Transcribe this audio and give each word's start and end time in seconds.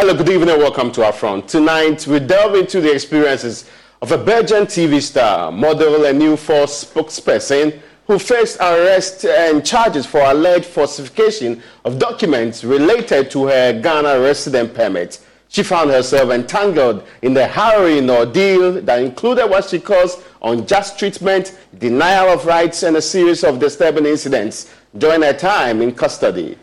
Hello, 0.00 0.14
good 0.14 0.28
evening, 0.28 0.50
and 0.50 0.62
welcome 0.62 0.92
to 0.92 1.00
Upfront. 1.00 1.48
Tonight, 1.48 2.06
we 2.06 2.20
delve 2.20 2.54
into 2.54 2.80
the 2.80 2.94
experiences 2.94 3.68
of 4.00 4.12
a 4.12 4.16
Belgian 4.16 4.64
TV 4.64 5.02
star, 5.02 5.50
model, 5.50 6.04
and 6.04 6.16
new 6.16 6.36
force 6.36 6.84
spokesperson 6.84 7.80
who 8.06 8.16
faced 8.16 8.60
arrest 8.60 9.24
and 9.24 9.66
charges 9.66 10.06
for 10.06 10.20
alleged 10.20 10.66
falsification 10.66 11.60
of 11.84 11.98
documents 11.98 12.62
related 12.62 13.28
to 13.32 13.46
her 13.46 13.72
Ghana 13.72 14.20
resident 14.20 14.72
permit. 14.72 15.18
She 15.48 15.64
found 15.64 15.90
herself 15.90 16.30
entangled 16.30 17.04
in 17.22 17.34
the 17.34 17.48
harrowing 17.48 18.08
ordeal 18.08 18.80
that 18.82 19.02
included 19.02 19.50
what 19.50 19.68
she 19.68 19.80
calls 19.80 20.22
unjust 20.40 20.96
treatment, 20.96 21.58
denial 21.76 22.32
of 22.32 22.46
rights, 22.46 22.84
and 22.84 22.96
a 22.96 23.02
series 23.02 23.42
of 23.42 23.58
disturbing 23.58 24.06
incidents 24.06 24.72
during 24.96 25.22
her 25.22 25.32
time 25.32 25.82
in 25.82 25.92
custody. 25.92 26.56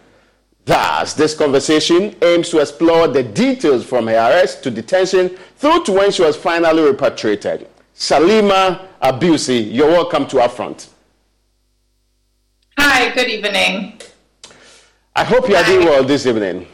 Thus, 0.65 1.13
this 1.13 1.35
conversation 1.35 2.15
aims 2.23 2.49
to 2.49 2.59
explore 2.59 3.07
the 3.07 3.21
details 3.21 3.85
from 3.85 4.07
her 4.07 4.15
arrest 4.15 4.63
to 4.63 4.71
detention 4.71 5.37
through 5.57 5.83
to 5.85 5.91
when 5.91 6.11
she 6.11 6.23
was 6.23 6.35
finally 6.35 6.81
repatriated. 6.81 7.67
Shalimar 7.95 8.87
Abbiusi, 9.01 9.71
you're 9.71 9.87
welcome 9.87 10.25
to 10.27 10.37
Upfront. 10.37 10.87
Hi, 12.79 13.13
good 13.13 13.29
evening. 13.29 14.01
I 15.15 15.23
hope 15.23 15.47
you 15.47 15.55
are 15.55 15.63
doing 15.63 15.85
well 15.85 16.03
this 16.03 16.25
evening. 16.25 16.67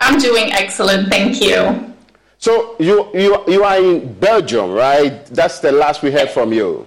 I'm 0.00 0.20
doing 0.20 0.52
excellent, 0.52 1.08
thank 1.08 1.40
you. 1.40 1.94
So 2.38 2.76
you 2.78 3.10
you 3.14 3.42
you 3.48 3.64
are 3.64 3.78
in 3.78 4.12
Belgium, 4.14 4.70
right? 4.70 5.26
That's 5.26 5.58
the 5.58 5.72
last 5.72 6.02
we 6.02 6.12
heard 6.12 6.30
from 6.30 6.52
you. 6.52 6.86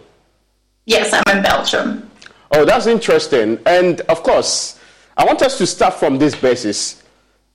Yes, 0.85 1.11
I'm 1.13 1.37
in 1.37 1.43
Belgium. 1.43 2.09
Oh, 2.51 2.63
that's 2.63 2.85
interesting. 2.85 3.59
And 3.65 3.99
of 4.01 4.23
course, 4.23 4.79
I 5.17 5.25
want 5.25 5.41
us 5.41 5.57
to 5.57 5.67
start 5.67 5.95
from 5.95 6.17
this 6.17 6.35
basis. 6.35 7.03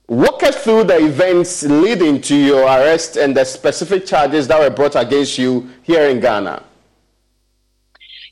Walk 0.07 0.43
us 0.43 0.63
through 0.63 0.85
the 0.85 1.05
events 1.05 1.63
leading 1.63 2.21
to 2.21 2.35
your 2.35 2.63
arrest 2.63 3.17
and 3.17 3.35
the 3.35 3.43
specific 3.43 4.05
charges 4.05 4.47
that 4.47 4.59
were 4.59 4.69
brought 4.69 4.95
against 4.95 5.37
you 5.37 5.69
here 5.83 6.07
in 6.09 6.19
Ghana. 6.19 6.63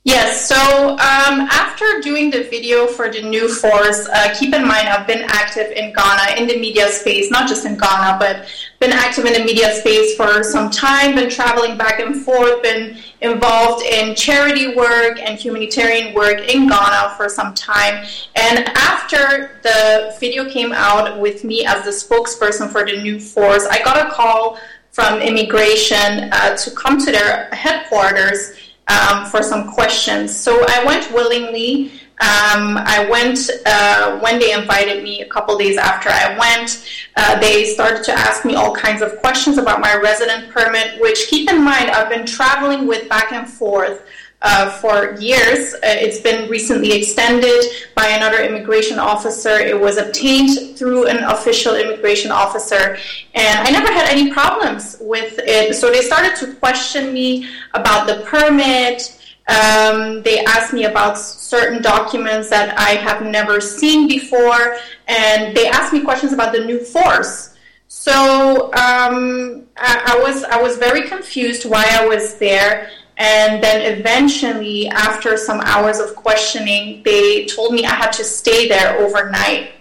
Yes, 0.06 0.48
so 0.48 0.92
um, 0.92 1.50
after 1.50 2.00
doing 2.00 2.30
the 2.30 2.44
video 2.44 2.86
for 2.86 3.11
the 3.11 3.23
new 3.23 3.50
force, 3.50 4.08
uh, 4.08 4.36
keep 4.38 4.53
in 4.53 4.62
mind 4.62 4.88
I've 4.88 5.08
been 5.08 5.23
active 5.25 5.72
in 5.72 5.94
Ghana 5.94 6.39
in 6.39 6.47
the 6.47 6.59
media 6.59 6.89
space, 6.89 7.31
not 7.31 7.50
just 7.50 7.66
in 7.66 7.75
Ghana, 7.75 8.17
but 8.20 8.45
been 8.80 8.92
active 8.92 9.25
in 9.25 9.34
the 9.34 9.44
media 9.44 9.73
space 9.73 10.16
for 10.16 10.44
some 10.44 10.70
time, 10.70 11.16
been 11.16 11.28
traveling 11.28 11.75
back 11.75 12.00
and 12.00 12.23
forth, 12.23 12.62
been 12.62 13.00
involved 13.22 13.84
in 13.84 14.14
charity 14.14 14.75
work 14.75 15.20
and 15.20 15.39
humanitarian 15.39 16.14
work 16.14 16.38
in 16.53 16.67
Ghana 16.67 17.16
for 17.17 17.28
some 17.28 17.56
time. 17.56 18.06
And 18.36 18.59
after 18.78 19.59
the 19.64 20.16
video 20.19 20.47
came 20.47 20.72
out 20.72 21.19
with 21.19 21.44
me 21.44 21.66
as 21.66 21.84
the 21.84 21.90
spokesperson 21.90 22.69
for 22.69 22.86
the 22.86 23.02
new 23.02 23.19
force, 23.19 23.66
I 23.66 23.81
got 23.81 24.06
a 24.06 24.12
call 24.12 24.59
from 24.92 25.19
immigration 25.19 26.30
uh, 26.31 26.56
to 26.56 26.72
come 26.72 27.03
to 27.03 27.12
their 27.12 27.50
headquarters 27.53 28.53
um, 28.88 29.25
for 29.25 29.41
some 29.41 29.72
questions. 29.72 30.36
So 30.36 30.64
I 30.67 30.83
went 30.86 31.11
willingly. 31.11 31.91
Um, 32.22 32.78
I 32.78 33.08
went 33.11 33.50
uh, 33.66 34.19
when 34.19 34.39
they 34.39 34.53
invited 34.53 35.03
me 35.03 35.22
a 35.22 35.28
couple 35.28 35.58
days 35.58 35.78
after 35.78 36.09
I 36.09 36.38
went. 36.38 36.88
Uh, 37.17 37.38
they 37.39 37.66
started 37.66 38.03
to 38.06 38.13
ask 38.13 38.45
me 38.45 38.56
all 38.56 38.73
kinds 38.73 39.02
of 39.02 39.17
questions 39.17 39.58
about 39.58 39.81
my 39.81 39.95
resident 39.95 40.50
permit, 40.50 41.02
which 41.02 41.28
keep 41.28 41.50
in 41.50 41.61
mind 41.61 41.91
I've 41.91 42.09
been 42.09 42.25
traveling 42.25 42.88
with 42.88 43.09
back 43.09 43.33
and 43.33 43.50
forth 43.50 44.02
uh, 44.41 44.69
for 44.69 45.16
years. 45.19 45.73
Uh, 45.75 45.80
it's 45.83 46.19
been 46.19 46.50
recently 46.50 46.91
extended 46.94 47.64
by 47.95 48.08
another 48.08 48.44
immigration 48.44 49.00
officer. 49.00 49.58
It 49.59 49.80
was 49.80 49.97
obtained 49.97 50.78
through 50.78 51.08
an 51.08 51.23
official 51.23 51.75
immigration 51.75 52.31
officer, 52.31 52.97
and 53.33 53.67
I 53.67 53.72
never 53.72 53.91
had 53.91 54.09
any 54.09 54.31
problems 54.31 54.97
with 55.00 55.39
it. 55.39 55.75
So 55.75 55.91
they 55.91 56.02
started 56.02 56.36
to 56.38 56.53
question 56.56 57.13
me 57.13 57.50
about 57.73 58.08
the 58.08 58.23
permit. 58.25 59.19
Um, 59.47 60.24
they 60.24 60.44
asked 60.45 60.74
me 60.74 60.85
about 60.85 61.18
certain 61.18 61.81
documents 61.81 62.50
that 62.50 62.78
I 62.79 62.91
have 62.91 63.22
never 63.24 63.62
seen 63.62 64.07
before, 64.07 64.78
and 65.07 65.56
they 65.56 65.68
asked 65.68 65.94
me 65.94 66.01
questions 66.01 66.34
about 66.34 66.51
the 66.53 66.66
new 66.66 66.79
force. 66.84 67.56
So 67.88 68.66
um, 68.74 69.68
I, 69.78 70.13
I 70.13 70.19
was 70.22 70.44
I 70.44 70.62
was 70.62 70.78
very 70.78 71.07
confused 71.07 71.69
why 71.69 71.85
I 71.91 72.07
was 72.07 72.35
there, 72.38 72.90
and 73.18 73.64
then 73.64 73.98
eventually, 73.98 74.88
after 74.90 75.38
some 75.38 75.62
hours 75.62 76.00
of 76.00 76.16
questioning, 76.16 77.02
they 77.03 77.46
told 77.46 77.74
me 77.74 77.86
I 77.86 77.96
had 77.96 78.12
to 78.14 78.24
stay 78.24 78.68
there 78.68 78.98
overnight. 78.98 79.72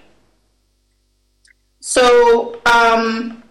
So 1.81 2.61
um, 2.67 3.43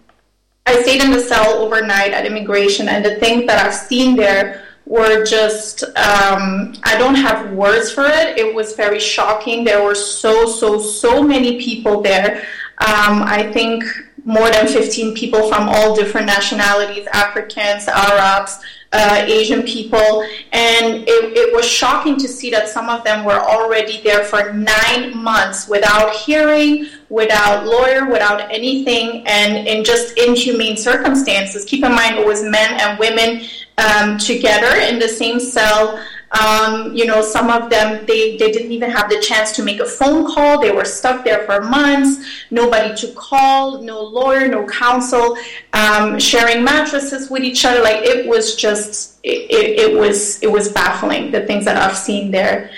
I 0.66 0.82
stayed 0.82 1.02
in 1.04 1.10
the 1.10 1.20
cell 1.20 1.58
overnight 1.58 2.12
at 2.12 2.24
immigration, 2.24 2.88
and 2.88 3.04
the 3.04 3.16
things 3.16 3.46
that 3.46 3.64
I've 3.64 3.74
seen 3.74 4.16
there 4.16 4.64
were 4.86 5.24
just, 5.24 5.82
um, 5.84 6.74
I 6.82 6.96
don't 6.98 7.14
have 7.14 7.52
words 7.52 7.90
for 7.90 8.04
it. 8.04 8.38
It 8.38 8.54
was 8.54 8.74
very 8.74 9.00
shocking. 9.00 9.64
There 9.64 9.82
were 9.82 9.94
so, 9.94 10.46
so, 10.46 10.78
so 10.78 11.22
many 11.22 11.60
people 11.60 12.02
there. 12.02 12.46
Um, 12.78 13.22
I 13.22 13.50
think 13.52 13.84
more 14.24 14.50
than 14.50 14.66
15 14.66 15.14
people 15.14 15.48
from 15.48 15.68
all 15.68 15.94
different 15.94 16.26
nationalities 16.26 17.06
Africans, 17.12 17.86
Arabs, 17.88 18.58
uh, 18.94 19.24
Asian 19.26 19.64
people, 19.64 20.22
and 20.52 21.02
it, 21.06 21.36
it, 21.36 21.52
was 21.52 21.68
shocking 21.68 22.16
to 22.16 22.28
see 22.28 22.48
that 22.48 22.68
some 22.68 22.88
of 22.88 23.02
them 23.02 23.24
were 23.24 23.40
already 23.40 24.00
there 24.02 24.22
for 24.24 24.52
nine 24.52 25.16
months 25.16 25.66
without 25.66 26.14
hearing, 26.14 26.86
without 27.08 27.66
lawyer, 27.66 28.08
without 28.08 28.40
anything, 28.52 29.26
and 29.26 29.66
in 29.66 29.82
just 29.82 30.16
inhumane 30.16 30.76
circumstances. 30.76 31.64
Keep 31.64 31.84
in 31.84 31.92
mind, 31.92 32.16
it 32.16 32.26
was 32.26 32.44
men 32.44 32.80
and 32.80 32.96
women 33.00 33.44
um, 33.78 34.16
together 34.16 34.80
in 34.80 35.00
the 35.00 35.08
same 35.08 35.40
cell. 35.40 36.00
Um, 36.34 36.92
you 36.94 37.06
know, 37.06 37.22
some 37.22 37.48
of 37.48 37.70
them, 37.70 38.04
they, 38.06 38.36
they 38.36 38.50
didn't 38.50 38.72
even 38.72 38.90
have 38.90 39.08
the 39.08 39.20
chance 39.20 39.52
to 39.52 39.62
make 39.62 39.78
a 39.78 39.84
phone 39.84 40.26
call. 40.26 40.60
They 40.60 40.72
were 40.72 40.84
stuck 40.84 41.24
there 41.24 41.44
for 41.46 41.60
months, 41.60 42.26
nobody 42.50 42.94
to 42.96 43.12
call, 43.12 43.80
no 43.82 44.02
lawyer, 44.02 44.48
no 44.48 44.66
counsel, 44.66 45.36
um, 45.72 46.18
sharing 46.18 46.64
mattresses 46.64 47.30
with 47.30 47.44
each 47.44 47.64
other. 47.64 47.82
Like 47.82 47.98
it 47.98 48.26
was 48.26 48.56
just, 48.56 49.20
it, 49.22 49.48
it, 49.50 49.78
it, 49.78 49.96
was, 49.96 50.42
it 50.42 50.50
was 50.50 50.72
baffling, 50.72 51.30
the 51.30 51.46
things 51.46 51.64
that 51.66 51.76
I've 51.76 51.96
seen 51.96 52.32
there. 52.32 52.70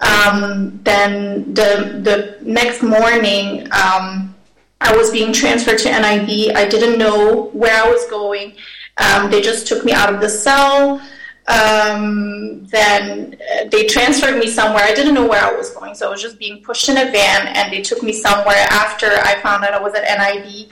Um, 0.00 0.80
then 0.82 1.54
the, 1.54 2.00
the 2.02 2.38
next 2.42 2.82
morning, 2.82 3.68
um, 3.72 4.34
I 4.80 4.94
was 4.96 5.12
being 5.12 5.32
transferred 5.32 5.78
to 5.78 5.88
NIB. 5.88 6.56
I 6.56 6.66
didn't 6.68 6.98
know 6.98 7.50
where 7.52 7.80
I 7.80 7.88
was 7.88 8.04
going. 8.10 8.54
Um, 8.98 9.30
they 9.30 9.40
just 9.40 9.66
took 9.68 9.84
me 9.84 9.92
out 9.92 10.12
of 10.12 10.20
the 10.20 10.28
cell 10.28 11.00
um, 11.46 12.64
then 12.66 13.36
uh, 13.36 13.68
they 13.70 13.86
transferred 13.86 14.38
me 14.38 14.46
somewhere. 14.46 14.82
I 14.82 14.94
didn't 14.94 15.14
know 15.14 15.26
where 15.26 15.42
I 15.42 15.52
was 15.52 15.70
going, 15.70 15.94
so 15.94 16.06
I 16.06 16.10
was 16.10 16.22
just 16.22 16.38
being 16.38 16.62
pushed 16.62 16.88
in 16.88 16.96
a 16.96 17.10
van, 17.10 17.48
and 17.48 17.72
they 17.72 17.82
took 17.82 18.02
me 18.02 18.12
somewhere 18.12 18.66
after 18.70 19.06
I 19.06 19.38
found 19.42 19.64
out 19.64 19.74
I 19.74 19.80
was 19.80 19.94
at 19.94 20.04
NIB. 20.04 20.70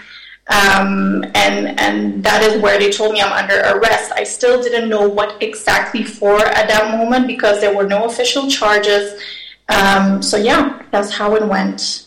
Um, 0.49 1.25
and 1.35 1.79
and 1.79 2.25
that 2.25 2.43
is 2.43 2.61
where 2.61 2.79
they 2.79 2.91
told 2.91 3.13
me 3.13 3.21
I'm 3.21 3.33
under 3.33 3.61
arrest. 3.61 4.13
I 4.13 4.25
still 4.25 4.61
didn't 4.61 4.89
know 4.89 5.09
what 5.09 5.41
exactly 5.41 6.03
for 6.03 6.41
at 6.41 6.69
that 6.69 6.97
moment 6.99 7.29
because 7.29 7.61
there 7.61 7.75
were 7.75 7.87
no 7.87 8.07
official 8.07 8.49
charges. 8.49 9.21
Um, 9.69 10.21
so 10.21 10.37
yeah, 10.37 10.83
that's 10.91 11.13
how 11.13 11.37
it 11.37 11.47
went. 11.47 12.07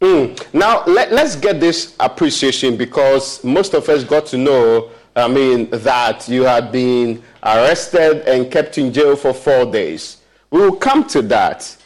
Mm. 0.00 0.54
Now 0.54 0.84
let, 0.84 1.12
let's 1.12 1.34
get 1.34 1.60
this 1.60 1.96
appreciation 1.98 2.76
because 2.76 3.42
most 3.42 3.74
of 3.74 3.88
us 3.88 4.04
got 4.04 4.26
to 4.26 4.38
know. 4.38 4.90
I 5.14 5.28
mean 5.28 5.68
that 5.70 6.26
you 6.28 6.44
had 6.44 6.72
been 6.72 7.22
arrested 7.42 8.26
and 8.26 8.50
kept 8.50 8.78
in 8.78 8.92
jail 8.92 9.14
for 9.14 9.34
four 9.34 9.70
days. 9.70 10.18
We 10.50 10.60
will 10.60 10.76
come 10.76 11.06
to 11.08 11.22
that. 11.22 11.76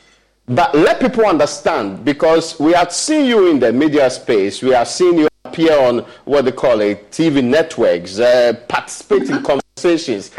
But 0.48 0.76
let 0.76 1.00
people 1.00 1.26
understand 1.26 2.04
because 2.04 2.58
we 2.60 2.72
have 2.72 2.92
seen 2.92 3.26
you 3.26 3.50
in 3.50 3.58
the 3.58 3.72
media 3.72 4.08
space, 4.10 4.62
we 4.62 4.70
have 4.70 4.86
seen 4.86 5.18
you 5.18 5.28
appear 5.44 5.76
on 5.76 6.04
what 6.24 6.44
they 6.44 6.52
call 6.52 6.80
it 6.80 7.10
TV 7.10 7.42
networks, 7.42 8.20
uh, 8.20 8.52
participate 8.68 9.28
in 9.28 9.42
conversations. 9.42 10.30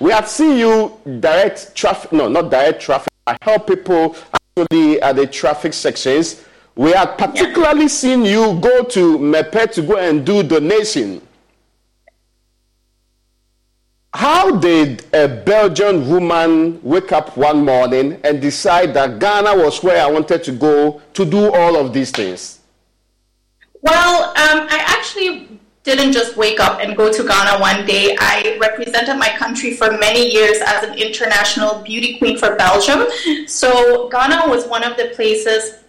We 0.00 0.10
have 0.10 0.28
seen 0.28 0.58
you 0.58 0.98
direct 1.20 1.74
traffic, 1.74 2.12
no, 2.12 2.28
not 2.28 2.50
direct 2.50 2.82
traffic, 2.82 3.10
I 3.26 3.38
help 3.40 3.66
people 3.68 4.16
actually 4.58 5.00
at 5.00 5.16
the 5.16 5.26
traffic 5.26 5.72
sections. 5.72 6.44
We 6.76 6.90
have 6.92 7.16
particularly 7.16 7.88
seen 7.88 8.24
you 8.26 8.58
go 8.60 8.82
to 8.82 9.18
MEPE 9.18 9.72
to 9.72 9.82
go 9.82 9.96
and 9.96 10.26
do 10.26 10.42
donation 10.42 11.22
how 14.14 14.56
did 14.56 15.04
a 15.12 15.26
Belgian 15.26 16.08
woman 16.08 16.80
wake 16.84 17.10
up 17.10 17.36
one 17.36 17.64
morning 17.64 18.20
and 18.22 18.40
decide 18.40 18.94
that 18.94 19.18
Ghana 19.18 19.56
was 19.56 19.82
where 19.82 20.00
I 20.00 20.08
wanted 20.08 20.44
to 20.44 20.52
go 20.52 21.02
to 21.14 21.24
do 21.24 21.52
all 21.52 21.76
of 21.76 21.92
these 21.92 22.12
things? 22.12 22.60
Well, 23.82 24.28
um, 24.28 24.68
I 24.70 24.84
actually 24.86 25.58
didn't 25.82 26.12
just 26.12 26.36
wake 26.36 26.60
up 26.60 26.80
and 26.80 26.96
go 26.96 27.12
to 27.12 27.22
Ghana 27.24 27.60
one 27.60 27.84
day. 27.86 28.16
I 28.18 28.56
represented 28.60 29.18
my 29.18 29.30
country 29.30 29.74
for 29.74 29.90
many 29.98 30.32
years 30.32 30.58
as 30.64 30.84
an 30.84 30.94
international 30.94 31.82
beauty 31.82 32.16
queen 32.18 32.38
for 32.38 32.54
Belgium. 32.54 33.06
So 33.48 34.08
Ghana 34.10 34.48
was 34.48 34.66
one 34.66 34.84
of 34.84 34.96
the 34.96 35.08
places 35.14 35.83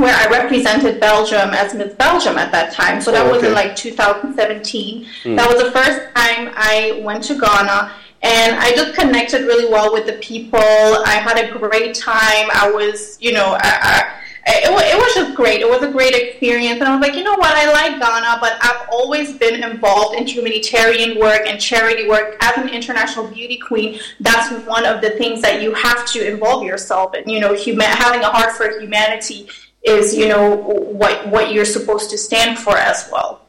where 0.00 0.14
I 0.14 0.28
represented 0.30 1.00
Belgium 1.00 1.50
as 1.50 1.74
Miss 1.74 1.94
Belgium 1.94 2.36
at 2.38 2.52
that 2.52 2.72
time. 2.72 3.00
So 3.00 3.10
that 3.12 3.26
oh, 3.26 3.30
okay. 3.30 3.36
was 3.36 3.44
in 3.44 3.54
like 3.54 3.76
2017. 3.76 5.06
Mm. 5.24 5.36
That 5.36 5.48
was 5.48 5.62
the 5.62 5.70
first 5.70 6.14
time 6.14 6.52
I 6.54 7.00
went 7.04 7.24
to 7.24 7.34
Ghana. 7.34 7.92
And 8.20 8.56
I 8.56 8.72
just 8.72 8.94
connected 8.94 9.42
really 9.42 9.70
well 9.70 9.92
with 9.92 10.06
the 10.06 10.14
people. 10.14 10.58
I 10.58 11.22
had 11.22 11.38
a 11.38 11.56
great 11.56 11.94
time. 11.94 12.48
I 12.52 12.70
was, 12.74 13.16
you 13.20 13.32
know, 13.32 13.56
I, 13.60 13.78
I, 13.80 14.18
it, 14.50 14.70
it 14.70 14.98
was 14.98 15.14
just 15.14 15.36
great. 15.36 15.60
It 15.60 15.68
was 15.68 15.82
a 15.82 15.92
great 15.92 16.14
experience. 16.14 16.80
And 16.80 16.88
I 16.88 16.96
was 16.96 17.06
like, 17.06 17.16
you 17.16 17.22
know 17.22 17.36
what? 17.36 17.54
I 17.54 17.70
like 17.70 18.00
Ghana, 18.00 18.38
but 18.40 18.58
I've 18.60 18.88
always 18.90 19.38
been 19.38 19.62
involved 19.62 20.16
in 20.16 20.26
humanitarian 20.26 21.20
work 21.20 21.42
and 21.46 21.60
charity 21.60 22.08
work. 22.08 22.36
As 22.40 22.56
an 22.56 22.70
international 22.70 23.28
beauty 23.28 23.58
queen, 23.58 24.00
that's 24.18 24.52
one 24.66 24.84
of 24.84 25.00
the 25.00 25.10
things 25.10 25.40
that 25.42 25.62
you 25.62 25.72
have 25.74 26.04
to 26.12 26.26
involve 26.26 26.64
yourself 26.64 27.14
in. 27.14 27.28
You 27.28 27.38
know, 27.38 27.54
human, 27.54 27.86
having 27.86 28.22
a 28.22 28.30
heart 28.30 28.52
for 28.52 28.80
humanity 28.80 29.48
is, 29.82 30.14
you 30.16 30.28
know, 30.28 30.56
what, 30.56 31.28
what 31.28 31.52
you're 31.52 31.64
supposed 31.64 32.10
to 32.10 32.18
stand 32.18 32.58
for 32.58 32.76
as 32.76 33.08
well. 33.12 33.42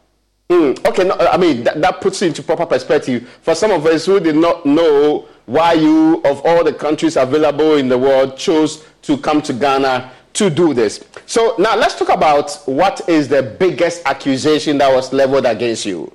Mm, 0.49 0.83
okay, 0.87 1.03
no, 1.03 1.15
I 1.15 1.37
mean, 1.37 1.63
that, 1.63 1.79
that 1.81 2.01
puts 2.01 2.21
it 2.21 2.27
into 2.27 2.41
proper 2.41 2.65
perspective. 2.65 3.29
For 3.41 3.53
some 3.53 3.71
of 3.71 3.85
us 3.85 4.05
who 4.05 4.19
did 4.19 4.35
not 4.35 4.65
know 4.65 5.27
why 5.45 5.73
you, 5.73 6.21
of 6.25 6.43
all 6.45 6.63
the 6.63 6.73
countries 6.73 7.17
available 7.17 7.75
in 7.75 7.87
the 7.87 7.97
world, 7.97 8.37
chose 8.37 8.83
to 9.03 9.17
come 9.17 9.41
to 9.43 9.53
Ghana 9.53 10.11
to 10.33 10.49
do 10.49 10.73
this. 10.73 11.03
So 11.25 11.55
now 11.59 11.75
let's 11.75 11.95
talk 11.97 12.09
about 12.09 12.51
what 12.65 13.07
is 13.07 13.27
the 13.27 13.43
biggest 13.43 14.05
accusation 14.05 14.77
that 14.79 14.91
was 14.93 15.13
leveled 15.13 15.45
against 15.45 15.85
you. 15.85 16.11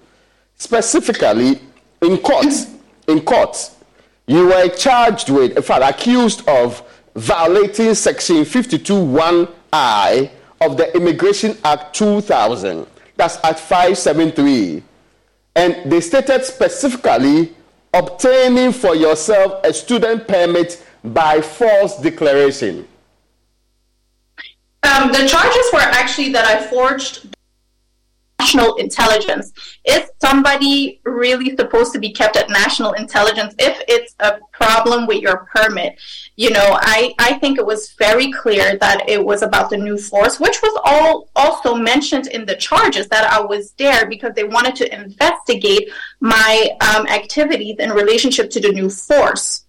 Specifically, 0.56 1.61
in 2.02 2.19
court, 2.19 2.46
in 3.08 3.20
court, 3.20 3.70
you 4.26 4.46
were 4.46 4.69
charged 4.69 5.31
with, 5.31 5.56
in 5.56 5.62
fact, 5.62 5.84
accused 5.84 6.49
of 6.49 6.82
violating 7.14 7.94
Section 7.94 8.44
52.1i 9.75 10.31
of 10.61 10.76
the 10.76 10.94
Immigration 10.97 11.56
Act 11.65 11.94
2000. 11.97 12.87
That's 13.17 13.38
Act 13.44 13.61
573. 13.61 14.82
And 15.56 15.91
they 15.91 16.00
stated 16.00 16.44
specifically 16.44 17.55
obtaining 17.93 18.73
for 18.73 18.94
yourself 18.94 19.65
a 19.65 19.73
student 19.73 20.26
permit 20.26 20.85
by 21.05 21.41
false 21.41 22.00
declaration. 22.00 22.88
Um, 24.82 25.12
the 25.12 25.26
charges 25.29 25.67
were 25.73 25.79
actually 25.79 26.32
that 26.32 26.44
I 26.44 26.67
forged 26.67 27.34
national 28.41 28.75
intelligence. 28.77 29.53
Is 29.85 30.11
somebody 30.21 31.01
really 31.05 31.57
supposed 31.57 31.93
to 31.93 31.99
be 31.99 32.13
kept 32.13 32.37
at 32.37 32.49
national 32.49 32.93
intelligence 32.93 33.55
if 33.59 33.81
it's 33.89 34.15
a 34.21 34.39
problem 34.53 35.07
with 35.07 35.23
your 35.23 35.47
permit? 35.55 35.99
You 36.37 36.51
know, 36.51 36.79
I, 36.81 37.15
I 37.19 37.35
think 37.35 37.59
it 37.59 37.67
was 37.67 37.93
very 37.93 38.33
clear 38.33 38.77
that 38.79 39.09
it 39.09 39.25
was 39.25 39.43
about 39.43 39.71
the 39.71 39.77
new 39.77 39.97
force, 39.97 40.41
which 40.41 40.61
was 40.63 40.81
all 40.85 41.29
also 41.37 41.75
mentioned 41.75 42.27
in 42.29 42.45
the 42.45 42.57
charges 42.57 43.09
that 43.09 43.31
I 43.31 43.41
was 43.41 43.73
there 43.73 44.07
because 44.09 44.35
they 44.35 44.45
wanted 44.45 44.75
to 44.77 44.95
investigate 44.95 45.91
my 46.21 46.71
um, 46.81 47.07
activities 47.07 47.77
in 47.79 47.91
relationship 47.91 48.51
to 48.51 48.61
the 48.61 48.73
new 48.73 48.91
force. 48.91 49.63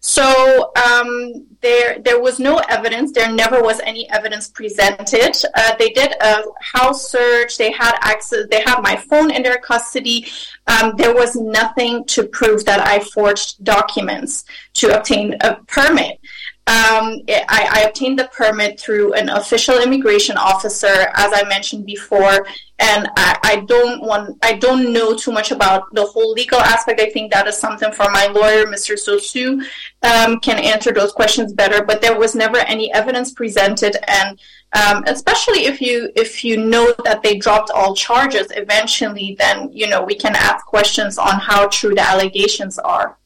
So 0.00 0.72
um, 0.76 1.46
there, 1.60 1.98
there 2.00 2.20
was 2.20 2.38
no 2.38 2.58
evidence. 2.68 3.12
There 3.12 3.32
never 3.32 3.62
was 3.62 3.80
any 3.80 4.08
evidence 4.10 4.48
presented. 4.48 5.36
Uh, 5.54 5.74
they 5.76 5.90
did 5.90 6.14
a 6.20 6.42
house 6.60 7.10
search. 7.10 7.58
They 7.58 7.72
had 7.72 7.96
access. 8.00 8.46
They 8.50 8.62
had 8.64 8.80
my 8.80 8.96
phone 8.96 9.30
in 9.30 9.42
their 9.42 9.58
custody. 9.58 10.26
Um, 10.66 10.94
there 10.96 11.14
was 11.14 11.34
nothing 11.34 12.04
to 12.06 12.24
prove 12.24 12.64
that 12.66 12.86
I 12.86 13.00
forged 13.00 13.64
documents 13.64 14.44
to 14.74 14.96
obtain 14.96 15.36
a 15.40 15.56
permit. 15.66 16.20
Um, 16.68 17.22
I, 17.30 17.66
I, 17.76 17.80
obtained 17.88 18.18
the 18.18 18.28
permit 18.28 18.78
through 18.78 19.14
an 19.14 19.30
official 19.30 19.78
immigration 19.78 20.36
officer, 20.36 21.10
as 21.14 21.32
I 21.32 21.42
mentioned 21.48 21.86
before, 21.86 22.46
and 22.78 23.08
I, 23.16 23.38
I, 23.42 23.56
don't 23.66 24.02
want, 24.02 24.36
I 24.42 24.52
don't 24.52 24.92
know 24.92 25.16
too 25.16 25.32
much 25.32 25.50
about 25.50 25.94
the 25.94 26.04
whole 26.04 26.32
legal 26.32 26.60
aspect. 26.60 27.00
I 27.00 27.08
think 27.08 27.32
that 27.32 27.46
is 27.46 27.56
something 27.56 27.90
for 27.90 28.10
my 28.10 28.26
lawyer, 28.26 28.66
Mr. 28.66 28.98
Sosu, 29.02 29.64
um, 30.02 30.40
can 30.40 30.58
answer 30.58 30.92
those 30.92 31.10
questions 31.10 31.54
better. 31.54 31.82
But 31.82 32.02
there 32.02 32.18
was 32.18 32.34
never 32.34 32.58
any 32.58 32.92
evidence 32.92 33.32
presented, 33.32 33.96
and 34.06 34.38
um, 34.74 35.04
especially 35.06 35.64
if 35.64 35.80
you 35.80 36.12
if 36.16 36.44
you 36.44 36.58
know 36.58 36.92
that 37.04 37.22
they 37.22 37.38
dropped 37.38 37.70
all 37.70 37.94
charges 37.94 38.48
eventually, 38.50 39.36
then 39.38 39.70
you 39.72 39.88
know 39.88 40.04
we 40.04 40.14
can 40.14 40.36
ask 40.36 40.66
questions 40.66 41.16
on 41.16 41.40
how 41.40 41.66
true 41.68 41.94
the 41.94 42.06
allegations 42.06 42.78
are. 42.78 43.16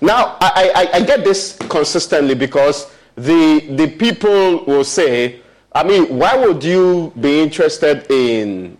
Now, 0.00 0.36
I, 0.40 0.72
I, 0.74 0.96
I 0.98 1.00
get 1.04 1.24
this 1.24 1.56
consistently 1.68 2.34
because 2.34 2.90
the, 3.14 3.60
the 3.76 3.88
people 3.88 4.64
will 4.64 4.84
say, 4.84 5.40
I 5.72 5.84
mean, 5.84 6.18
why 6.18 6.36
would 6.36 6.62
you 6.62 7.12
be 7.20 7.40
interested 7.40 8.10
in 8.10 8.76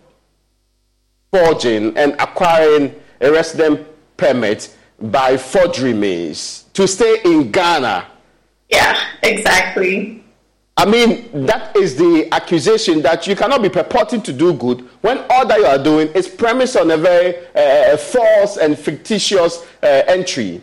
forging 1.31 1.95
and 1.97 2.13
acquiring 2.13 2.95
a 3.21 3.31
resident 3.31 3.87
permit 4.17 4.75
by 4.99 5.37
forgery 5.37 5.93
means 5.93 6.65
to 6.73 6.87
stay 6.87 7.21
in 7.23 7.51
Ghana? 7.51 8.07
Yeah, 8.69 8.99
exactly. 9.23 10.23
I 10.75 10.85
mean, 10.85 11.45
that 11.47 11.75
is 11.75 11.95
the 11.95 12.27
accusation 12.31 13.01
that 13.01 13.25
you 13.25 13.35
cannot 13.35 13.63
be 13.63 13.69
purporting 13.69 14.21
to 14.21 14.31
do 14.31 14.53
good 14.53 14.81
when 15.01 15.25
all 15.29 15.45
that 15.47 15.57
you 15.57 15.65
are 15.65 15.81
doing 15.83 16.07
is 16.09 16.27
premised 16.27 16.77
on 16.77 16.91
a 16.91 16.97
very 16.97 17.35
uh, 17.55 17.97
false 17.97 18.57
and 18.57 18.77
fictitious 18.77 19.65
uh, 19.81 20.03
entry. 20.07 20.61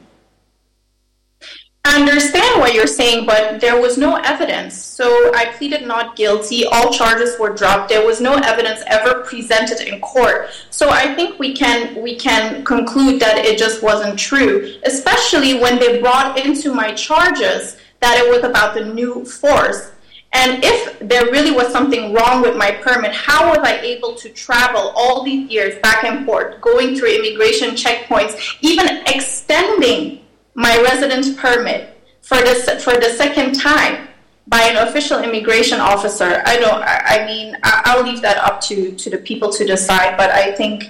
I 1.87 2.01
understand 2.01 2.61
what 2.61 2.75
you're 2.75 2.87
saying, 2.87 3.27
but 3.27 3.61
there 3.61 3.81
was 3.81 3.99
no 3.99 4.17
evidence. 4.17 4.75
So 4.75 5.31
I 5.35 5.53
pleaded 5.57 5.87
not 5.87 6.17
guilty. 6.17 6.65
All 6.65 6.91
charges 6.91 7.39
were 7.39 7.51
dropped. 7.51 7.91
There 7.91 8.05
was 8.05 8.21
no 8.23 8.35
evidence 8.35 8.83
ever 8.87 9.23
presented 9.23 9.81
in 9.87 10.01
court. 10.01 10.49
So 10.71 10.89
I 10.89 11.15
think 11.15 11.39
we 11.39 11.55
can 11.55 12.01
we 12.03 12.17
can 12.17 12.65
conclude 12.65 13.21
that 13.21 13.37
it 13.37 13.59
just 13.59 13.83
wasn't 13.83 14.19
true, 14.19 14.75
especially 14.85 15.61
when 15.61 15.79
they 15.79 16.01
brought 16.01 16.39
into 16.39 16.73
my 16.73 16.93
charges 16.95 17.77
that 18.01 18.19
it 18.19 18.31
was 18.31 18.43
about 18.45 18.75
the 18.75 18.87
new 18.87 19.25
force. 19.25 19.93
And 20.33 20.65
if 20.65 20.99
there 20.99 21.27
really 21.27 21.53
was 21.53 21.71
something 21.71 22.13
wrong 22.13 22.43
with 22.43 22.57
my 22.57 22.73
permit, 22.73 23.13
how 23.13 23.51
was 23.51 23.59
I 23.59 23.79
able 23.81 24.15
to 24.17 24.31
travel 24.31 24.93
all 24.97 25.23
these 25.23 25.49
years 25.49 25.79
back 25.81 26.03
and 26.03 26.27
forth, 26.27 26.61
going 26.61 26.97
through 26.97 27.15
immigration 27.15 27.77
checkpoints, 27.77 28.57
even 28.63 28.89
extending 29.07 30.24
my 30.55 30.81
residence 30.83 31.35
permit 31.35 32.01
for 32.23 32.39
the, 32.39 32.81
for 32.83 32.95
the 32.95 33.11
second 33.17 33.55
time 33.55 34.09
by 34.47 34.63
an 34.63 34.89
official 34.89 35.23
immigration 35.23 35.81
officer. 35.81 36.43
I 36.45 36.59
don't, 36.59 36.83
I 36.83 37.25
mean, 37.27 37.57
I'll 37.63 38.05
leave 38.05 38.23
that 38.23 38.39
up 38.39 38.61
to, 38.63 38.93
to 38.93 39.11
the 39.11 39.19
people 39.19 39.51
to 39.53 39.65
decide, 39.65 40.17
but 40.17 40.31
I 40.31 40.53
think 40.53 40.85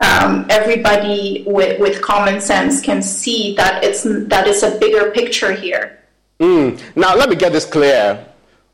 um, 0.00 0.46
everybody 0.48 1.44
with, 1.46 1.80
with 1.80 2.00
common 2.02 2.40
sense 2.40 2.80
can 2.80 3.02
see 3.02 3.54
that 3.56 3.82
it's, 3.82 4.02
that 4.02 4.46
it's 4.46 4.62
a 4.62 4.78
bigger 4.78 5.10
picture 5.10 5.52
here. 5.52 5.98
Mm. 6.38 6.80
Now, 6.96 7.16
let 7.16 7.28
me 7.28 7.36
get 7.36 7.52
this 7.52 7.64
clear. 7.64 8.24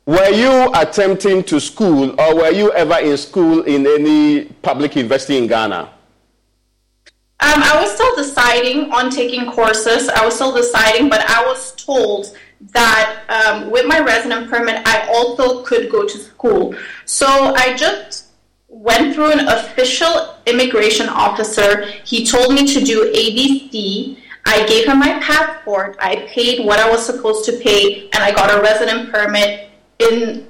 Were 0.05 0.29
you 0.29 0.71
attempting 0.75 1.43
to 1.45 1.59
school 1.59 2.19
or 2.21 2.35
were 2.35 2.51
you 2.51 2.71
ever 2.73 2.99
in 2.99 3.17
school 3.17 3.63
in 3.63 3.87
any 3.87 4.45
public 4.61 4.95
university 4.95 5.37
in 5.37 5.47
Ghana? 5.47 5.94
Um, 7.41 7.61
I 7.63 7.81
was 7.81 7.93
still 7.93 8.15
deciding 8.15 8.93
on 8.93 9.09
taking 9.09 9.51
courses. 9.51 10.07
I 10.07 10.23
was 10.23 10.35
still 10.35 10.55
deciding, 10.55 11.09
but 11.09 11.21
I 11.29 11.45
was 11.45 11.73
told 11.75 12.37
that 12.71 13.23
um, 13.27 13.69
with 13.69 13.85
my 13.85 13.99
resident 13.99 14.49
permit, 14.49 14.81
I 14.85 15.07
also 15.13 15.61
could 15.63 15.91
go 15.91 16.07
to 16.07 16.17
school. 16.17 16.75
So 17.03 17.27
I 17.27 17.75
just 17.75 18.27
went 18.69 19.15
through 19.15 19.31
an 19.31 19.47
official 19.47 20.35
immigration 20.45 21.09
officer. 21.09 21.85
He 22.03 22.25
told 22.25 22.53
me 22.53 22.67
to 22.67 22.79
do 22.81 23.11
ABC. 23.13 24.17
I 24.45 24.65
gave 24.65 24.85
him 24.85 24.99
my 24.99 25.19
passport. 25.19 25.97
I 25.99 26.27
paid 26.27 26.65
what 26.65 26.79
I 26.79 26.89
was 26.89 27.05
supposed 27.05 27.45
to 27.45 27.57
pay, 27.59 28.09
and 28.13 28.23
I 28.23 28.31
got 28.31 28.57
a 28.57 28.61
resident 28.61 29.11
permit 29.11 29.69
in, 29.99 30.47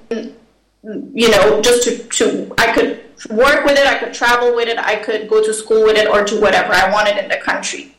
you 1.14 1.32
know, 1.32 1.62
just 1.62 1.84
to, 1.84 1.98
to 1.98 2.54
I 2.58 2.74
could 2.74 3.05
work 3.30 3.66
with 3.66 3.78
it, 3.78 3.88
I 3.88 3.98
could 3.98 4.14
travel 4.14 4.56
with 4.56 4.68
it, 4.68 4.78
I 4.78 4.96
could 4.98 5.30
go 5.30 5.44
to 5.44 5.54
school 5.54 5.84
with 5.84 5.98
it, 5.98 6.08
or 6.08 6.24
do 6.24 6.40
whatever 6.40 6.74
I 6.74 6.92
wanted 6.92 7.18
in 7.18 7.30
the 7.30 7.38
country. 7.38 7.96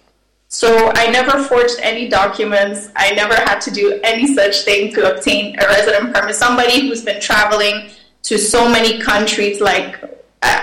So 0.49 0.92
I 0.94 1.11
never 1.11 1.42
forged 1.42 1.78
any 1.80 2.08
documents. 2.08 2.88
I 2.94 3.11
never 3.12 3.35
had 3.35 3.61
to 3.62 3.70
do 3.70 4.00
any 4.04 4.35
such 4.35 4.62
thing 4.62 4.92
to 4.94 5.14
obtain 5.14 5.58
a 5.58 5.66
resident 5.66 6.14
permit. 6.14 6.37
Somebody 6.37 6.87
who's 6.87 7.04
been 7.04 7.20
traveling 7.20 7.90
to 8.23 8.38
so 8.38 8.68
many 8.68 9.00
countries, 9.00 9.61
like, 9.61 10.02
uh, 10.42 10.62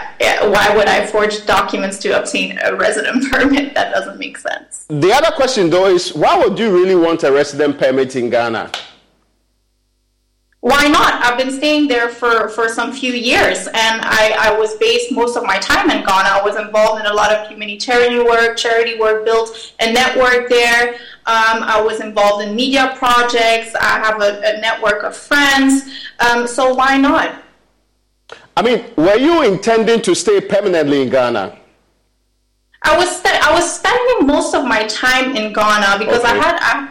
why 0.49 0.73
would 0.75 0.87
I 0.87 1.05
forge 1.05 1.45
documents 1.45 1.97
to 1.99 2.19
obtain 2.19 2.59
a 2.63 2.75
resident 2.75 3.29
permit? 3.31 3.73
That 3.73 3.91
doesn't 3.91 4.17
make 4.17 4.37
sense. 4.37 4.85
The 4.87 5.11
other 5.11 5.31
question, 5.35 5.69
though, 5.69 5.87
is 5.87 6.13
why 6.13 6.37
would 6.37 6.57
you 6.57 6.73
really 6.73 6.95
want 6.95 7.23
a 7.23 7.31
resident 7.31 7.77
permit 7.77 8.15
in 8.15 8.29
Ghana? 8.29 8.71
Why 10.63 10.87
not? 10.87 11.21
I've 11.21 11.37
been 11.37 11.51
staying 11.51 11.89
there 11.89 12.07
for, 12.07 12.47
for 12.47 12.69
some 12.69 12.93
few 12.93 13.11
years, 13.11 13.67
and 13.67 13.99
I, 14.01 14.33
I 14.39 14.57
was 14.57 14.77
based 14.77 15.11
most 15.11 15.35
of 15.35 15.43
my 15.43 15.59
time 15.59 15.91
in 15.91 16.05
Ghana. 16.05 16.29
I 16.29 16.41
was 16.41 16.55
involved 16.55 17.01
in 17.01 17.05
a 17.05 17.13
lot 17.13 17.33
of 17.33 17.49
humanitarian 17.49 18.23
work, 18.23 18.55
charity 18.55 18.97
work, 18.97 19.25
built 19.25 19.73
a 19.81 19.91
network 19.91 20.47
there. 20.47 20.93
Um, 21.25 21.63
I 21.67 21.81
was 21.81 21.99
involved 21.99 22.45
in 22.45 22.55
media 22.55 22.93
projects. 22.95 23.75
I 23.75 23.99
have 24.05 24.21
a, 24.21 24.39
a 24.39 24.61
network 24.61 25.03
of 25.03 25.17
friends. 25.17 25.91
Um, 26.21 26.47
so 26.47 26.73
why 26.73 26.95
not? 26.95 27.43
I 28.55 28.61
mean, 28.61 28.85
were 28.95 29.17
you 29.17 29.43
intending 29.43 30.01
to 30.03 30.15
stay 30.15 30.39
permanently 30.39 31.01
in 31.01 31.09
Ghana? 31.09 31.59
I 32.83 32.97
was 32.97 33.21
I 33.25 33.51
was 33.53 33.69
spending 33.69 34.27
most 34.27 34.55
of 34.55 34.63
my 34.63 34.87
time 34.87 35.35
in 35.35 35.51
Ghana 35.51 35.99
because 35.99 36.23
okay. 36.23 36.31
I 36.31 36.35
had 36.35 36.57
I, 36.61 36.89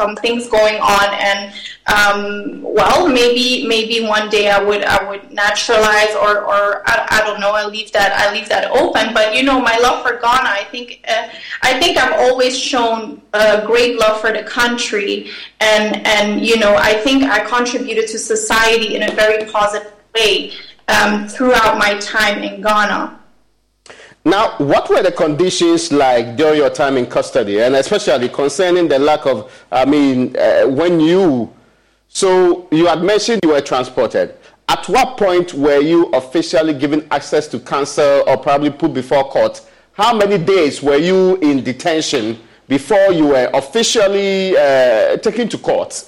some 0.00 0.16
things 0.16 0.48
going 0.48 0.78
on, 0.80 1.08
and 1.28 1.52
um, 1.96 2.62
well, 2.62 3.06
maybe 3.06 3.66
maybe 3.66 4.06
one 4.06 4.30
day 4.30 4.50
I 4.50 4.62
would 4.62 4.82
I 4.84 4.98
would 5.08 5.30
naturalize, 5.30 6.14
or 6.24 6.40
or 6.50 6.82
I, 6.86 6.94
I, 7.16 7.20
don't 7.26 7.40
know. 7.40 7.52
I 7.52 7.66
leave 7.66 7.92
that 7.92 8.12
I 8.22 8.32
leave 8.32 8.48
that 8.48 8.70
open. 8.70 9.12
But 9.12 9.36
you 9.36 9.42
know, 9.42 9.60
my 9.60 9.76
love 9.78 10.02
for 10.02 10.12
Ghana, 10.12 10.50
I 10.60 10.64
think 10.70 11.04
uh, 11.06 11.28
I 11.62 11.78
think 11.80 11.98
I've 11.98 12.18
always 12.18 12.58
shown 12.58 13.20
a 13.34 13.66
great 13.66 13.98
love 13.98 14.20
for 14.22 14.32
the 14.32 14.42
country, 14.42 15.30
and 15.60 16.06
and 16.06 16.40
you 16.40 16.58
know, 16.58 16.74
I 16.76 16.94
think 16.94 17.24
I 17.24 17.40
contributed 17.44 18.08
to 18.08 18.18
society 18.18 18.96
in 18.96 19.02
a 19.02 19.12
very 19.12 19.44
positive 19.50 19.92
way 20.14 20.52
um, 20.88 21.28
throughout 21.28 21.76
my 21.78 21.98
time 21.98 22.42
in 22.42 22.62
Ghana. 22.62 23.19
Now, 24.24 24.56
what 24.58 24.90
were 24.90 25.02
the 25.02 25.12
conditions 25.12 25.90
like 25.92 26.36
during 26.36 26.58
your 26.58 26.68
time 26.68 26.98
in 26.98 27.06
custody, 27.06 27.60
and 27.60 27.74
especially 27.74 28.28
concerning 28.28 28.86
the 28.86 28.98
lack 28.98 29.24
of, 29.24 29.50
I 29.72 29.86
mean, 29.86 30.36
uh, 30.36 30.64
when 30.66 31.00
you, 31.00 31.50
so 32.08 32.68
you 32.70 32.86
had 32.86 33.02
mentioned 33.02 33.40
you 33.42 33.50
were 33.50 33.62
transported. 33.62 34.34
At 34.68 34.86
what 34.88 35.16
point 35.16 35.54
were 35.54 35.80
you 35.80 36.06
officially 36.12 36.74
given 36.74 37.06
access 37.10 37.48
to 37.48 37.58
counsel 37.58 38.22
or 38.26 38.36
probably 38.36 38.70
put 38.70 38.92
before 38.92 39.24
court? 39.24 39.62
How 39.92 40.16
many 40.16 40.38
days 40.38 40.82
were 40.82 40.96
you 40.96 41.36
in 41.36 41.64
detention 41.64 42.38
before 42.68 43.12
you 43.12 43.28
were 43.28 43.50
officially 43.54 44.56
uh, 44.56 45.16
taken 45.16 45.48
to 45.48 45.58
court? 45.58 46.04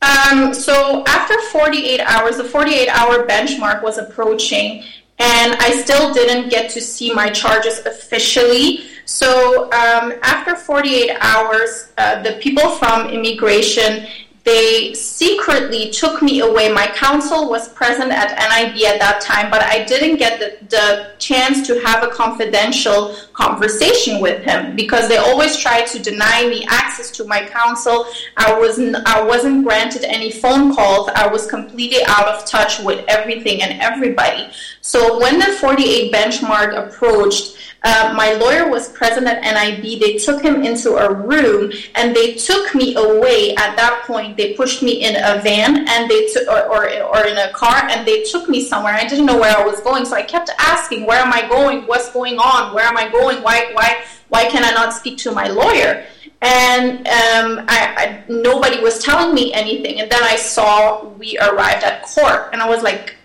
Um, 0.00 0.54
so 0.54 1.04
after 1.06 1.40
48 1.52 2.00
hours, 2.00 2.36
the 2.36 2.44
48 2.44 2.88
hour 2.88 3.26
benchmark 3.26 3.82
was 3.82 3.98
approaching, 3.98 4.84
and 5.18 5.54
I 5.54 5.72
still 5.72 6.12
didn't 6.14 6.48
get 6.48 6.70
to 6.70 6.80
see 6.80 7.12
my 7.12 7.30
charges 7.30 7.84
officially. 7.86 8.84
So 9.04 9.64
um, 9.72 10.14
after 10.22 10.54
48 10.54 11.16
hours, 11.20 11.92
uh, 11.98 12.22
the 12.22 12.32
people 12.40 12.70
from 12.70 13.08
immigration 13.08 14.06
they 14.48 14.94
secretly 14.94 15.90
took 15.90 16.22
me 16.22 16.40
away. 16.40 16.72
My 16.72 16.86
counsel 16.86 17.50
was 17.50 17.68
present 17.68 18.10
at 18.10 18.30
NIB 18.30 18.82
at 18.84 18.98
that 18.98 19.20
time, 19.20 19.50
but 19.50 19.60
I 19.60 19.84
didn't 19.84 20.16
get 20.16 20.40
the, 20.40 20.56
the 20.74 21.10
chance 21.18 21.66
to 21.66 21.78
have 21.80 22.02
a 22.02 22.08
confidential 22.08 23.14
conversation 23.34 24.22
with 24.22 24.42
him 24.42 24.74
because 24.74 25.06
they 25.06 25.18
always 25.18 25.58
tried 25.58 25.86
to 25.88 25.98
deny 25.98 26.48
me 26.48 26.64
access 26.70 27.10
to 27.18 27.24
my 27.24 27.44
counsel. 27.44 28.06
I 28.38 28.58
wasn't 28.58 28.96
I 29.06 29.22
wasn't 29.22 29.64
granted 29.64 30.04
any 30.04 30.30
phone 30.30 30.74
calls. 30.74 31.10
I 31.14 31.26
was 31.26 31.46
completely 31.46 32.02
out 32.06 32.28
of 32.28 32.46
touch 32.46 32.80
with 32.80 33.04
everything 33.06 33.60
and 33.60 33.78
everybody. 33.82 34.48
So 34.88 35.20
when 35.20 35.38
the 35.38 35.52
48 35.60 36.10
benchmark 36.10 36.72
approached, 36.74 37.58
uh, 37.84 38.14
my 38.16 38.32
lawyer 38.32 38.70
was 38.70 38.88
present 38.88 39.26
at 39.26 39.42
NIB. 39.42 40.00
They 40.00 40.16
took 40.16 40.40
him 40.42 40.62
into 40.64 40.96
a 40.96 41.12
room 41.12 41.70
and 41.94 42.16
they 42.16 42.32
took 42.32 42.74
me 42.74 42.94
away. 42.94 43.54
At 43.56 43.76
that 43.76 44.04
point, 44.06 44.38
they 44.38 44.54
pushed 44.54 44.82
me 44.82 45.04
in 45.04 45.16
a 45.16 45.42
van 45.42 45.86
and 45.86 46.10
they 46.10 46.26
or, 46.48 46.62
or, 46.72 47.02
or 47.02 47.26
in 47.26 47.36
a 47.36 47.52
car, 47.52 47.86
and 47.90 48.08
they 48.08 48.22
took 48.22 48.48
me 48.48 48.64
somewhere. 48.64 48.94
I 48.94 49.06
didn't 49.06 49.26
know 49.26 49.38
where 49.38 49.54
I 49.54 49.62
was 49.62 49.78
going, 49.80 50.06
so 50.06 50.16
I 50.16 50.22
kept 50.22 50.48
asking, 50.58 51.04
"Where 51.04 51.20
am 51.20 51.34
I 51.34 51.46
going? 51.46 51.86
What's 51.86 52.10
going 52.10 52.38
on? 52.38 52.74
Where 52.74 52.86
am 52.86 52.96
I 52.96 53.10
going? 53.10 53.42
Why, 53.42 53.70
why, 53.74 54.04
why 54.30 54.46
can 54.46 54.64
I 54.64 54.70
not 54.70 54.94
speak 54.94 55.18
to 55.18 55.32
my 55.32 55.48
lawyer?" 55.48 56.06
And 56.40 57.06
um, 57.08 57.66
I, 57.68 57.78
I, 58.02 58.24
nobody 58.28 58.80
was 58.80 59.04
telling 59.04 59.34
me 59.34 59.52
anything. 59.52 60.00
And 60.00 60.10
then 60.10 60.22
I 60.22 60.36
saw 60.36 61.04
we 61.20 61.38
arrived 61.40 61.84
at 61.84 62.04
court, 62.04 62.48
and 62.54 62.62
I 62.62 62.68
was 62.70 62.82
like, 62.82 63.17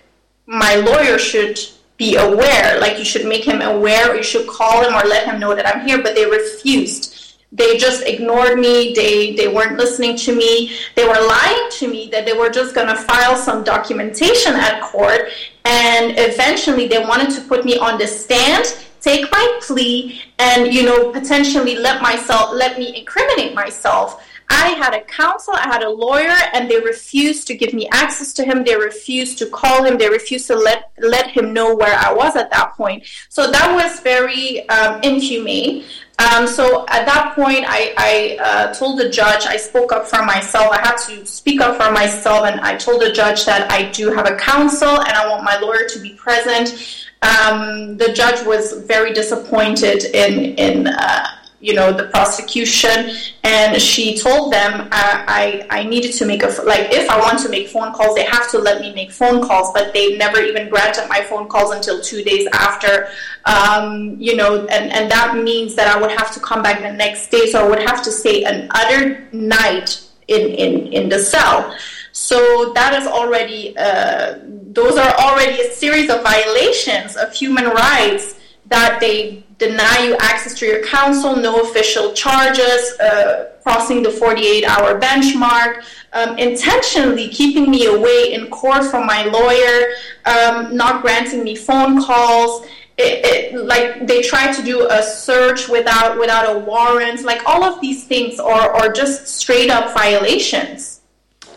"My 0.46 0.76
lawyer 0.76 1.18
should." 1.18 1.60
be 1.96 2.16
aware. 2.16 2.80
Like 2.80 2.98
you 2.98 3.06
should 3.06 3.26
make 3.26 3.46
him 3.46 3.62
aware, 3.62 4.12
or 4.12 4.16
you 4.16 4.24
should 4.24 4.48
call 4.48 4.84
him 4.84 4.94
or 4.94 5.08
let 5.08 5.26
him 5.26 5.40
know 5.40 5.56
that 5.56 5.68
I'm 5.68 5.86
here. 5.88 6.02
But 6.02 6.16
they 6.16 6.26
refused. 6.26 7.36
They 7.52 7.78
just 7.78 8.04
ignored 8.04 8.58
me. 8.60 8.94
They 8.94 9.36
they 9.36 9.48
weren't 9.48 9.78
listening 9.78 10.18
to 10.18 10.36
me. 10.36 10.72
They 10.96 11.06
were 11.06 11.22
lying 11.38 11.70
to 11.80 11.88
me 11.88 12.10
that 12.12 12.26
they 12.26 12.34
were 12.34 12.50
just 12.50 12.74
to 12.74 12.96
file 12.96 13.36
some 13.36 13.64
documentation 13.64 14.54
at 14.56 14.82
court, 14.82 15.30
and 15.66 16.16
eventually 16.18 16.88
they 16.88 17.00
wanted 17.00 17.30
to 17.36 17.42
put 17.42 17.64
me 17.64 17.78
on 17.78 17.98
the 17.98 18.08
stand 18.08 18.66
take 19.04 19.30
my 19.34 19.60
plea 19.62 20.22
and 20.40 20.74
you 20.74 20.82
know 20.82 21.12
potentially 21.12 21.76
let 21.76 22.02
myself 22.02 22.52
let 22.54 22.80
me 22.80 22.96
incriminate 22.98 23.54
myself 23.54 24.26
I 24.54 24.76
had 24.78 24.94
a 24.94 25.02
counsel, 25.02 25.56
I 25.56 25.68
had 25.68 25.82
a 25.82 25.90
lawyer, 25.90 26.38
and 26.54 26.70
they 26.70 26.80
refused 26.80 27.48
to 27.48 27.56
give 27.56 27.74
me 27.74 27.90
access 27.92 28.34
to 28.34 28.44
him. 28.46 28.64
They 28.64 28.76
refused 28.76 29.40
to 29.40 29.48
call 29.48 29.84
him. 29.84 29.98
They 29.98 30.10
refused 30.10 30.46
to 30.48 30.56
let 30.56 30.92
let 31.00 31.28
him 31.28 31.54
know 31.54 31.76
where 31.76 31.98
I 31.98 32.14
was 32.14 32.36
at 32.36 32.52
that 32.52 32.74
point. 32.74 33.04
So 33.30 33.50
that 33.50 33.74
was 33.74 34.00
very 34.02 34.68
um, 34.70 35.02
inhumane. 35.02 35.86
Um, 36.20 36.46
so 36.46 36.86
at 36.90 37.06
that 37.08 37.34
point, 37.34 37.66
I, 37.68 37.94
I 37.98 38.38
uh, 38.40 38.74
told 38.76 39.00
the 39.00 39.10
judge, 39.10 39.46
I 39.48 39.58
spoke 39.58 39.92
up 39.92 40.08
for 40.08 40.24
myself. 40.24 40.72
I 40.72 40.80
had 40.80 40.98
to 41.08 41.26
speak 41.26 41.60
up 41.60 41.82
for 41.82 41.92
myself, 41.92 42.46
and 42.46 42.62
I 42.62 42.78
told 42.78 43.02
the 43.02 43.12
judge 43.12 43.46
that 43.46 43.72
I 43.72 43.90
do 43.90 44.12
have 44.12 44.28
a 44.28 44.36
counsel 44.36 45.02
and 45.02 45.14
I 45.22 45.28
want 45.30 45.44
my 45.44 45.58
lawyer 45.58 45.88
to 45.90 46.00
be 46.00 46.14
present. 46.14 47.10
Um, 47.24 47.98
the 47.98 48.14
judge 48.14 48.46
was 48.46 48.74
very 48.86 49.14
disappointed 49.14 50.06
in 50.06 50.56
in. 50.56 50.88
Uh, 50.88 51.28
you 51.64 51.74
know 51.74 51.94
the 51.94 52.04
prosecution 52.16 53.16
and 53.44 53.82
she 53.82 54.18
told 54.18 54.52
them 54.52 54.90
I, 54.92 55.66
I, 55.72 55.80
I 55.80 55.84
needed 55.84 56.14
to 56.20 56.26
make 56.26 56.44
a 56.44 56.48
like 56.64 56.92
if 56.92 57.10
i 57.10 57.18
want 57.18 57.40
to 57.40 57.50
make 57.50 57.70
phone 57.70 57.94
calls 57.94 58.16
they 58.16 58.26
have 58.26 58.52
to 58.52 58.60
let 58.60 58.82
me 58.82 58.94
make 58.94 59.12
phone 59.12 59.42
calls 59.42 59.72
but 59.74 59.94
they 59.94 60.18
never 60.18 60.40
even 60.42 60.70
granted 60.70 61.08
my 61.08 61.22
phone 61.22 61.48
calls 61.48 61.72
until 61.74 62.02
two 62.02 62.24
days 62.24 62.48
after 62.54 63.08
um, 63.46 64.16
you 64.20 64.36
know 64.36 64.66
and, 64.68 64.92
and 64.92 65.10
that 65.10 65.38
means 65.38 65.76
that 65.76 65.88
i 65.88 66.00
would 66.00 66.12
have 66.12 66.34
to 66.34 66.40
come 66.42 66.62
back 66.62 66.82
the 66.82 66.92
next 66.92 67.32
day 67.32 67.50
so 67.50 67.66
i 67.66 67.70
would 67.70 67.80
have 67.80 68.04
to 68.04 68.12
stay 68.12 68.44
another 68.44 69.28
night 69.32 70.04
in, 70.28 70.50
in, 70.50 70.94
in 70.94 71.10
the 71.10 71.20
cell. 71.20 71.76
So 72.12 72.74
that 72.74 72.94
is 72.94 73.08
already 73.08 73.76
uh, 73.78 74.40
those 74.46 74.98
are 74.98 75.14
already 75.16 75.62
a 75.62 75.72
series 75.72 76.10
of 76.10 76.22
violations 76.22 77.16
of 77.16 77.34
human 77.34 77.66
rights 77.66 78.40
that 78.68 79.00
they 79.00 79.43
deny 79.68 80.06
you 80.06 80.16
access 80.20 80.54
to 80.60 80.66
your 80.66 80.84
counsel, 80.84 81.36
no 81.36 81.62
official 81.62 82.14
charges, 82.14 83.00
uh, 83.00 83.52
crossing 83.64 84.04
the 84.04 84.12
48 84.12 84.66
hour 84.66 85.00
benchmark, 85.00 85.84
um, 86.14 86.38
intentionally 86.38 87.30
keeping 87.30 87.70
me 87.72 87.86
away 87.86 88.34
in 88.34 88.50
court 88.50 88.84
from 88.86 89.06
my 89.06 89.26
lawyer, 89.26 89.94
um, 90.26 90.76
not 90.76 91.02
granting 91.02 91.44
me 91.44 91.56
phone 91.56 92.04
calls. 92.04 92.66
It, 92.98 93.26
it, 93.26 93.66
like 93.66 94.06
they 94.06 94.22
try 94.22 94.54
to 94.54 94.62
do 94.62 94.88
a 94.88 95.02
search 95.02 95.68
without 95.68 96.20
without 96.20 96.56
a 96.56 96.60
warrant, 96.60 97.24
like 97.24 97.42
all 97.48 97.64
of 97.64 97.82
these 97.82 98.06
things 98.06 98.40
are, 98.40 98.70
are 98.72 98.92
just 98.92 99.28
straight 99.28 99.72
up 99.72 99.96
violations. 99.96 101.02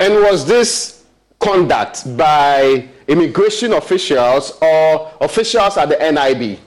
And 0.00 0.14
was 0.14 0.46
this 0.46 1.04
conduct 1.38 2.16
by 2.16 2.88
immigration 3.06 3.74
officials 3.74 4.56
or 4.62 5.12
officials 5.20 5.76
at 5.76 5.90
the 5.90 5.98
NIB? 5.98 6.58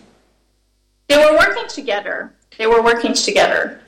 They 1.09 1.17
were 1.17 1.37
working 1.37 1.67
together. 1.67 2.31
They 2.57 2.67
were 2.67 2.83
working 2.83 3.13
together. 3.13 3.81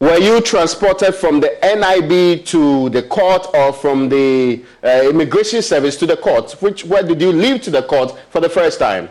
Were 0.00 0.16
you 0.16 0.40
transported 0.40 1.12
from 1.12 1.40
the 1.40 1.50
NIB 1.60 2.44
to 2.46 2.88
the 2.90 3.02
court 3.02 3.48
or 3.52 3.72
from 3.72 4.08
the 4.08 4.64
uh, 4.84 5.02
immigration 5.10 5.60
service 5.60 5.96
to 5.96 6.06
the 6.06 6.16
court? 6.16 6.52
Which 6.60 6.84
where 6.84 7.02
did 7.02 7.20
you 7.20 7.32
leave 7.32 7.62
to 7.62 7.70
the 7.72 7.82
court 7.82 8.16
for 8.30 8.40
the 8.40 8.48
first 8.48 8.78
time? 8.78 9.08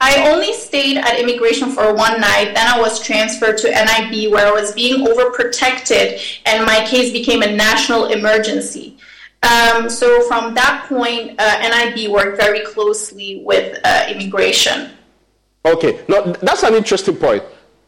I 0.00 0.30
only 0.30 0.52
stayed 0.52 0.98
at 0.98 1.18
immigration 1.18 1.70
for 1.70 1.92
one 1.92 2.20
night. 2.20 2.52
Then 2.54 2.68
I 2.68 2.78
was 2.78 3.00
transferred 3.00 3.58
to 3.58 3.68
NIB 3.68 4.30
where 4.30 4.46
I 4.46 4.52
was 4.52 4.72
being 4.72 5.04
overprotected 5.04 6.20
and 6.46 6.64
my 6.64 6.86
case 6.86 7.10
became 7.10 7.42
a 7.42 7.50
national 7.50 8.06
emergency. 8.12 8.98
Um, 9.42 9.90
so 9.90 10.22
from 10.28 10.54
that 10.54 10.86
point, 10.88 11.40
uh, 11.40 11.68
NIB 11.68 12.12
worked 12.12 12.36
very 12.36 12.64
closely 12.64 13.42
with 13.44 13.78
uh, 13.82 14.06
immigration. 14.08 14.90
Okay, 15.64 16.04
now 16.08 16.22
that's 16.22 16.62
an 16.62 16.74
interesting 16.74 17.16
point. 17.16 17.42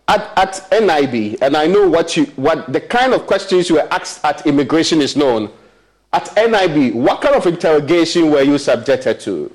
At, 0.09 0.33
at 0.39 0.81
NIB, 0.81 1.39
and 1.43 1.57
I 1.57 1.67
know 1.67 1.89
what 1.89 2.17
you 2.17 2.27
what 2.37 2.73
the 2.73 2.81
kind 2.81 3.13
of 3.13 3.27
questions 3.27 3.69
you 3.69 3.77
were 3.77 3.89
asked 3.91 4.25
at 4.25 4.47
immigration 4.47 5.01
is 5.03 5.17
known. 5.17 5.51
At 6.13 6.33
NIB, 6.37 6.95
what 6.95 7.21
kind 7.21 7.35
of 7.35 7.47
interrogation 7.47 8.31
were 8.31 8.43
you 8.43 8.57
subjected 8.57 9.19
to? 9.21 9.53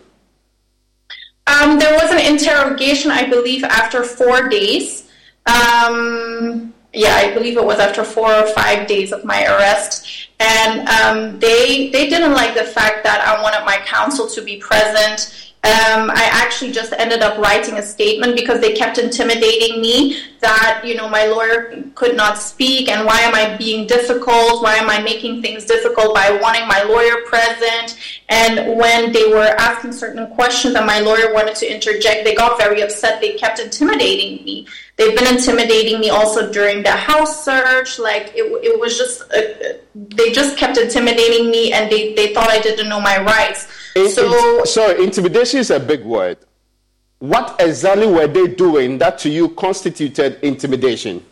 Um, 1.48 1.80
there 1.80 1.94
was 1.94 2.12
an 2.12 2.20
interrogation, 2.20 3.12
I 3.12 3.28
believe, 3.30 3.64
after 3.64 4.04
four 4.04 4.48
days. 4.50 5.10
Um, 5.48 6.74
yeah, 6.94 7.16
I 7.16 7.34
believe 7.34 7.58
it 7.58 7.64
was 7.64 7.80
after 7.80 8.04
four 8.04 8.32
or 8.32 8.48
five 8.48 8.88
days 8.88 9.12
of 9.12 9.24
my 9.26 9.46
arrest, 9.46 10.30
and 10.40 10.88
um, 10.90 11.40
they 11.40 11.90
they 11.90 12.10
didn't 12.10 12.34
like 12.34 12.54
the 12.56 12.66
fact 12.66 13.04
that 13.06 13.22
I 13.22 13.42
wanted 13.42 13.66
my 13.66 13.78
counsel 13.86 14.28
to 14.28 14.42
be 14.42 14.58
present. 14.58 15.51
Um, 15.64 16.10
I 16.10 16.28
actually 16.32 16.72
just 16.72 16.92
ended 16.98 17.22
up 17.22 17.38
writing 17.38 17.76
a 17.76 17.84
statement 17.84 18.36
because 18.36 18.60
they 18.62 18.74
kept 18.74 18.98
intimidating 18.98 19.80
me 19.80 20.18
that, 20.40 20.82
you 20.84 20.96
know, 20.96 21.08
my 21.08 21.28
lawyer 21.28 21.84
could 21.94 22.18
not 22.18 22.40
speak 22.40 22.90
and 22.90 23.06
why 23.06 23.20
am 23.20 23.36
I 23.36 23.58
being 23.58 23.86
difficult? 23.86 24.64
Why 24.64 24.78
am 24.78 24.90
I 24.90 25.00
making 25.04 25.44
things 25.44 25.66
difficult 25.66 26.16
by 26.16 26.32
wanting 26.42 26.68
my 26.68 26.82
lawyer 26.82 27.24
present? 27.28 28.00
And 28.28 28.76
when 28.76 29.12
they 29.12 29.30
were 29.30 29.54
asking 29.60 29.92
certain 29.92 30.26
questions 30.34 30.74
and 30.74 30.88
my 30.88 31.00
lawyer 31.00 31.32
wanted 31.32 31.56
to 31.58 31.72
interject, 31.72 32.24
they 32.24 32.34
got 32.34 32.58
very 32.58 32.82
upset. 32.82 33.22
They 33.22 33.34
kept 33.34 33.60
intimidating 33.60 34.44
me. 34.44 34.68
They've 34.98 35.16
been 35.16 35.32
intimidating 35.32 36.00
me 36.00 36.10
also 36.10 36.52
during 36.52 36.82
the 36.82 36.92
house 36.92 37.46
search. 37.46 38.00
Like 38.00 38.34
it, 38.34 38.46
it 38.64 38.80
was 38.80 38.98
just, 38.98 39.22
uh, 39.32 39.78
they 39.94 40.32
just 40.32 40.58
kept 40.58 40.80
intimidating 40.80 41.52
me 41.52 41.72
and 41.72 41.92
they, 41.92 42.16
they 42.16 42.34
thought 42.34 42.50
I 42.50 42.60
didn't 42.60 42.90
know 42.90 43.00
my 43.00 43.22
rights. 43.22 43.68
So, 43.96 44.64
so 44.64 45.02
intimidation 45.02 45.60
is 45.60 45.70
a 45.70 45.80
big 45.80 46.04
word. 46.04 46.38
What 47.20 47.56
exactly 47.60 48.08
were 48.08 48.28
they 48.28 48.48
doing 48.48 48.98
that 48.98 49.20
to 49.20 49.30
you 49.30 49.50
constituted 49.50 50.40
intimidation? 50.42 51.24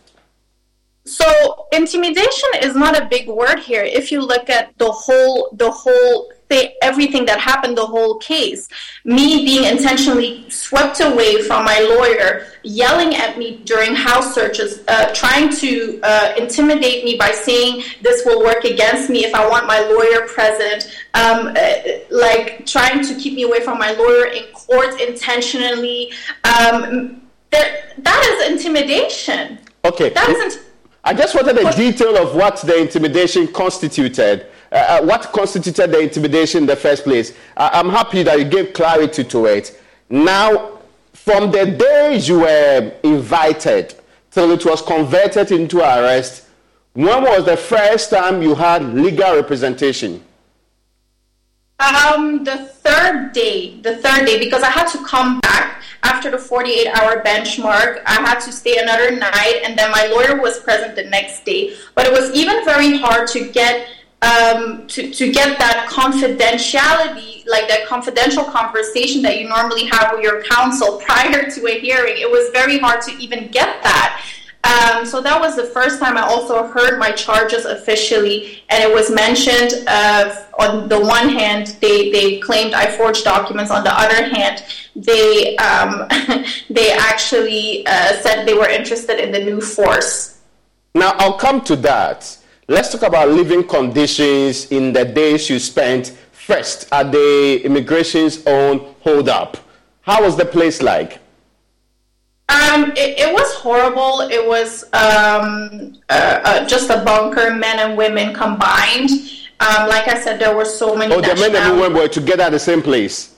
So 1.04 1.66
intimidation 1.72 2.50
is 2.62 2.76
not 2.76 3.00
a 3.00 3.06
big 3.06 3.28
word 3.28 3.58
here. 3.58 3.82
If 3.82 4.12
you 4.12 4.20
look 4.20 4.48
at 4.50 4.76
the 4.78 4.90
whole 4.90 5.50
the 5.52 5.70
whole 5.70 6.30
thing, 6.50 6.72
everything 6.82 7.24
that 7.26 7.38
happened, 7.38 7.78
the 7.78 7.86
whole 7.86 8.18
case, 8.18 8.68
me 9.04 9.44
being 9.44 9.64
intentionally 9.64 10.50
swept 10.50 11.00
away 11.00 11.42
from 11.42 11.64
my 11.64 11.78
lawyer, 11.80 12.46
yelling 12.62 13.14
at 13.14 13.38
me 13.38 13.62
during 13.64 13.94
house 13.94 14.34
searches, 14.34 14.82
uh, 14.88 15.14
trying 15.14 15.48
to 15.56 16.00
uh, 16.02 16.34
intimidate 16.36 17.04
me 17.04 17.16
by 17.16 17.30
saying 17.30 17.82
this 18.02 18.26
will 18.26 18.40
work 18.44 18.64
against 18.64 19.08
me 19.08 19.24
if 19.24 19.34
I 19.34 19.48
want 19.48 19.66
my 19.66 19.80
lawyer 19.80 20.26
present, 20.26 20.80
um, 21.14 21.54
uh, 21.56 21.72
like 22.10 22.66
trying 22.66 23.02
to 23.04 23.14
keep 23.14 23.34
me 23.34 23.44
away 23.44 23.60
from 23.60 23.78
my 23.78 23.92
lawyer 23.92 24.26
in 24.26 24.44
court 24.52 25.00
intentionally. 25.00 26.12
Um, 26.44 27.22
there, 27.50 27.94
that 27.98 28.22
is 28.30 28.52
intimidation. 28.52 29.58
Okay. 29.84 30.10
That 30.10 30.28
is 30.28 30.60
I 31.02 31.14
just 31.14 31.34
wanted 31.34 31.56
a 31.56 31.72
detail 31.74 32.16
of 32.18 32.36
what 32.36 32.60
the 32.60 32.76
intimidation 32.76 33.48
constituted. 33.48 34.48
Uh, 34.72 34.76
uh, 34.76 35.02
what 35.02 35.32
constituted 35.32 35.90
the 35.90 35.98
intimidation 35.98 36.62
in 36.62 36.66
the 36.66 36.76
first 36.76 37.04
place? 37.04 37.32
I'm 37.56 37.88
happy 37.88 38.22
that 38.22 38.38
you 38.38 38.44
gave 38.44 38.72
clarity 38.72 39.24
to 39.24 39.46
it. 39.46 39.80
Now, 40.08 40.78
from 41.12 41.50
the 41.50 41.66
day 41.66 42.16
you 42.18 42.40
were 42.40 42.92
invited 43.02 43.94
till 44.30 44.50
it 44.52 44.64
was 44.64 44.80
converted 44.82 45.50
into 45.50 45.78
arrest, 45.78 46.46
when 46.92 47.22
was 47.22 47.44
the 47.44 47.56
first 47.56 48.10
time 48.10 48.42
you 48.42 48.54
had 48.54 48.94
legal 48.94 49.34
representation? 49.34 50.22
Um, 51.80 52.44
the 52.44 52.58
third 52.58 53.32
day, 53.32 53.80
the 53.80 53.96
third 53.96 54.26
day, 54.26 54.38
because 54.38 54.62
I 54.62 54.70
had 54.70 54.86
to 54.88 55.04
come 55.04 55.40
back 55.40 55.82
after 56.02 56.30
the 56.30 56.38
48 56.38 56.88
hour 56.88 57.22
benchmark. 57.22 58.02
I 58.06 58.14
had 58.14 58.40
to 58.40 58.52
stay 58.52 58.78
another 58.78 59.10
night, 59.16 59.62
and 59.64 59.78
then 59.78 59.90
my 59.90 60.06
lawyer 60.06 60.40
was 60.40 60.60
present 60.60 60.94
the 60.94 61.04
next 61.04 61.44
day. 61.44 61.74
But 61.94 62.06
it 62.06 62.12
was 62.12 62.30
even 62.32 62.64
very 62.64 62.98
hard 62.98 63.28
to 63.28 63.50
get 63.50 63.88
um, 64.22 64.86
to, 64.88 65.10
to 65.10 65.32
get 65.32 65.58
that 65.58 65.88
confidentiality, 65.90 67.46
like 67.46 67.68
that 67.68 67.86
confidential 67.86 68.44
conversation 68.44 69.22
that 69.22 69.38
you 69.38 69.48
normally 69.48 69.86
have 69.86 70.12
with 70.12 70.22
your 70.22 70.42
counsel 70.44 70.98
prior 71.06 71.50
to 71.50 71.66
a 71.66 71.78
hearing. 71.80 72.14
It 72.18 72.30
was 72.30 72.50
very 72.50 72.78
hard 72.78 73.02
to 73.02 73.12
even 73.12 73.48
get 73.48 73.82
that. 73.82 74.22
Um, 74.62 75.06
so 75.06 75.22
that 75.22 75.40
was 75.40 75.56
the 75.56 75.64
first 75.64 75.98
time 76.00 76.18
I 76.18 76.22
also 76.22 76.66
heard 76.66 76.98
my 76.98 77.12
charges 77.12 77.64
officially, 77.64 78.62
and 78.68 78.84
it 78.84 78.94
was 78.94 79.10
mentioned. 79.10 79.84
Uh, 79.86 80.44
on 80.58 80.86
the 80.86 81.00
one 81.00 81.30
hand, 81.30 81.78
they, 81.80 82.10
they 82.10 82.40
claimed 82.40 82.74
I 82.74 82.94
forged 82.94 83.24
documents. 83.24 83.70
On 83.70 83.82
the 83.82 83.98
other 83.98 84.22
hand, 84.22 84.62
they 84.94 85.56
um, 85.56 86.06
they 86.70 86.92
actually 86.92 87.86
uh, 87.86 88.20
said 88.20 88.44
they 88.44 88.52
were 88.52 88.68
interested 88.68 89.18
in 89.18 89.32
the 89.32 89.38
new 89.38 89.62
force. 89.62 90.40
Now 90.94 91.14
I'll 91.16 91.38
come 91.38 91.62
to 91.62 91.76
that. 91.76 92.36
Let's 92.70 92.88
talk 92.92 93.02
about 93.02 93.30
living 93.30 93.66
conditions 93.66 94.66
in 94.66 94.92
the 94.92 95.04
days 95.04 95.50
you 95.50 95.58
spent 95.58 96.16
first 96.30 96.86
at 96.92 97.10
the 97.10 97.60
immigration's 97.64 98.46
own 98.46 98.94
hold 99.00 99.28
up. 99.28 99.56
How 100.02 100.22
was 100.22 100.36
the 100.36 100.44
place 100.44 100.80
like? 100.80 101.18
Um, 102.48 102.92
it, 102.92 103.18
it, 103.18 103.32
was 103.34 103.52
horrible. 103.54 104.20
It 104.20 104.46
was 104.46 104.84
um, 104.92 105.98
uh, 106.10 106.42
uh, 106.44 106.64
just 106.68 106.90
a 106.90 107.02
bunker, 107.04 107.52
men 107.52 107.80
and 107.80 107.98
women 107.98 108.32
combined. 108.32 109.10
Um, 109.58 109.88
like 109.88 110.06
I 110.06 110.20
said, 110.22 110.38
there 110.38 110.54
were 110.54 110.64
so 110.64 110.94
many. 110.94 111.12
Oh, 111.12 111.20
the 111.20 111.34
men 111.34 111.56
and 111.56 111.80
women 111.80 111.98
were 111.98 112.06
together 112.06 112.44
at 112.44 112.52
the 112.52 112.60
same 112.60 112.82
place. 112.82 113.34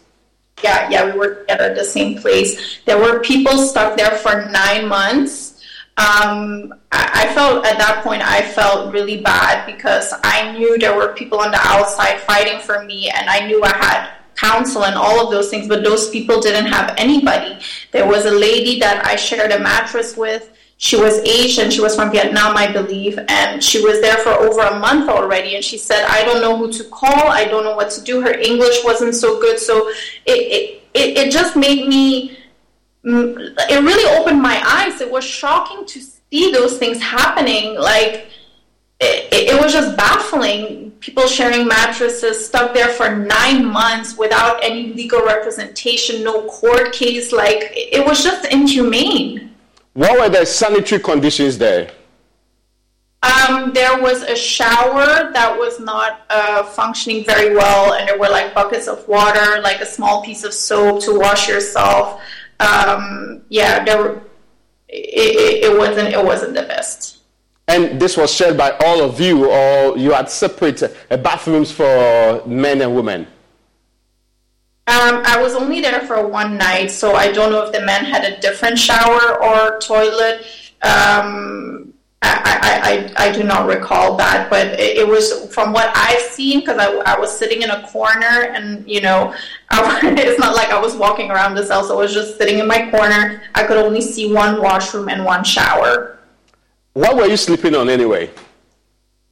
Yeah, 0.62 0.90
yeah, 0.90 1.06
we 1.06 1.18
were 1.18 1.36
together 1.36 1.70
at 1.70 1.76
the 1.76 1.84
same 1.84 2.18
place. 2.18 2.80
There 2.84 2.98
were 2.98 3.20
people 3.20 3.56
stuck 3.56 3.96
there 3.96 4.10
for 4.10 4.50
nine 4.50 4.86
months. 4.88 5.51
Um, 5.98 6.74
I, 6.90 7.30
felt 7.34 7.66
at 7.66 7.78
that 7.78 8.02
point 8.02 8.22
I 8.22 8.42
felt 8.42 8.92
really 8.92 9.20
bad 9.20 9.66
because 9.66 10.12
I 10.24 10.52
knew 10.52 10.78
there 10.78 10.96
were 10.96 11.12
people 11.12 11.38
on 11.38 11.50
the 11.50 11.60
outside 11.60 12.18
fighting 12.20 12.60
for 12.60 12.82
me, 12.84 13.10
and 13.10 13.28
I 13.28 13.46
knew 13.46 13.62
I 13.62 13.76
had 13.76 14.10
counsel 14.34 14.84
and 14.84 14.96
all 14.96 15.24
of 15.24 15.30
those 15.30 15.50
things, 15.50 15.68
but 15.68 15.84
those 15.84 16.08
people 16.10 16.40
didn't 16.40 16.66
have 16.66 16.94
anybody. 16.96 17.58
There 17.90 18.06
was 18.06 18.24
a 18.24 18.30
lady 18.30 18.78
that 18.80 19.04
I 19.06 19.16
shared 19.16 19.52
a 19.52 19.60
mattress 19.60 20.16
with. 20.16 20.50
She 20.78 20.96
was 20.96 21.18
Asian. 21.20 21.70
She 21.70 21.80
was 21.80 21.94
from 21.94 22.10
Vietnam, 22.10 22.56
I 22.56 22.72
believe, 22.72 23.18
and 23.28 23.62
she 23.62 23.84
was 23.84 24.00
there 24.00 24.16
for 24.16 24.30
over 24.30 24.62
a 24.62 24.80
month 24.80 25.08
already. 25.08 25.54
And 25.54 25.64
she 25.64 25.78
said, 25.78 26.04
"I 26.08 26.24
don't 26.24 26.40
know 26.40 26.56
who 26.56 26.72
to 26.72 26.84
call. 26.84 27.28
I 27.28 27.44
don't 27.44 27.62
know 27.62 27.76
what 27.76 27.90
to 27.92 28.02
do." 28.02 28.20
Her 28.20 28.32
English 28.32 28.82
wasn't 28.82 29.14
so 29.14 29.40
good, 29.40 29.60
so 29.60 29.88
it 30.26 30.40
it, 30.56 30.82
it, 30.94 31.18
it 31.18 31.32
just 31.32 31.54
made 31.54 31.86
me. 31.86 32.36
It 33.04 33.82
really 33.82 34.20
opened 34.20 34.40
my 34.40 34.62
eyes. 34.64 35.00
It 35.00 35.10
was 35.10 35.24
shocking 35.24 35.84
to 35.86 36.00
see 36.00 36.52
those 36.52 36.78
things 36.78 37.00
happening. 37.00 37.74
Like 37.74 38.28
it, 39.02 39.50
it, 39.50 39.60
was 39.60 39.72
just 39.72 39.96
baffling. 39.96 40.92
People 41.00 41.26
sharing 41.26 41.66
mattresses, 41.66 42.46
stuck 42.46 42.72
there 42.72 42.88
for 42.88 43.16
nine 43.16 43.64
months 43.64 44.16
without 44.16 44.62
any 44.62 44.92
legal 44.92 45.22
representation, 45.22 46.22
no 46.22 46.46
court 46.46 46.92
case. 46.92 47.32
Like, 47.32 47.72
it 47.74 48.06
was 48.06 48.22
just 48.22 48.44
inhumane. 48.52 49.52
What 49.94 50.18
were 50.18 50.28
the 50.28 50.46
sanitary 50.46 51.02
conditions 51.02 51.58
there? 51.58 51.90
Um, 53.24 53.72
there 53.72 54.00
was 54.00 54.22
a 54.22 54.34
shower 54.34 55.32
that 55.32 55.56
was 55.56 55.78
not 55.78 56.22
uh, 56.30 56.62
functioning 56.64 57.24
very 57.24 57.54
well, 57.54 57.94
and 57.94 58.08
there 58.08 58.18
were 58.18 58.28
like 58.28 58.54
buckets 58.54 58.88
of 58.88 59.06
water, 59.06 59.60
like 59.62 59.80
a 59.80 59.86
small 59.86 60.24
piece 60.24 60.44
of 60.44 60.52
soap 60.52 61.02
to 61.02 61.18
wash 61.18 61.48
yourself. 61.48 62.20
Um, 62.60 63.42
yeah, 63.48 63.84
there 63.84 63.98
were. 63.98 64.22
It, 64.88 65.64
it, 65.64 65.72
it 65.72 65.78
wasn't. 65.78 66.08
It 66.08 66.24
wasn't 66.24 66.54
the 66.54 66.62
best. 66.62 67.18
And 67.68 68.00
this 68.00 68.16
was 68.16 68.32
shared 68.32 68.56
by 68.56 68.72
all 68.84 69.02
of 69.02 69.20
you, 69.20 69.48
or 69.48 69.96
you 69.96 70.12
had 70.12 70.28
separate 70.28 70.82
uh, 70.82 71.16
bathrooms 71.16 71.70
for 71.70 72.42
men 72.46 72.82
and 72.82 72.94
women? 72.94 73.26
Um, 74.88 75.22
I 75.24 75.40
was 75.40 75.54
only 75.54 75.80
there 75.80 76.00
for 76.00 76.26
one 76.26 76.58
night, 76.58 76.90
so 76.90 77.14
I 77.14 77.30
don't 77.30 77.52
know 77.52 77.64
if 77.64 77.72
the 77.72 77.80
men 77.80 78.04
had 78.04 78.24
a 78.24 78.40
different 78.40 78.78
shower 78.78 79.42
or 79.42 79.78
toilet. 79.78 80.44
Um, 80.82 81.94
I, 82.20 83.10
I, 83.14 83.22
I, 83.22 83.28
I, 83.28 83.32
do 83.32 83.44
not 83.44 83.66
recall 83.66 84.16
that, 84.16 84.50
but 84.50 84.66
it, 84.78 84.98
it 84.98 85.08
was 85.08 85.52
from 85.54 85.72
what 85.72 85.90
I've 85.94 86.20
seen 86.20 86.60
because 86.60 86.78
I, 86.78 86.92
I 87.06 87.18
was 87.18 87.36
sitting 87.36 87.62
in 87.62 87.70
a 87.70 87.86
corner 87.88 88.50
and, 88.52 88.88
you 88.88 89.00
know, 89.00 89.34
I, 89.72 90.00
it's 90.18 90.38
not 90.38 90.54
like 90.54 90.68
I 90.68 90.80
was 90.80 90.94
walking 90.94 91.30
around 91.30 91.54
the 91.54 91.64
cell, 91.64 91.84
so 91.84 91.98
I 91.98 92.02
was 92.02 92.12
just 92.12 92.38
sitting 92.38 92.58
in 92.58 92.66
my 92.66 92.90
corner. 92.90 93.42
I 93.54 93.64
could 93.64 93.78
only 93.78 94.00
see 94.00 94.32
one 94.32 94.60
washroom 94.60 95.08
and 95.08 95.24
one 95.24 95.44
shower. 95.44 96.18
What 96.92 97.16
were 97.16 97.26
you 97.26 97.36
sleeping 97.36 97.74
on 97.74 97.88
anyway? 97.88 98.30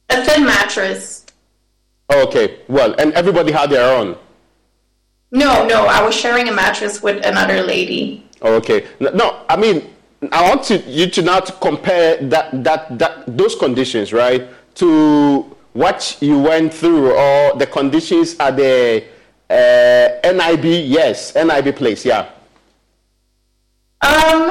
A 0.09 0.25
thin 0.25 0.43
mattress. 0.45 1.25
Okay, 2.11 2.59
well, 2.67 2.93
and 2.97 3.13
everybody 3.13 3.51
had 3.51 3.69
their 3.69 3.95
own. 3.97 4.17
No, 5.31 5.65
no, 5.65 5.85
I 5.85 6.03
was 6.03 6.13
sharing 6.13 6.49
a 6.49 6.51
mattress 6.51 7.01
with 7.01 7.25
another 7.25 7.61
lady. 7.61 8.27
Okay, 8.41 8.87
no, 8.99 9.45
I 9.47 9.55
mean, 9.55 9.89
I 10.31 10.49
want 10.49 10.63
to, 10.65 10.79
you 10.79 11.07
to 11.07 11.21
now 11.21 11.39
to 11.39 11.53
compare 11.53 12.17
that, 12.17 12.63
that, 12.63 12.99
that, 12.99 13.37
those 13.37 13.55
conditions, 13.55 14.11
right, 14.11 14.49
to 14.75 15.55
what 15.73 16.17
you 16.19 16.37
went 16.39 16.73
through 16.73 17.11
or 17.13 17.55
the 17.57 17.65
conditions 17.65 18.35
at 18.39 18.57
the 18.57 19.05
uh, 19.51 20.31
NIB. 20.31 20.65
Yes, 20.65 21.35
NIB 21.35 21.75
place. 21.75 22.05
Yeah. 22.05 22.29
Um, 24.01 24.49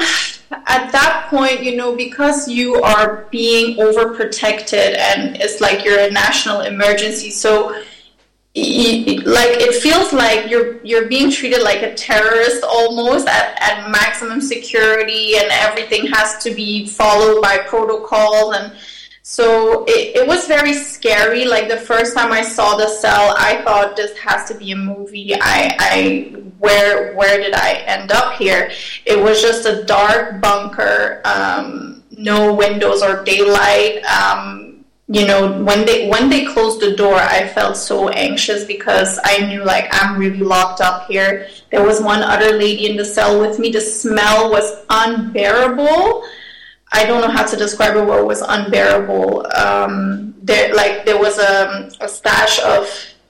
at 0.66 0.92
that 0.92 1.26
point, 1.28 1.62
you 1.62 1.76
know, 1.76 1.96
because 1.96 2.48
you 2.48 2.76
are 2.76 3.26
being 3.30 3.76
overprotected 3.78 4.96
and 4.98 5.36
it's 5.36 5.60
like 5.60 5.84
you're 5.84 6.00
a 6.00 6.10
national 6.10 6.60
emergency, 6.60 7.30
so 7.30 7.70
like 8.56 9.60
it 9.60 9.80
feels 9.80 10.12
like 10.12 10.50
you're 10.50 10.84
you're 10.84 11.06
being 11.06 11.30
treated 11.30 11.62
like 11.62 11.82
a 11.82 11.94
terrorist 11.94 12.64
almost 12.64 13.28
at, 13.28 13.56
at 13.60 13.88
maximum 13.90 14.40
security 14.40 15.36
and 15.36 15.46
everything 15.52 16.04
has 16.08 16.42
to 16.42 16.52
be 16.52 16.84
followed 16.88 17.40
by 17.40 17.58
protocols 17.58 18.56
and 18.56 18.72
So 19.30 19.84
it, 19.86 20.16
it 20.16 20.26
was 20.26 20.48
very 20.48 20.74
scary. 20.74 21.44
Like 21.44 21.68
the 21.68 21.76
first 21.76 22.16
time 22.16 22.32
I 22.32 22.42
saw 22.42 22.74
the 22.74 22.88
cell, 22.88 23.32
I 23.38 23.62
thought 23.62 23.94
this 23.94 24.18
has 24.18 24.48
to 24.48 24.54
be 24.54 24.72
a 24.72 24.76
movie. 24.76 25.36
I, 25.36 25.76
I 25.78 26.34
where 26.58 27.14
where 27.14 27.38
did 27.38 27.54
I 27.54 27.74
end 27.86 28.10
up 28.10 28.34
here? 28.34 28.72
It 29.06 29.22
was 29.22 29.40
just 29.40 29.66
a 29.66 29.84
dark 29.84 30.40
bunker, 30.40 31.22
um, 31.24 32.02
no 32.10 32.52
windows 32.52 33.02
or 33.04 33.22
daylight. 33.22 34.02
Um, 34.02 34.84
you 35.06 35.24
know, 35.28 35.62
when 35.62 35.86
they 35.86 36.08
when 36.08 36.28
they 36.28 36.44
closed 36.46 36.80
the 36.80 36.96
door, 36.96 37.14
I 37.14 37.46
felt 37.46 37.76
so 37.76 38.08
anxious 38.08 38.64
because 38.64 39.20
I 39.22 39.46
knew 39.46 39.62
like 39.62 39.86
I'm 39.92 40.18
really 40.18 40.38
locked 40.42 40.80
up 40.80 41.06
here. 41.06 41.46
There 41.70 41.86
was 41.86 42.02
one 42.02 42.24
other 42.24 42.58
lady 42.58 42.90
in 42.90 42.96
the 42.96 43.04
cell 43.04 43.38
with 43.38 43.60
me. 43.60 43.70
The 43.70 43.80
smell 43.80 44.50
was 44.50 44.84
unbearable. 44.90 46.24
I 46.92 47.06
don't 47.06 47.20
know 47.20 47.30
how 47.30 47.46
to 47.46 47.56
describe 47.56 47.96
it. 47.96 48.04
What 48.04 48.26
was 48.26 48.42
unbearable? 48.42 49.46
Um, 49.54 50.34
there, 50.42 50.74
like 50.74 51.04
there 51.04 51.18
was 51.18 51.38
a, 51.38 51.90
a 52.00 52.08
stash 52.08 52.60
of 52.62 52.88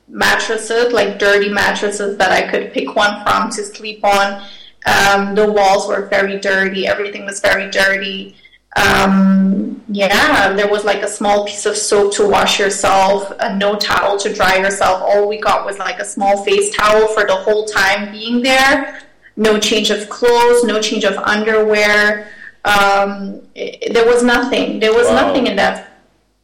mattresses, 0.09 0.93
like 0.93 1.19
dirty 1.19 1.51
mattresses 1.51 2.17
that 2.19 2.33
I 2.33 2.51
could 2.51 2.73
pick 2.73 2.97
one 2.97 3.23
from 3.23 3.51
to 3.51 3.65
sleep 3.65 4.05
on. 4.05 4.43
Um, 4.87 5.35
the 5.35 5.51
walls 5.51 5.87
were 5.87 6.07
very 6.07 6.39
dirty. 6.41 6.87
Everything 6.87 7.27
was 7.27 7.41
very 7.41 7.71
dirty. 7.71 8.35
Um, 8.77 9.83
yeah, 9.89 10.55
there 10.55 10.69
was 10.69 10.85
like 10.85 11.03
a 11.03 11.09
small 11.09 11.45
piece 11.45 11.67
of 11.67 11.77
soap 11.77 12.15
to 12.15 12.29
wash 12.29 12.59
yourself, 12.59 13.33
uh, 13.41 13.55
no 13.57 13.75
towel 13.77 14.17
to 14.21 14.33
dry 14.33 14.57
yourself. 14.59 15.03
All 15.03 15.29
we 15.29 15.39
got 15.39 15.67
was 15.67 15.79
like 15.79 15.99
a 15.99 16.05
small 16.05 16.45
face 16.45 16.75
towel 16.75 17.09
for 17.09 17.27
the 17.27 17.35
whole 17.35 17.67
time 17.67 18.13
being 18.13 18.43
there. 18.43 19.03
No 19.37 19.59
change 19.59 19.91
of 19.91 20.09
clothes, 20.09 20.65
no 20.65 20.81
change 20.81 21.05
of 21.05 21.17
underwear 21.17 22.31
um, 22.65 23.43
it, 23.55 23.93
there 23.93 24.07
was 24.07 24.23
nothing. 24.23 24.81
There 24.81 24.95
was 24.95 25.09
wow. 25.09 25.27
nothing 25.27 25.47
in 25.47 25.57
that. 25.57 25.93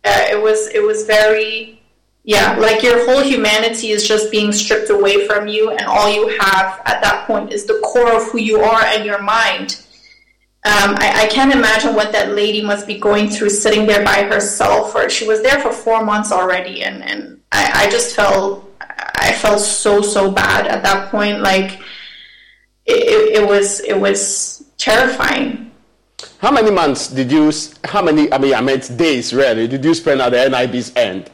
Uh, 0.05 0.27
it 0.31 0.41
was 0.41 0.69
it 0.69 0.83
was 0.83 1.05
very 1.05 1.77
yeah, 2.27 2.57
like 2.57 2.83
your 2.83 3.07
whole 3.07 3.23
humanity 3.23 3.91
is 3.91 4.07
just 4.07 4.33
being 4.33 4.53
stripped 4.53 4.91
away 4.91 5.29
from 5.29 5.47
you, 5.47 5.71
and 5.71 5.87
all 5.87 6.13
you 6.13 6.27
have 6.41 6.83
at 6.85 7.01
that 7.01 7.25
point 7.25 7.53
is 7.53 7.67
the 7.67 7.81
core 7.85 8.13
of 8.17 8.25
who 8.31 8.39
you 8.39 8.59
are 8.59 8.85
and 8.85 9.05
your 9.07 9.23
mind. 9.23 9.81
Um, 10.65 10.97
I, 10.99 11.23
I, 11.23 11.27
can't 11.29 11.55
imagine 11.55 11.95
what 11.95 12.11
that 12.11 12.35
lady 12.35 12.61
must 12.61 12.89
be 12.89 12.99
going 12.99 13.29
through 13.29 13.51
sitting 13.51 13.87
there 13.87 14.05
by 14.05 14.25
herself. 14.25 14.97
Or 14.97 15.09
she 15.09 15.25
was 15.25 15.41
there 15.41 15.61
for 15.61 15.71
four 15.71 16.05
months 16.05 16.33
already, 16.33 16.83
and, 16.83 17.05
and 17.05 17.41
I, 17.53 17.85
I 17.85 17.91
just 17.91 18.17
felt 18.17 18.75
I 18.81 19.33
felt 19.41 19.61
so 19.61 20.03
so 20.03 20.33
bad 20.33 20.67
at 20.67 20.83
that 20.83 21.13
point. 21.13 21.41
Like 21.43 21.79
it, 22.85 23.43
it 23.43 23.47
was 23.47 23.79
it 23.83 24.01
was 24.01 24.65
terrifying. 24.79 25.66
How 26.39 26.51
many 26.51 26.71
months 26.71 27.09
did 27.09 27.31
you, 27.31 27.53
how 27.85 28.03
many, 28.03 28.33
I 28.33 28.39
mean, 28.39 28.55
I 28.55 28.61
meant 28.61 28.97
days 28.97 29.35
really, 29.35 29.69
did 29.69 29.85
you 29.85 29.95
spend 29.95 30.21
at 30.21 30.31
the 30.31 30.49
NIB's 30.49 30.95
end? 30.97 31.31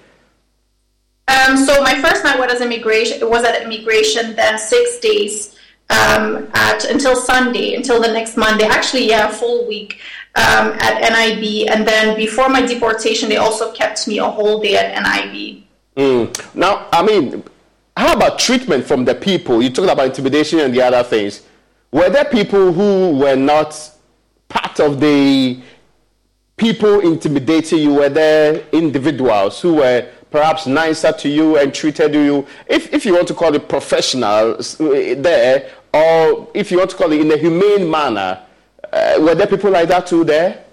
Um, 1.28 1.56
so 1.56 1.82
my 1.82 2.00
first 2.00 2.24
night 2.24 2.38
was 2.38 2.60
immigration. 2.60 3.20
It 3.20 3.28
was 3.28 3.44
at 3.44 3.62
immigration. 3.62 4.34
Then 4.34 4.58
six 4.58 4.98
days 4.98 5.56
um, 5.88 6.48
at 6.54 6.84
until 6.84 7.16
Sunday, 7.16 7.74
until 7.74 8.00
the 8.00 8.08
next 8.08 8.36
Monday. 8.36 8.64
Actually, 8.64 9.08
yeah, 9.08 9.28
full 9.28 9.66
week 9.68 10.00
um, 10.34 10.72
at 10.80 11.00
NIB. 11.00 11.68
And 11.70 11.86
then 11.86 12.16
before 12.16 12.48
my 12.48 12.62
deportation, 12.62 13.28
they 13.28 13.36
also 13.36 13.72
kept 13.72 14.06
me 14.08 14.18
a 14.18 14.24
whole 14.24 14.60
day 14.60 14.76
at 14.76 15.02
NIB. 15.02 15.64
Mm. 15.96 16.54
Now, 16.54 16.88
I 16.92 17.02
mean, 17.02 17.44
how 17.96 18.14
about 18.14 18.38
treatment 18.38 18.84
from 18.84 19.04
the 19.04 19.14
people? 19.14 19.62
You 19.62 19.70
talked 19.70 19.90
about 19.90 20.06
intimidation 20.06 20.58
and 20.60 20.74
the 20.74 20.82
other 20.82 21.02
things. 21.02 21.42
Were 21.92 22.08
there 22.08 22.24
people 22.24 22.72
who 22.72 23.18
were 23.18 23.36
not 23.36 23.91
part 24.52 24.80
of 24.80 25.00
the 25.00 25.60
people 26.56 27.00
intimidating 27.00 27.78
you 27.80 27.94
were 27.94 28.08
there 28.08 28.64
individuals 28.72 29.60
who 29.60 29.74
were 29.74 30.06
perhaps 30.30 30.66
nicer 30.66 31.12
to 31.12 31.28
you 31.28 31.58
and 31.58 31.72
treated 31.72 32.14
you, 32.14 32.46
if, 32.66 32.92
if 32.92 33.04
you 33.04 33.14
want 33.14 33.28
to 33.28 33.34
call 33.34 33.54
it 33.54 33.68
professionals 33.68 34.80
uh, 34.80 35.14
there, 35.18 35.70
or 35.92 36.48
if 36.54 36.70
you 36.70 36.78
want 36.78 36.90
to 36.90 36.96
call 36.96 37.12
it 37.12 37.20
in 37.20 37.30
a 37.30 37.36
humane 37.36 37.88
manner, 37.88 38.40
uh, 38.92 39.16
were 39.20 39.34
there 39.34 39.46
people 39.46 39.70
like 39.70 39.88
that 39.88 40.06
too 40.06 40.24
there? 40.24 40.64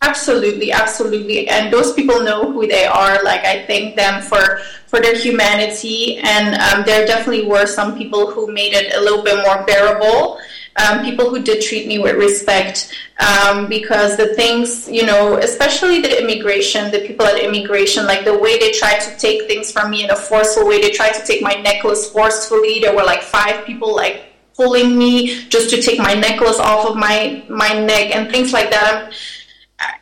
Absolutely, 0.00 0.70
absolutely, 0.70 1.48
and 1.48 1.72
those 1.72 1.92
people 1.92 2.22
know 2.22 2.52
who 2.52 2.68
they 2.68 2.86
are. 2.86 3.22
Like 3.24 3.44
I 3.44 3.66
thank 3.66 3.96
them 3.96 4.22
for 4.22 4.60
for 4.86 5.00
their 5.00 5.18
humanity, 5.18 6.18
and 6.18 6.54
um, 6.54 6.84
there 6.86 7.04
definitely 7.04 7.46
were 7.46 7.66
some 7.66 7.98
people 7.98 8.30
who 8.30 8.50
made 8.52 8.74
it 8.74 8.94
a 8.94 9.00
little 9.00 9.24
bit 9.24 9.44
more 9.44 9.64
bearable 9.66 10.38
um, 10.78 11.04
people 11.04 11.28
who 11.28 11.42
did 11.42 11.62
treat 11.62 11.86
me 11.86 11.98
with 11.98 12.16
respect 12.16 12.94
um, 13.18 13.68
because 13.68 14.16
the 14.16 14.34
things, 14.34 14.88
you 14.88 15.04
know, 15.04 15.36
especially 15.38 16.00
the 16.00 16.22
immigration, 16.22 16.90
the 16.90 17.00
people 17.00 17.26
at 17.26 17.38
immigration, 17.38 18.06
like 18.06 18.24
the 18.24 18.38
way 18.38 18.58
they 18.58 18.72
tried 18.72 19.00
to 19.00 19.16
take 19.18 19.48
things 19.48 19.72
from 19.72 19.90
me 19.90 20.04
in 20.04 20.10
a 20.10 20.16
forceful 20.16 20.66
way, 20.66 20.80
they 20.80 20.90
tried 20.90 21.14
to 21.14 21.24
take 21.24 21.42
my 21.42 21.54
necklace 21.54 22.10
forcefully. 22.10 22.78
There 22.80 22.94
were 22.94 23.04
like 23.04 23.22
five 23.22 23.64
people 23.66 23.94
like 23.94 24.24
pulling 24.54 24.96
me 24.98 25.48
just 25.48 25.70
to 25.70 25.82
take 25.82 25.98
my 25.98 26.14
necklace 26.14 26.58
off 26.58 26.86
of 26.86 26.96
my 26.96 27.44
my 27.48 27.72
neck 27.72 28.14
and 28.14 28.30
things 28.30 28.52
like 28.52 28.70
that. 28.70 29.12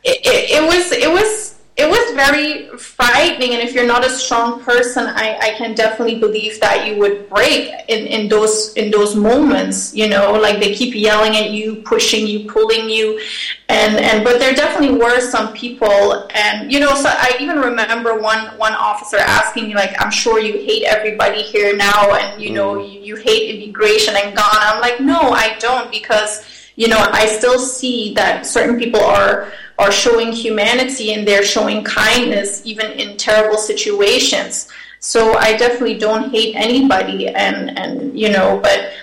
It, 0.03 0.25
it, 0.25 0.51
it 0.57 0.63
was 0.63 0.91
it 0.91 1.11
was 1.11 1.56
it 1.77 1.87
was 1.87 2.15
very 2.15 2.75
frightening 2.75 3.53
and 3.53 3.61
if 3.61 3.73
you're 3.75 3.85
not 3.85 4.03
a 4.03 4.09
strong 4.09 4.59
person 4.61 5.05
I, 5.05 5.37
I 5.39 5.49
can 5.57 5.75
definitely 5.75 6.19
believe 6.19 6.59
that 6.59 6.87
you 6.87 6.97
would 6.97 7.29
break 7.29 7.71
in, 7.87 8.07
in 8.07 8.27
those 8.27 8.73
in 8.73 8.89
those 8.89 9.15
moments 9.15 9.93
you 9.93 10.09
know 10.09 10.33
like 10.33 10.59
they 10.59 10.73
keep 10.73 10.95
yelling 10.95 11.37
at 11.37 11.51
you 11.51 11.75
pushing 11.85 12.25
you 12.25 12.49
pulling 12.49 12.89
you 12.89 13.21
and 13.69 13.95
and 13.97 14.23
but 14.23 14.39
there 14.39 14.55
definitely 14.55 14.97
were 14.97 15.21
some 15.21 15.53
people 15.53 16.27
and 16.33 16.71
you 16.71 16.79
know 16.79 16.95
so 16.95 17.09
I 17.09 17.37
even 17.39 17.59
remember 17.59 18.19
one 18.19 18.57
one 18.57 18.73
officer 18.73 19.17
asking 19.17 19.67
me 19.67 19.75
like 19.75 19.93
I'm 20.01 20.11
sure 20.11 20.39
you 20.39 20.53
hate 20.53 20.83
everybody 20.83 21.43
here 21.43 21.75
now 21.75 22.15
and 22.15 22.41
you 22.41 22.53
know 22.53 22.75
mm. 22.75 22.91
you, 22.91 23.01
you 23.01 23.15
hate 23.17 23.55
immigration 23.55 24.15
and 24.17 24.35
Ghana 24.35 24.59
I'm 24.61 24.81
like 24.81 24.99
no 24.99 25.19
I 25.19 25.55
don't 25.59 25.91
because 25.91 26.43
you 26.75 26.87
know 26.87 27.07
I 27.11 27.27
still 27.27 27.59
see 27.59 28.15
that 28.15 28.47
certain 28.47 28.79
people 28.79 29.01
are 29.01 29.51
are 29.77 29.91
showing 29.91 30.31
humanity 30.31 31.13
and 31.13 31.27
they're 31.27 31.43
showing 31.43 31.83
kindness 31.83 32.61
even 32.65 32.91
in 32.93 33.17
terrible 33.17 33.57
situations. 33.57 34.69
So 34.99 35.35
I 35.35 35.55
definitely 35.55 35.97
don't 35.99 36.31
hate 36.31 36.55
anybody, 36.55 37.27
and 37.27 37.77
and 37.77 38.19
you 38.19 38.29
know, 38.29 38.59
but 38.61 38.93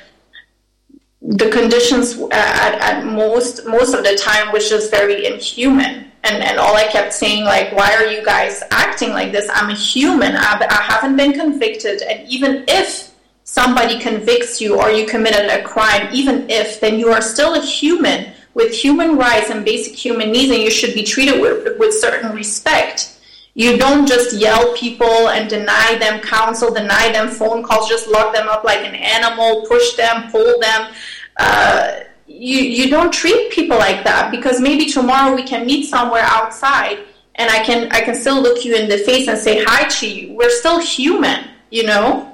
the 1.23 1.49
conditions 1.51 2.19
at, 2.33 2.75
at 2.81 3.07
most 3.07 3.65
most 3.67 3.95
of 3.95 4.05
the 4.05 4.17
time 4.17 4.53
was 4.53 4.69
just 4.69 4.91
very 4.91 5.27
inhuman. 5.27 6.11
And, 6.27 6.43
and 6.43 6.59
all 6.59 6.75
I 6.75 6.85
kept 6.85 7.13
saying, 7.13 7.45
like, 7.45 7.73
why 7.77 7.95
are 7.95 8.07
you 8.07 8.25
guys 8.25 8.63
acting 8.71 9.11
like 9.11 9.31
this? 9.31 9.47
I'm 9.53 9.69
a 9.69 9.75
human. 9.75 10.35
I, 10.35 10.67
I 10.71 10.83
haven't 10.83 11.17
been 11.17 11.35
convicted. 11.35 12.01
And 12.01 12.27
even 12.27 12.65
if 12.67 13.15
somebody 13.45 14.01
convicts 14.01 14.59
you 14.59 14.81
or 14.81 14.91
you 14.91 15.07
committed 15.07 15.51
a 15.51 15.63
crime, 15.63 16.09
even 16.15 16.49
if, 16.49 16.81
then 16.81 16.99
you 16.99 17.09
are 17.11 17.21
still 17.21 17.55
a 17.55 17.61
human 17.61 18.33
with 18.55 18.73
human 18.73 19.17
rights 19.17 19.51
and 19.51 19.65
basic 19.65 19.95
human 19.95 20.31
needs, 20.33 20.51
and 20.51 20.63
you 20.63 20.71
should 20.71 20.95
be 20.95 21.03
treated 21.03 21.41
with, 21.41 21.79
with 21.79 21.93
certain 21.95 22.33
respect. 22.33 23.19
You 23.55 23.77
don't 23.77 24.07
just 24.07 24.37
yell 24.37 24.75
people 24.75 25.29
and 25.29 25.49
deny 25.49 25.97
them 25.99 26.21
counsel, 26.21 26.73
deny 26.73 27.13
them 27.13 27.29
phone 27.29 27.63
calls, 27.63 27.89
just 27.89 28.09
lock 28.09 28.35
them 28.35 28.49
up 28.49 28.65
like 28.65 28.81
an 28.81 28.95
animal, 28.95 29.65
push 29.69 29.95
them, 29.95 30.31
pull 30.31 30.59
them. 30.59 30.93
Uh, 31.37 32.01
you, 32.27 32.59
you 32.59 32.91
don't 32.91 33.13
treat 33.13 33.53
people 33.53 33.79
like 33.79 34.03
that 34.05 34.31
because 34.31 34.61
maybe 34.61 34.87
tomorrow 34.87 35.35
we 35.35 35.45
can 35.45 35.67
meet 35.67 35.87
somewhere 35.87 36.25
outside 36.25 36.99
and 37.37 37.51
I 37.51 37.63
can 37.65 37.91
I 37.91 38.01
can 38.01 38.15
still 38.15 38.41
look 38.41 38.65
you 38.65 38.77
in 38.77 38.89
the 38.89 38.99
face 38.99 39.29
and 39.29 39.39
say 39.39 39.65
hi 39.65 39.89
to 39.89 40.09
you. 40.09 40.35
We're 40.35 40.51
still 40.51 40.81
human, 40.81 41.45
you 41.71 41.85
know. 41.85 42.31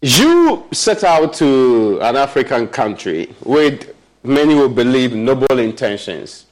You 0.00 0.66
set 0.72 1.04
out 1.04 1.32
to 1.34 2.00
an 2.02 2.16
African 2.16 2.66
country 2.66 3.34
with 3.44 3.91
many 4.22 4.54
will 4.54 4.68
believe 4.68 5.14
noble 5.14 5.58
intentions. 5.58 6.46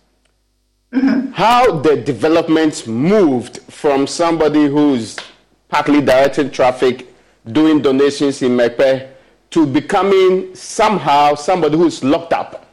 Mm-hmm. 0.92 1.32
How 1.32 1.78
the 1.80 1.96
development 1.96 2.86
moved 2.86 3.58
from 3.62 4.06
somebody 4.06 4.66
who's 4.66 5.16
partly 5.68 6.00
directing 6.00 6.50
traffic, 6.50 7.06
doing 7.46 7.80
donations 7.80 8.42
in 8.42 8.56
Mepe, 8.56 9.08
to 9.50 9.66
becoming 9.66 10.54
somehow 10.54 11.34
somebody 11.34 11.76
who's 11.76 12.02
locked 12.02 12.32
up. 12.32 12.66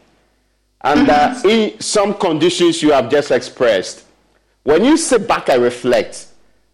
And 0.81 1.09
uh, 1.09 1.35
mm-hmm. 1.35 1.47
uh, 1.47 1.49
in 1.49 1.79
some 1.79 2.13
conditions 2.15 2.81
you 2.81 2.91
have 2.91 3.09
just 3.09 3.31
expressed. 3.31 4.05
When 4.63 4.83
you 4.83 4.97
sit 4.97 5.27
back 5.27 5.49
and 5.49 5.61
reflect, 5.61 6.27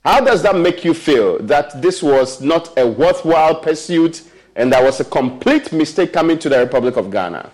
how 0.04 0.20
does 0.20 0.42
that 0.44 0.56
make 0.56 0.84
you 0.84 0.94
feel 0.94 1.40
that 1.40 1.82
this 1.82 2.04
was 2.04 2.42
not 2.42 2.78
a 2.78 2.86
worthwhile 2.86 3.56
pursuit 3.56 4.24
and 4.56 4.72
that 4.74 4.84
was 4.84 5.00
a 5.00 5.06
complete 5.06 5.72
mistake 5.72 6.12
coming 6.12 6.38
to 6.40 6.50
the 6.50 6.60
Republic 6.60 6.98
of 6.98 7.12
Ghana? 7.12 7.52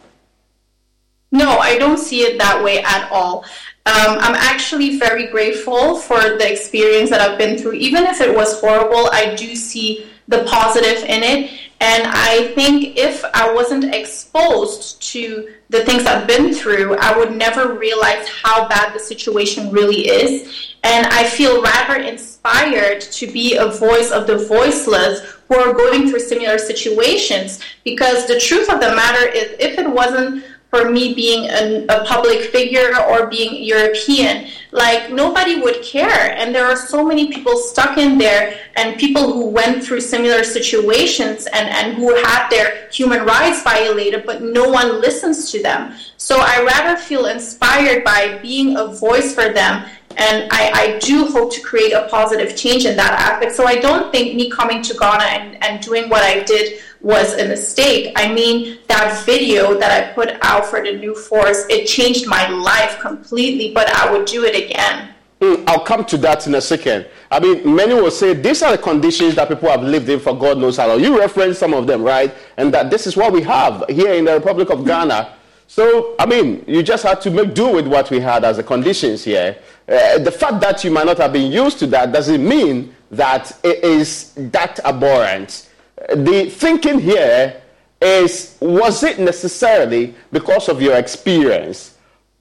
No, 1.31 1.57
I 1.59 1.77
don't 1.77 1.99
see 1.99 2.21
it 2.21 2.37
that 2.39 2.63
way 2.63 2.81
at 2.83 3.09
all. 3.11 3.45
Um, 3.85 4.17
I'm 4.19 4.35
actually 4.35 4.97
very 4.97 5.27
grateful 5.27 5.95
for 5.95 6.19
the 6.19 6.51
experience 6.51 7.09
that 7.11 7.21
I've 7.21 7.37
been 7.37 7.57
through. 7.57 7.73
Even 7.73 8.05
if 8.05 8.19
it 8.21 8.35
was 8.35 8.59
horrible, 8.59 9.09
I 9.11 9.35
do 9.35 9.55
see 9.55 10.07
the 10.27 10.43
positive 10.43 11.03
in 11.05 11.23
it. 11.23 11.51
And 11.81 12.03
I 12.07 12.51
think 12.55 12.97
if 12.97 13.23
I 13.33 13.53
wasn't 13.53 13.95
exposed 13.95 15.01
to 15.13 15.53
the 15.69 15.85
things 15.85 16.05
I've 16.05 16.27
been 16.27 16.53
through, 16.53 16.97
I 16.97 17.17
would 17.17 17.35
never 17.35 17.73
realize 17.73 18.27
how 18.27 18.67
bad 18.67 18.93
the 18.93 18.99
situation 18.99 19.71
really 19.71 20.07
is. 20.07 20.75
And 20.83 21.07
I 21.07 21.23
feel 21.25 21.61
rather 21.61 22.01
inspired 22.01 23.01
to 23.01 23.27
be 23.27 23.55
a 23.55 23.67
voice 23.67 24.11
of 24.11 24.27
the 24.27 24.37
voiceless 24.37 25.21
who 25.47 25.55
are 25.55 25.73
going 25.73 26.09
through 26.09 26.19
similar 26.19 26.57
situations. 26.57 27.59
Because 27.83 28.27
the 28.27 28.39
truth 28.39 28.69
of 28.69 28.79
the 28.81 28.93
matter 28.95 29.27
is, 29.29 29.55
if 29.59 29.79
it 29.79 29.89
wasn't 29.89 30.43
for 30.69 30.89
me 30.89 31.15
being 31.15 31.49
a, 31.49 31.85
a, 31.89 32.05
public 32.05 32.41
figure 32.51 32.95
or 33.09 33.27
being 33.27 33.63
European. 33.63 34.47
Like 34.71 35.11
nobody 35.11 35.59
would 35.59 35.81
care. 35.81 36.37
And 36.37 36.53
there 36.53 36.65
are 36.65 36.75
so 36.75 37.03
many 37.03 37.31
people 37.31 37.57
stuck 37.57 37.97
in 37.97 38.19
there 38.19 38.59
and 38.75 38.99
people 38.99 39.33
who 39.33 39.47
went 39.47 39.83
through 39.83 40.01
similar 40.01 40.43
situations 40.43 41.47
and, 41.47 41.67
and 41.69 41.95
who 41.95 42.13
had 42.23 42.49
their 42.49 42.87
human 42.91 43.25
rights 43.25 43.63
violated, 43.63 44.25
but 44.27 44.43
no 44.43 44.69
one 44.69 45.01
listens 45.01 45.51
to 45.51 45.63
them. 45.63 45.95
So 46.17 46.37
I 46.39 46.63
rather 46.63 46.99
feel 47.01 47.25
inspired 47.25 48.03
by 48.03 48.37
being 48.41 48.77
a 48.77 48.87
voice 48.87 49.33
for 49.33 49.51
them 49.51 49.85
and 50.17 50.49
I, 50.51 50.71
I, 50.73 50.99
do 50.99 51.27
hope 51.27 51.53
to 51.53 51.61
create 51.61 51.93
a 51.93 52.07
positive 52.09 52.55
change 52.55 52.85
in 52.85 52.97
that 52.97 53.13
aspect. 53.13 53.55
So 53.55 53.65
I 53.65 53.75
don't 53.75 54.11
think 54.11 54.35
me 54.35 54.49
coming 54.49 54.81
to 54.81 54.93
Ghana 54.95 55.23
and, 55.23 55.63
and 55.63 55.81
doing 55.81 56.09
what 56.09 56.23
I 56.23 56.43
did 56.43 56.81
was 57.01 57.33
a 57.33 57.47
mistake. 57.47 58.13
I 58.15 58.33
mean, 58.33 58.79
that 58.87 59.23
video 59.25 59.77
that 59.79 59.91
I 59.91 60.13
put 60.13 60.37
out 60.41 60.65
for 60.65 60.83
the 60.83 60.93
new 60.93 61.15
force, 61.15 61.65
it 61.69 61.85
changed 61.85 62.27
my 62.27 62.47
life 62.49 62.99
completely, 62.99 63.73
but 63.73 63.89
I 63.89 64.11
would 64.11 64.25
do 64.25 64.43
it 64.43 64.55
again. 64.55 65.13
Mm, 65.39 65.63
I'll 65.67 65.79
come 65.85 66.03
to 66.05 66.17
that 66.17 66.45
in 66.47 66.55
a 66.55 66.61
second. 66.61 67.07
I 67.31 67.39
mean, 67.39 67.73
many 67.73 67.93
will 67.93 68.11
say 68.11 68.33
these 68.33 68.61
are 68.61 68.73
the 68.75 68.77
conditions 68.81 69.35
that 69.35 69.47
people 69.47 69.69
have 69.69 69.83
lived 69.83 70.09
in 70.09 70.19
for 70.19 70.37
God 70.37 70.57
knows 70.57 70.75
how 70.75 70.87
long. 70.89 70.99
You 70.99 71.17
referenced 71.17 71.59
some 71.59 71.73
of 71.73 71.87
them, 71.87 72.03
right? 72.03 72.33
And 72.57 72.73
that 72.73 72.89
this 72.89 73.07
is 73.07 73.15
what 73.15 73.31
we 73.31 73.41
have 73.43 73.85
here 73.87 74.13
in 74.13 74.25
the 74.25 74.33
Republic 74.33 74.69
of 74.69 74.85
Ghana. 74.85 75.35
So, 75.67 76.15
I 76.19 76.25
mean, 76.25 76.65
you 76.67 76.83
just 76.83 77.03
had 77.03 77.21
to 77.21 77.31
make 77.31 77.53
do 77.53 77.71
with 77.71 77.87
what 77.87 78.09
we 78.09 78.19
had 78.19 78.43
as 78.43 78.57
the 78.57 78.63
conditions 78.63 79.23
here. 79.23 79.57
Uh, 79.87 80.17
the 80.17 80.31
fact 80.31 80.59
that 80.59 80.83
you 80.83 80.91
might 80.91 81.05
not 81.05 81.19
have 81.19 81.31
been 81.31 81.51
used 81.51 81.79
to 81.79 81.87
that 81.87 82.11
doesn't 82.11 82.45
mean 82.45 82.93
that 83.11 83.57
it 83.63 83.83
is 83.83 84.33
that 84.35 84.79
abhorrent. 84.83 85.68
The 86.15 86.49
thinking 86.49 86.99
here 86.99 87.61
is 88.01 88.57
was 88.61 89.03
it 89.03 89.19
necessarily 89.19 90.15
because 90.31 90.69
of 90.69 90.81
your 90.81 90.95
experience? 90.95 91.95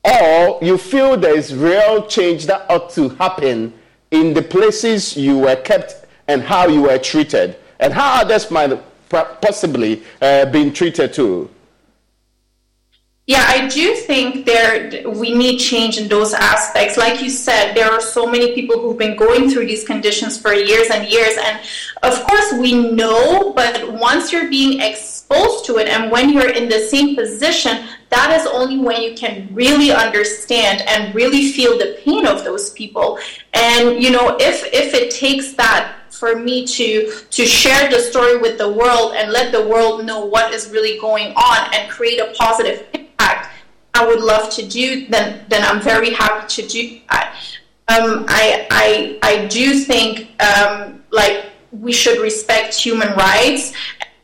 Or 0.05 0.59
you 0.63 0.79
feel 0.79 1.17
there 1.17 1.37
is 1.37 1.55
real 1.55 2.07
change 2.07 2.47
that 2.47 2.71
ought 2.71 2.91
to 2.91 3.09
happen 3.11 3.73
in 4.11 4.33
the 4.33 4.43
places 4.43 5.17
you 5.17 5.39
were 5.39 5.57
kept 5.57 6.07
and 6.29 6.43
how 6.43 6.69
you 6.69 6.83
were 6.83 6.99
treated, 6.99 7.57
and 7.81 7.93
how 7.93 8.23
others 8.23 8.51
might 8.51 8.79
possibly 9.09 10.03
uh, 10.23 10.45
been 10.47 10.73
treated 10.73 11.13
too? 11.13 11.51
Yeah, 13.29 13.45
I 13.47 13.69
do 13.69 13.95
think 13.95 14.47
there 14.47 15.07
we 15.07 15.35
need 15.35 15.59
change 15.59 15.99
in 15.99 16.09
those 16.09 16.33
aspects. 16.33 16.97
Like 16.97 17.21
you 17.21 17.29
said, 17.29 17.75
there 17.75 17.93
are 17.93 18.01
so 18.01 18.25
many 18.25 18.55
people 18.55 18.81
who've 18.81 18.97
been 18.97 19.19
going 19.19 19.51
through 19.51 19.67
these 19.67 19.85
conditions 19.85 20.41
for 20.41 20.55
years 20.55 20.89
and 20.89 21.07
years, 21.07 21.37
and 21.39 21.61
of 22.03 22.27
course 22.27 22.55
we 22.55 22.73
know. 22.73 23.53
But 23.53 23.93
once 23.93 24.33
you're 24.33 24.49
being 24.49 24.81
exposed 24.81 25.67
to 25.67 25.77
it, 25.77 25.89
and 25.89 26.11
when 26.11 26.31
you're 26.31 26.49
in 26.49 26.71
the 26.71 26.81
same 26.81 27.17
position, 27.17 27.85
that 28.09 28.31
is 28.41 28.47
only 28.47 28.79
when 28.79 29.03
you 29.03 29.15
can 29.15 29.47
really 29.53 29.93
understand 29.93 30.81
and 30.89 31.15
really 31.15 31.53
feel 31.53 31.77
the 31.77 32.01
pain 32.03 32.27
of 32.27 32.45
those 32.45 32.71
people. 32.71 33.19
And 33.53 34.03
you 34.03 34.11
know, 34.11 34.39
if 34.41 34.65
if 34.73 34.95
it 34.95 35.11
takes 35.11 35.53
that 35.53 35.97
for 36.11 36.35
me 36.37 36.67
to 36.67 37.13
to 37.29 37.45
share 37.45 37.91
the 37.91 37.99
story 37.99 38.39
with 38.39 38.57
the 38.57 38.73
world 38.73 39.13
and 39.17 39.31
let 39.31 39.53
the 39.53 39.69
world 39.69 40.07
know 40.07 40.25
what 40.25 40.55
is 40.55 40.71
really 40.71 40.99
going 40.99 41.35
on 41.35 41.75
and 41.75 41.91
create 41.91 42.21
a 42.21 42.33
positive 42.35 42.89
impact, 43.19 43.51
I 43.95 44.07
would 44.07 44.21
love 44.21 44.51
to 44.55 44.67
do. 44.67 45.07
Then 45.09 45.45
then 45.49 45.65
I'm 45.65 45.81
very 45.81 46.13
happy 46.13 46.63
to 46.63 46.69
do 46.69 47.01
that. 47.11 47.35
Um, 47.89 48.27
I 48.29 48.67
I 48.71 49.19
I 49.23 49.47
do 49.47 49.75
think 49.75 50.41
um, 50.43 51.03
like 51.11 51.47
we 51.73 51.93
should 51.93 52.21
respect 52.21 52.75
human 52.75 53.15
rights. 53.15 53.73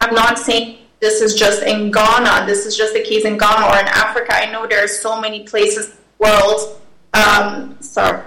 I'm 0.00 0.14
not 0.14 0.38
saying 0.38 0.78
this 1.00 1.20
is 1.20 1.34
just 1.34 1.62
in 1.62 1.90
Ghana. 1.90 2.46
This 2.46 2.66
is 2.66 2.76
just 2.76 2.94
the 2.94 3.02
case 3.02 3.24
in 3.24 3.36
Ghana 3.38 3.66
or 3.66 3.78
in 3.78 3.88
Africa. 3.88 4.34
I 4.34 4.50
know 4.50 4.66
there 4.66 4.82
are 4.84 4.88
so 4.88 5.20
many 5.20 5.44
places 5.44 5.90
in 5.90 5.96
the 5.96 6.26
world. 6.26 6.80
Um, 7.14 7.76
so 7.80 8.22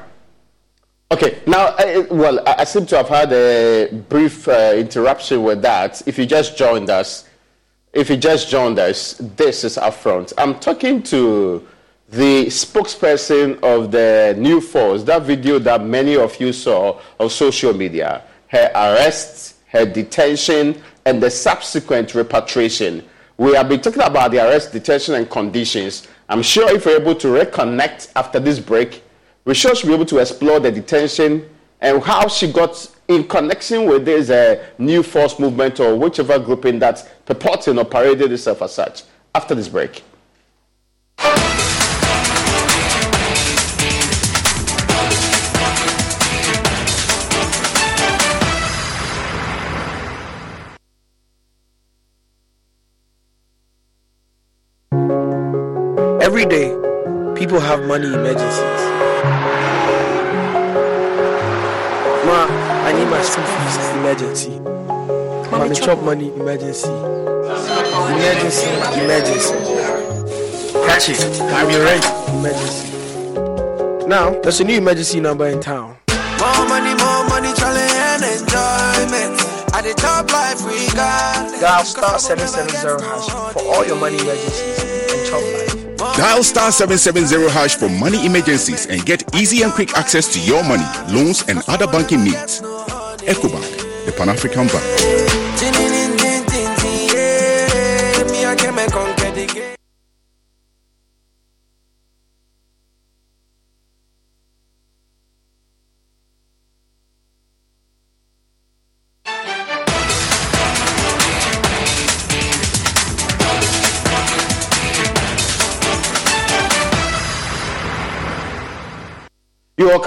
Okay, 1.10 1.40
now, 1.48 1.74
I, 1.78 2.00
well, 2.12 2.44
I, 2.46 2.66
seem 2.66 2.86
to 2.88 2.98
have 2.98 3.08
had 3.08 3.32
a 3.32 3.88
brief 4.10 4.46
uh, 4.46 4.74
interruption 4.76 5.42
with 5.42 5.62
that. 5.62 6.06
If 6.06 6.20
you 6.20 6.26
just 6.26 6.58
joined 6.58 6.90
us, 6.90 7.27
if 7.98 8.12
you 8.12 8.16
just 8.16 8.48
joined 8.48 8.78
us, 8.78 9.16
this 9.36 9.64
is 9.64 9.76
Upfront. 9.76 10.32
I'm 10.38 10.60
talking 10.60 11.02
to 11.04 11.68
the 12.10 12.46
spokesperson 12.46 13.60
of 13.64 13.90
the 13.90 14.36
new 14.38 14.62
force, 14.62 15.02
that 15.06 15.24
video 15.24 15.58
that 15.58 15.84
many 15.84 16.16
of 16.16 16.40
you 16.40 16.54
saw 16.54 17.02
on 17.20 17.32
social 17.32 17.74
media, 17.74 18.22
her 18.50 18.70
arrest, 18.76 19.56
her 19.70 19.84
detention, 19.84 20.80
and 21.08 21.24
the 21.24 21.32
subsequent 21.32 22.14
repatriation. 22.14 23.04
We 23.38 23.56
have 23.56 23.68
been 23.68 23.82
talking 23.82 24.04
about 24.04 24.30
the 24.30 24.48
arrest, 24.48 24.74
detention, 24.74 25.16
and 25.16 25.28
conditions. 25.28 26.08
I'm 26.30 26.44
sure 26.44 26.72
if 26.76 26.86
we're 26.86 27.02
able 27.02 27.16
to 27.16 27.28
reconnect 27.30 28.12
after 28.16 28.40
this 28.40 28.60
break, 28.60 29.02
we 29.44 29.56
should 29.56 29.76
be 29.82 29.92
able 29.92 30.06
to 30.06 30.20
explore 30.20 30.60
the 30.60 30.72
detention 30.72 31.50
and 31.82 32.04
how 32.04 32.28
she 32.28 32.52
got 32.52 32.96
in 33.08 33.26
connection 33.28 33.86
with 33.86 34.06
this 34.06 34.30
uh, 34.30 34.66
new 34.78 35.02
force 35.02 35.40
movement 35.40 35.80
or 35.80 35.96
whichever 35.96 36.38
grouping 36.40 36.80
that's 36.80 37.04
purporting 37.26 37.78
or 37.78 37.86
parading 37.86 38.32
itself 38.32 38.62
as 38.62 38.74
such 38.74 39.04
after 39.34 39.56
this 39.56 39.70
break. 39.70 40.04
Every 56.20 56.46
day, 56.46 56.76
people 57.36 57.60
have 57.62 57.86
money 57.88 58.08
emergencies. 58.08 58.84
Ma, 62.26 62.67
I 62.88 62.94
need 62.94 63.10
my 63.10 63.22
school 63.22 63.44
fees 63.44 63.78
emergency. 64.00 64.60
Mommy 65.52 65.76
chop 65.76 66.02
money 66.04 66.34
emergency. 66.36 66.88
Emergency, 68.08 68.70
emergency. 69.04 69.54
Catch 70.88 71.10
it. 71.10 71.42
I'm 71.52 71.70
your 71.70 71.84
rent 71.84 72.06
emergency. 72.30 74.08
Now, 74.08 74.40
there's 74.40 74.62
a 74.62 74.64
new 74.64 74.78
emergency 74.78 75.20
number 75.20 75.48
in 75.48 75.60
town. 75.60 75.98
More 76.40 76.66
money, 76.70 76.96
more 76.96 77.28
money, 77.28 77.52
challenge 77.56 77.92
and 77.92 78.24
enjoyment. 78.24 79.36
At 79.76 79.82
the 79.82 79.94
top 79.98 80.32
life 80.32 80.64
we 80.64 80.88
got. 80.96 81.60
Dial 81.60 81.84
star 81.84 82.18
770 82.18 83.04
hash 83.04 83.52
for 83.52 83.64
all 83.64 83.86
your 83.86 83.98
money 83.98 84.18
emergencies 84.18 84.80
and 85.12 85.28
chop 85.28 85.42
life. 85.42 85.78
Dial 86.16 86.42
star 86.42 86.72
770 86.72 87.52
hash 87.52 87.76
for 87.76 87.90
money 87.90 88.26
emergencies 88.26 88.86
and 88.86 89.06
get 89.06 89.36
easy 89.36 89.62
and 89.64 89.74
quick 89.74 89.98
access 89.98 90.32
to 90.34 90.40
your 90.40 90.64
money, 90.64 90.86
loans, 91.14 91.44
and 91.50 91.62
other 91.68 91.86
banking 91.86 92.24
needs. 92.24 92.62
EcoBank, 93.28 94.06
the 94.06 94.12
Pan 94.14 94.30
African 94.30 94.68
Bank. 94.68 95.17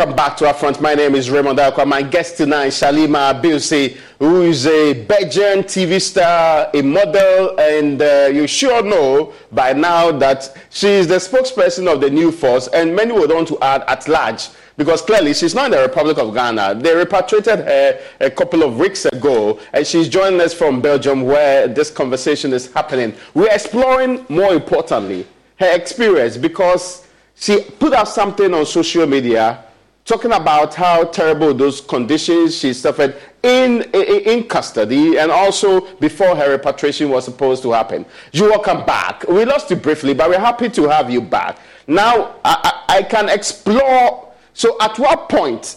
Welcome 0.00 0.16
back 0.16 0.38
to 0.38 0.44
Upfront. 0.46 0.80
My 0.80 0.94
name 0.94 1.14
is 1.14 1.28
Raymond 1.28 1.58
Acquah. 1.58 1.86
My 1.86 2.00
guest 2.00 2.38
tonight, 2.38 2.70
Shalimar 2.70 3.34
Abbiusi, 3.34 3.98
who 4.18 4.40
is 4.44 4.66
a 4.66 4.94
Belgian 4.94 5.62
TV 5.62 6.00
star, 6.00 6.70
a 6.72 6.80
model, 6.80 7.60
and 7.60 8.00
uh, 8.00 8.30
you 8.32 8.46
sure 8.46 8.82
know 8.82 9.34
by 9.52 9.74
now 9.74 10.10
that 10.10 10.56
she 10.70 10.88
is 10.88 11.06
the 11.06 11.16
spokesperson 11.16 11.86
of 11.86 12.00
the 12.00 12.08
new 12.08 12.32
force, 12.32 12.66
and 12.68 12.96
many 12.96 13.12
would 13.12 13.28
want 13.28 13.46
to 13.48 13.58
add 13.60 13.82
at 13.88 14.08
large 14.08 14.48
because 14.78 15.02
clearly 15.02 15.34
she's 15.34 15.54
not 15.54 15.66
in 15.66 15.72
the 15.72 15.82
Republic 15.82 16.16
of 16.16 16.32
Ghana. 16.32 16.76
They 16.76 16.94
repatriated 16.94 17.58
her 17.58 18.00
a 18.20 18.30
couple 18.30 18.62
of 18.62 18.78
weeks 18.78 19.04
ago, 19.04 19.60
and 19.74 19.86
she's 19.86 20.08
joining 20.08 20.40
us 20.40 20.54
from 20.54 20.80
Belgium 20.80 21.24
where 21.24 21.68
this 21.68 21.90
conversation 21.90 22.54
is 22.54 22.72
happening. 22.72 23.12
We're 23.34 23.52
exploring, 23.52 24.24
more 24.30 24.54
importantly, 24.54 25.26
her 25.58 25.70
experience 25.76 26.38
because 26.38 27.06
she 27.34 27.60
put 27.78 27.92
out 27.92 28.08
something 28.08 28.54
on 28.54 28.64
social 28.64 29.06
media 29.06 29.66
talking 30.10 30.32
about 30.32 30.74
how 30.74 31.04
terrible 31.04 31.54
those 31.54 31.80
conditions 31.80 32.56
she 32.58 32.72
suffered 32.72 33.14
in, 33.44 33.82
in, 33.94 34.28
in 34.28 34.44
custody 34.48 35.16
and 35.18 35.30
also 35.30 35.82
before 35.98 36.34
her 36.34 36.50
repatriation 36.50 37.08
was 37.08 37.24
supposed 37.24 37.62
to 37.62 37.70
happen. 37.70 38.04
You 38.32 38.50
welcome 38.50 38.84
back. 38.84 39.22
We 39.28 39.44
lost 39.44 39.70
you 39.70 39.76
briefly, 39.76 40.12
but 40.14 40.28
we're 40.28 40.40
happy 40.40 40.68
to 40.70 40.88
have 40.88 41.10
you 41.12 41.20
back. 41.20 41.60
Now 41.86 42.34
I, 42.44 42.82
I, 42.88 42.96
I 42.96 43.02
can 43.04 43.28
explore. 43.28 44.32
So, 44.52 44.76
at 44.80 44.98
what 44.98 45.28
point 45.28 45.76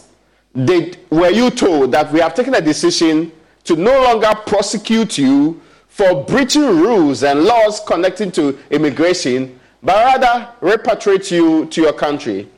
did 0.64 0.98
were 1.10 1.30
you 1.30 1.48
told 1.50 1.92
that 1.92 2.12
we 2.12 2.18
have 2.18 2.34
taken 2.34 2.54
a 2.56 2.60
decision 2.60 3.30
to 3.62 3.76
no 3.76 4.02
longer 4.02 4.32
prosecute 4.46 5.16
you 5.16 5.62
for 5.86 6.24
breaching 6.24 6.66
rules 6.66 7.22
and 7.22 7.44
laws 7.44 7.80
connecting 7.86 8.32
to 8.32 8.58
immigration, 8.70 9.60
but 9.80 9.94
rather 9.94 10.48
repatriate 10.60 11.30
you 11.30 11.66
to 11.66 11.82
your 11.82 11.92
country? 11.92 12.48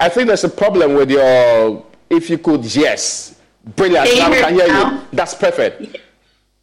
Well, 0.00 0.06
I 0.06 0.08
think 0.08 0.28
there's 0.28 0.44
a 0.44 0.48
problem 0.48 0.94
with 0.94 1.10
your. 1.10 1.84
If 2.08 2.30
you 2.30 2.38
could, 2.38 2.64
yes, 2.74 3.36
brilliant. 3.76 4.08
Can 4.08 4.30
now 4.30 4.36
I 4.36 4.40
can 4.40 4.54
hear 4.54 4.68
now? 4.68 4.92
you. 4.92 5.00
That's 5.12 5.34
perfect. 5.34 5.96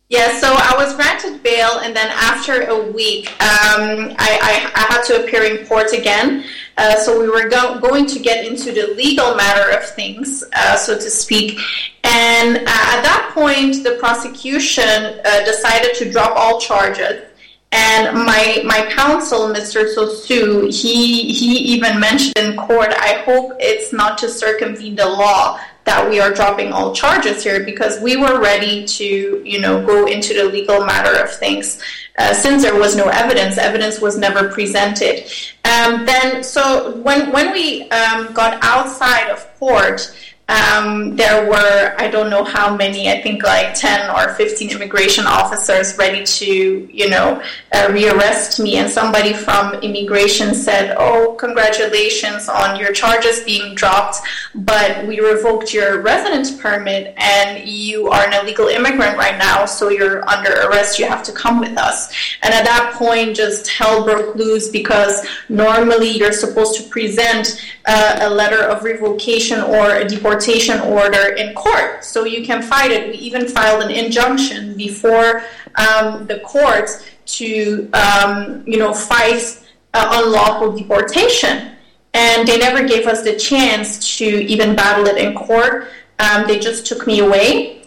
Yeah, 0.09 0.39
so 0.39 0.47
I 0.47 0.73
was 0.77 0.95
granted 0.95 1.43
bail, 1.43 1.79
and 1.79 1.95
then 1.95 2.07
after 2.11 2.63
a 2.63 2.91
week, 2.91 3.29
um, 3.41 4.15
I, 4.17 4.39
I, 4.41 4.71
I, 4.73 4.93
had 4.93 5.01
to 5.03 5.21
appear 5.21 5.43
in 5.43 5.67
court 5.67 5.91
again. 5.91 6.45
Uh, 6.77 6.95
so 6.95 7.19
we 7.19 7.27
were 7.27 7.49
go- 7.49 7.77
going 7.81 8.05
to 8.05 8.19
get 8.19 8.45
into 8.45 8.71
the 8.71 8.93
legal 8.95 9.35
matter 9.35 9.69
of 9.77 9.83
things, 9.83 10.45
uh, 10.55 10.77
so 10.77 10.95
to 10.95 11.09
speak. 11.09 11.59
And 12.05 12.55
uh, 12.55 12.61
at 12.61 13.01
that 13.01 13.31
point, 13.33 13.83
the 13.83 13.97
prosecution 13.99 15.19
uh, 15.25 15.43
decided 15.43 15.93
to 15.95 16.09
drop 16.09 16.37
all 16.37 16.61
charges. 16.61 17.26
And 17.71 18.17
my 18.25 18.61
my 18.65 18.89
counsel, 18.91 19.49
Mr. 19.49 19.93
Sosu, 19.93 20.73
he 20.73 21.33
he 21.33 21.57
even 21.73 21.99
mentioned 21.99 22.37
in 22.37 22.55
court, 22.55 22.93
I 22.97 23.23
hope 23.25 23.57
it's 23.59 23.91
not 23.91 24.17
to 24.19 24.29
circumvent 24.29 24.95
the 24.97 25.05
law 25.05 25.59
that 25.87 26.09
we 26.09 26.19
are 26.19 26.33
dropping 26.33 26.73
all 26.73 26.93
charges 26.93 27.43
here 27.43 27.63
because 27.63 27.99
we 28.01 28.17
were 28.17 28.41
ready 28.41 28.85
to, 28.85 29.41
you 29.45 29.59
know, 29.59 29.85
go 29.85 30.05
into 30.05 30.33
the 30.33 30.43
legal 30.43 30.85
matter 30.85 31.21
of 31.23 31.31
things. 31.31 31.81
Uh, 32.17 32.33
since 32.33 32.61
there 32.61 32.75
was 32.75 32.95
no 32.95 33.07
evidence, 33.07 33.57
evidence 33.57 34.01
was 34.01 34.17
never 34.17 34.49
presented. 34.49 35.23
Um, 35.63 36.05
then, 36.05 36.43
so 36.43 36.97
when 36.97 37.31
when 37.31 37.51
we 37.51 37.89
um, 37.89 38.33
got 38.33 38.59
outside 38.63 39.29
of 39.29 39.47
court, 39.59 40.13
um, 40.49 41.17
there 41.17 41.49
were 41.49 41.93
I 41.97 42.07
don't 42.07 42.29
know 42.29 42.45
how 42.45 42.73
many 42.73 43.09
I 43.09 43.21
think 43.21 43.43
like 43.43 43.73
ten 43.73 44.09
or 44.09 44.33
fifteen 44.35 44.69
immigration 44.71 45.25
officers 45.25 45.97
ready 45.97 46.23
to 46.23 46.45
you 46.45 47.09
know 47.09 47.41
uh, 47.73 47.87
rearrest 47.89 48.63
me. 48.63 48.77
And 48.77 48.89
somebody 48.89 49.33
from 49.33 49.73
immigration 49.81 50.55
said 50.55 50.95
oh 50.97 51.35
congratulations 51.37 52.47
on 52.47 52.79
your 52.79 52.93
charges 52.93 53.41
being 53.41 53.75
dropped 53.75 54.19
but 54.55 55.05
we 55.05 55.19
revoked 55.19 55.73
your 55.73 56.01
residence 56.01 56.49
permit 56.51 57.13
and 57.17 57.67
you 57.67 58.07
are 58.07 58.25
an 58.25 58.33
illegal 58.33 58.67
immigrant 58.67 59.17
right 59.17 59.37
now 59.37 59.65
so 59.65 59.89
you're 59.89 60.27
under 60.29 60.51
arrest. 60.61 60.97
You 60.97 61.07
have 61.07 61.23
to 61.23 61.33
come 61.33 61.59
with 61.59 61.77
us. 61.77 62.13
And 62.41 62.53
at 62.53 62.63
that 62.63 62.93
point 62.95 63.35
just 63.35 63.67
hell 63.67 64.05
broke 64.05 64.35
loose 64.35 64.69
because 64.69 65.27
normally 65.49 66.11
you're 66.11 66.31
supposed 66.31 66.81
to 66.81 66.89
present 66.89 67.61
uh, 67.85 68.19
a 68.21 68.29
letter 68.29 68.63
of 68.63 68.83
revocation 68.83 69.59
or 69.59 69.95
a 69.95 70.07
deportation 70.07 70.36
order 70.81 71.33
in 71.35 71.53
court, 71.53 72.03
so 72.03 72.25
you 72.25 72.45
can 72.45 72.61
fight 72.61 72.91
it. 72.91 73.09
We 73.09 73.17
even 73.17 73.47
filed 73.47 73.83
an 73.83 73.91
injunction 73.91 74.75
before 74.75 75.43
um, 75.75 76.27
the 76.27 76.39
courts 76.39 77.05
to, 77.37 77.89
um, 77.93 78.63
you 78.65 78.77
know, 78.77 78.93
fight 78.93 79.63
uh, 79.93 80.23
unlawful 80.23 80.75
deportation, 80.75 81.71
and 82.13 82.47
they 82.47 82.57
never 82.57 82.87
gave 82.87 83.07
us 83.07 83.23
the 83.23 83.35
chance 83.35 84.17
to 84.17 84.25
even 84.25 84.75
battle 84.75 85.05
it 85.07 85.17
in 85.17 85.35
court. 85.35 85.87
Um, 86.19 86.47
they 86.47 86.59
just 86.59 86.85
took 86.85 87.05
me 87.05 87.19
away 87.19 87.83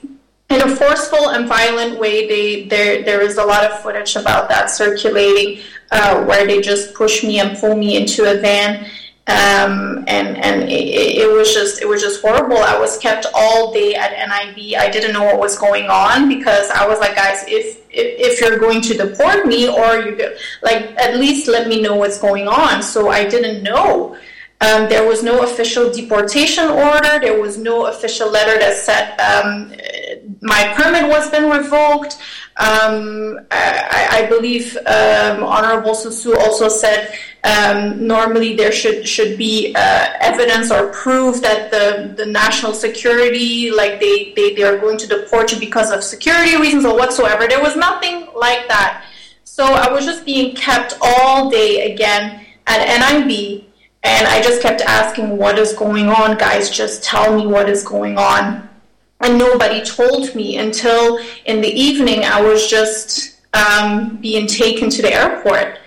in 0.50 0.60
a 0.62 0.76
forceful 0.76 1.30
and 1.30 1.48
violent 1.48 1.98
way. 1.98 2.28
They 2.28 2.64
there 2.64 3.02
there 3.02 3.20
is 3.20 3.38
a 3.38 3.44
lot 3.44 3.64
of 3.64 3.80
footage 3.80 4.16
about 4.16 4.48
that 4.48 4.70
circulating, 4.70 5.62
uh, 5.90 6.24
where 6.24 6.46
they 6.46 6.60
just 6.60 6.94
push 6.94 7.22
me 7.22 7.40
and 7.40 7.56
pull 7.58 7.76
me 7.76 7.96
into 7.96 8.30
a 8.30 8.38
van 8.38 8.86
um, 9.30 10.04
and 10.08 10.36
and 10.38 10.62
it, 10.64 11.18
it, 11.22 11.32
was 11.32 11.52
just 11.52 11.80
it 11.80 11.88
was 11.88 12.02
just 12.02 12.20
horrible. 12.20 12.58
I 12.58 12.78
was 12.78 12.98
kept 12.98 13.26
all 13.34 13.72
day 13.72 13.94
at 13.94 14.10
NIB. 14.12 14.74
I 14.78 14.90
didn't 14.90 15.12
know 15.12 15.24
what 15.24 15.38
was 15.38 15.58
going 15.58 15.88
on 15.88 16.28
because 16.28 16.68
I 16.70 16.86
was 16.86 16.98
like, 16.98 17.14
guys, 17.14 17.44
if 17.46 17.78
if, 17.90 18.40
if 18.40 18.40
you're 18.40 18.58
going 18.58 18.80
to 18.82 18.94
deport 18.94 19.46
me 19.46 19.68
or 19.68 19.96
you 20.00 20.36
like 20.62 20.96
at 20.98 21.16
least 21.16 21.48
let 21.48 21.68
me 21.68 21.80
know 21.80 21.96
what's 21.96 22.18
going 22.18 22.48
on. 22.48 22.82
So 22.82 23.08
I 23.08 23.28
didn't 23.28 23.62
know. 23.62 24.16
Um, 24.62 24.90
there 24.90 25.06
was 25.06 25.22
no 25.22 25.42
official 25.42 25.90
deportation 25.90 26.68
order. 26.68 27.18
There 27.18 27.40
was 27.40 27.56
no 27.56 27.86
official 27.86 28.30
letter 28.30 28.58
that 28.58 28.76
said 28.76 29.18
um, 29.18 29.72
my 30.42 30.74
permit 30.76 31.08
was 31.08 31.30
been 31.30 31.48
revoked. 31.48 32.18
Um, 32.56 33.38
I, 33.50 34.08
I, 34.10 34.26
believe 34.28 34.76
um, 34.86 35.44
Honorable 35.44 35.92
Sosu 35.92 36.36
also 36.36 36.68
said 36.68 37.16
um, 37.42 38.06
normally 38.06 38.54
there 38.54 38.70
should 38.70 39.08
should 39.08 39.38
be 39.38 39.72
uh, 39.74 40.08
evidence 40.20 40.70
or 40.70 40.88
proof 40.88 41.40
that 41.40 41.70
the, 41.70 42.12
the 42.22 42.26
national 42.26 42.74
security, 42.74 43.70
like 43.70 43.98
they, 43.98 44.34
they, 44.36 44.54
they 44.54 44.62
are 44.62 44.76
going 44.76 44.98
to 44.98 45.06
deport 45.06 45.52
you 45.52 45.58
because 45.58 45.90
of 45.90 46.04
security 46.04 46.56
reasons 46.58 46.84
or 46.84 46.94
whatsoever. 46.94 47.46
There 47.48 47.62
was 47.62 47.76
nothing 47.76 48.28
like 48.34 48.68
that. 48.68 49.06
So 49.44 49.64
I 49.64 49.90
was 49.90 50.04
just 50.04 50.26
being 50.26 50.54
kept 50.54 50.98
all 51.00 51.48
day 51.48 51.92
again 51.92 52.44
at 52.66 52.80
NIB, 53.00 53.64
and 54.02 54.26
I 54.26 54.42
just 54.42 54.62
kept 54.62 54.80
asking, 54.82 55.36
What 55.36 55.58
is 55.58 55.72
going 55.72 56.08
on, 56.08 56.38
guys? 56.38 56.70
Just 56.70 57.02
tell 57.02 57.36
me 57.36 57.46
what 57.46 57.68
is 57.68 57.82
going 57.82 58.18
on 58.18 58.68
and 59.20 59.38
nobody 59.38 59.82
told 59.82 60.34
me 60.34 60.56
until 60.56 61.18
in 61.44 61.60
the 61.60 61.68
evening 61.68 62.24
I 62.24 62.40
was 62.40 62.66
just 62.68 63.40
um, 63.54 64.16
being 64.16 64.46
taken 64.46 64.90
to 64.90 65.02
the 65.02 65.12
airport. 65.12 65.78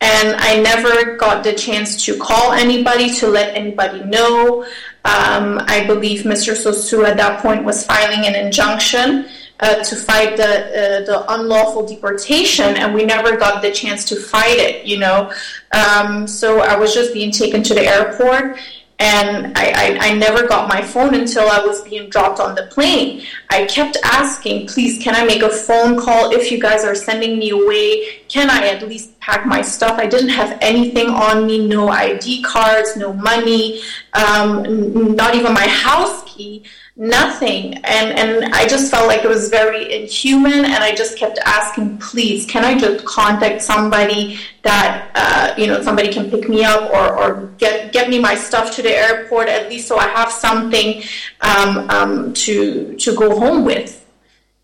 And 0.00 0.36
I 0.36 0.60
never 0.60 1.16
got 1.16 1.42
the 1.42 1.52
chance 1.54 2.04
to 2.04 2.16
call 2.16 2.52
anybody 2.52 3.12
to 3.14 3.26
let 3.26 3.56
anybody 3.56 4.04
know. 4.04 4.62
Um, 5.04 5.60
I 5.66 5.84
believe 5.88 6.20
Mr. 6.22 6.54
Sosu 6.54 7.04
at 7.04 7.16
that 7.16 7.42
point 7.42 7.64
was 7.64 7.84
filing 7.84 8.24
an 8.24 8.36
injunction 8.36 9.28
uh, 9.60 9.82
to 9.82 9.96
fight 9.96 10.36
the 10.36 10.44
uh, 10.44 11.04
the 11.04 11.24
unlawful 11.34 11.86
deportation, 11.86 12.76
and 12.76 12.94
we 12.94 13.04
never 13.04 13.36
got 13.36 13.62
the 13.62 13.70
chance 13.70 14.04
to 14.06 14.16
fight 14.16 14.58
it. 14.58 14.86
You 14.86 14.98
know, 14.98 15.32
um, 15.72 16.26
so 16.26 16.60
I 16.60 16.76
was 16.76 16.94
just 16.94 17.12
being 17.12 17.30
taken 17.30 17.62
to 17.64 17.74
the 17.74 17.82
airport, 17.82 18.58
and 18.98 19.56
I, 19.56 19.66
I, 19.70 19.98
I, 20.08 20.14
never 20.14 20.46
got 20.48 20.68
my 20.68 20.82
phone 20.82 21.14
until 21.14 21.48
I 21.48 21.64
was 21.64 21.82
being 21.82 22.10
dropped 22.10 22.40
on 22.40 22.56
the 22.56 22.64
plane. 22.64 23.22
I 23.48 23.64
kept 23.66 23.96
asking, 24.02 24.66
please, 24.66 25.00
can 25.00 25.14
I 25.14 25.24
make 25.24 25.42
a 25.42 25.48
phone 25.48 26.00
call 26.00 26.32
if 26.32 26.50
you 26.50 26.60
guys 26.60 26.84
are 26.84 26.96
sending 26.96 27.38
me 27.38 27.50
away? 27.50 28.22
Can 28.26 28.50
I 28.50 28.66
at 28.66 28.82
least 28.88 29.18
pack 29.20 29.46
my 29.46 29.62
stuff? 29.62 29.98
I 29.98 30.06
didn't 30.06 30.30
have 30.30 30.58
anything 30.60 31.10
on 31.10 31.46
me, 31.46 31.64
no 31.64 31.88
ID 31.88 32.42
cards, 32.42 32.96
no 32.96 33.12
money, 33.12 33.82
um, 34.14 35.14
not 35.14 35.36
even 35.36 35.54
my 35.54 35.68
house 35.68 36.24
key 36.24 36.64
nothing 36.98 37.74
and 37.84 38.18
and 38.18 38.52
i 38.56 38.66
just 38.66 38.90
felt 38.90 39.06
like 39.06 39.22
it 39.22 39.28
was 39.28 39.48
very 39.48 40.02
inhuman 40.02 40.64
and 40.64 40.82
i 40.82 40.92
just 40.92 41.16
kept 41.16 41.38
asking 41.46 41.96
please 41.98 42.44
can 42.46 42.64
i 42.64 42.76
just 42.76 43.04
contact 43.04 43.62
somebody 43.62 44.36
that 44.62 45.08
uh, 45.14 45.54
you 45.56 45.68
know 45.68 45.80
somebody 45.80 46.12
can 46.12 46.28
pick 46.28 46.48
me 46.48 46.64
up 46.64 46.90
or, 46.90 47.16
or 47.16 47.46
get 47.56 47.92
get 47.92 48.10
me 48.10 48.18
my 48.18 48.34
stuff 48.34 48.74
to 48.74 48.82
the 48.82 48.90
airport 48.90 49.48
at 49.48 49.70
least 49.70 49.86
so 49.86 49.96
i 49.96 50.08
have 50.08 50.30
something 50.30 51.00
um, 51.40 51.88
um, 51.88 52.32
to 52.32 52.96
to 52.96 53.14
go 53.14 53.38
home 53.38 53.64
with 53.64 54.04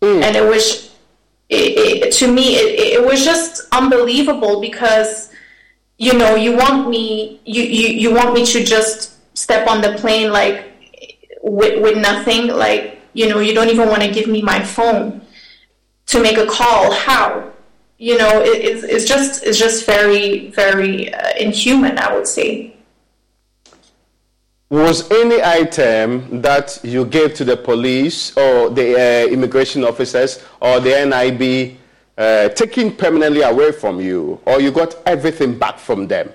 mm. 0.01 0.21
and 0.21 0.35
it 0.35 0.43
was 0.43 0.93
it, 1.47 2.03
it, 2.03 2.11
to 2.11 2.29
me 2.29 2.55
it, 2.57 2.99
it 2.99 3.05
was 3.05 3.23
just 3.23 3.65
unbelievable 3.71 4.59
because 4.59 5.31
you 5.97 6.11
know 6.11 6.35
you 6.35 6.53
want 6.53 6.89
me 6.89 7.39
you, 7.45 7.63
you 7.63 7.87
you 7.87 8.13
want 8.13 8.33
me 8.33 8.45
to 8.45 8.61
just 8.61 9.13
step 9.37 9.67
on 9.69 9.79
the 9.79 9.93
plane 9.93 10.33
like 10.33 10.74
with, 11.45 11.81
with 11.81 11.97
nothing. 11.97 12.47
Like, 12.47 12.99
you 13.13 13.29
know, 13.29 13.39
you 13.39 13.53
don't 13.53 13.69
even 13.69 13.87
want 13.87 14.01
to 14.01 14.11
give 14.11 14.27
me 14.27 14.41
my 14.41 14.61
phone 14.63 15.21
to 16.07 16.21
make 16.21 16.37
a 16.37 16.45
call. 16.45 16.91
How? 16.91 17.51
You 17.97 18.17
know, 18.17 18.41
it, 18.41 18.65
it's, 18.65 18.83
it's 18.83 19.05
just 19.05 19.43
it's 19.45 19.57
just 19.57 19.85
very 19.85 20.49
very 20.49 21.13
uh, 21.13 21.31
inhuman. 21.39 21.97
I 21.97 22.13
would 22.13 22.27
say. 22.27 22.75
Was 24.69 25.09
any 25.11 25.41
item 25.41 26.41
that 26.41 26.79
you 26.83 27.05
gave 27.05 27.35
to 27.35 27.45
the 27.45 27.55
police 27.55 28.35
or 28.35 28.69
the 28.71 28.95
uh, 28.95 29.31
immigration 29.31 29.83
officers 29.83 30.43
or 30.59 30.79
the 30.79 31.05
NIB 31.05 31.77
uh, 32.17 32.49
taken 32.49 32.91
permanently 32.91 33.41
away 33.41 33.71
from 33.71 34.01
you, 34.01 34.41
or 34.45 34.59
you 34.59 34.71
got 34.71 34.95
everything 35.05 35.57
back 35.57 35.77
from 35.77 36.07
them? 36.07 36.33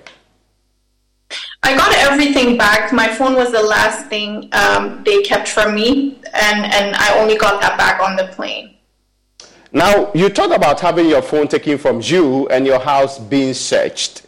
I 1.63 1.77
got 1.77 1.93
everything 1.95 2.57
back. 2.57 2.91
My 2.91 3.07
phone 3.07 3.35
was 3.35 3.51
the 3.51 3.61
last 3.61 4.07
thing 4.07 4.49
um, 4.51 5.03
they 5.03 5.21
kept 5.21 5.47
from 5.47 5.75
me, 5.75 6.19
and, 6.33 6.65
and 6.65 6.95
I 6.95 7.17
only 7.19 7.37
got 7.37 7.61
that 7.61 7.77
back 7.77 8.01
on 8.01 8.15
the 8.15 8.27
plane. 8.33 8.75
Now, 9.71 10.11
you 10.13 10.29
talked 10.29 10.53
about 10.53 10.79
having 10.79 11.07
your 11.07 11.21
phone 11.21 11.47
taken 11.47 11.77
from 11.77 12.01
you 12.01 12.47
and 12.49 12.65
your 12.65 12.79
house 12.79 13.19
being 13.19 13.53
searched 13.53 14.27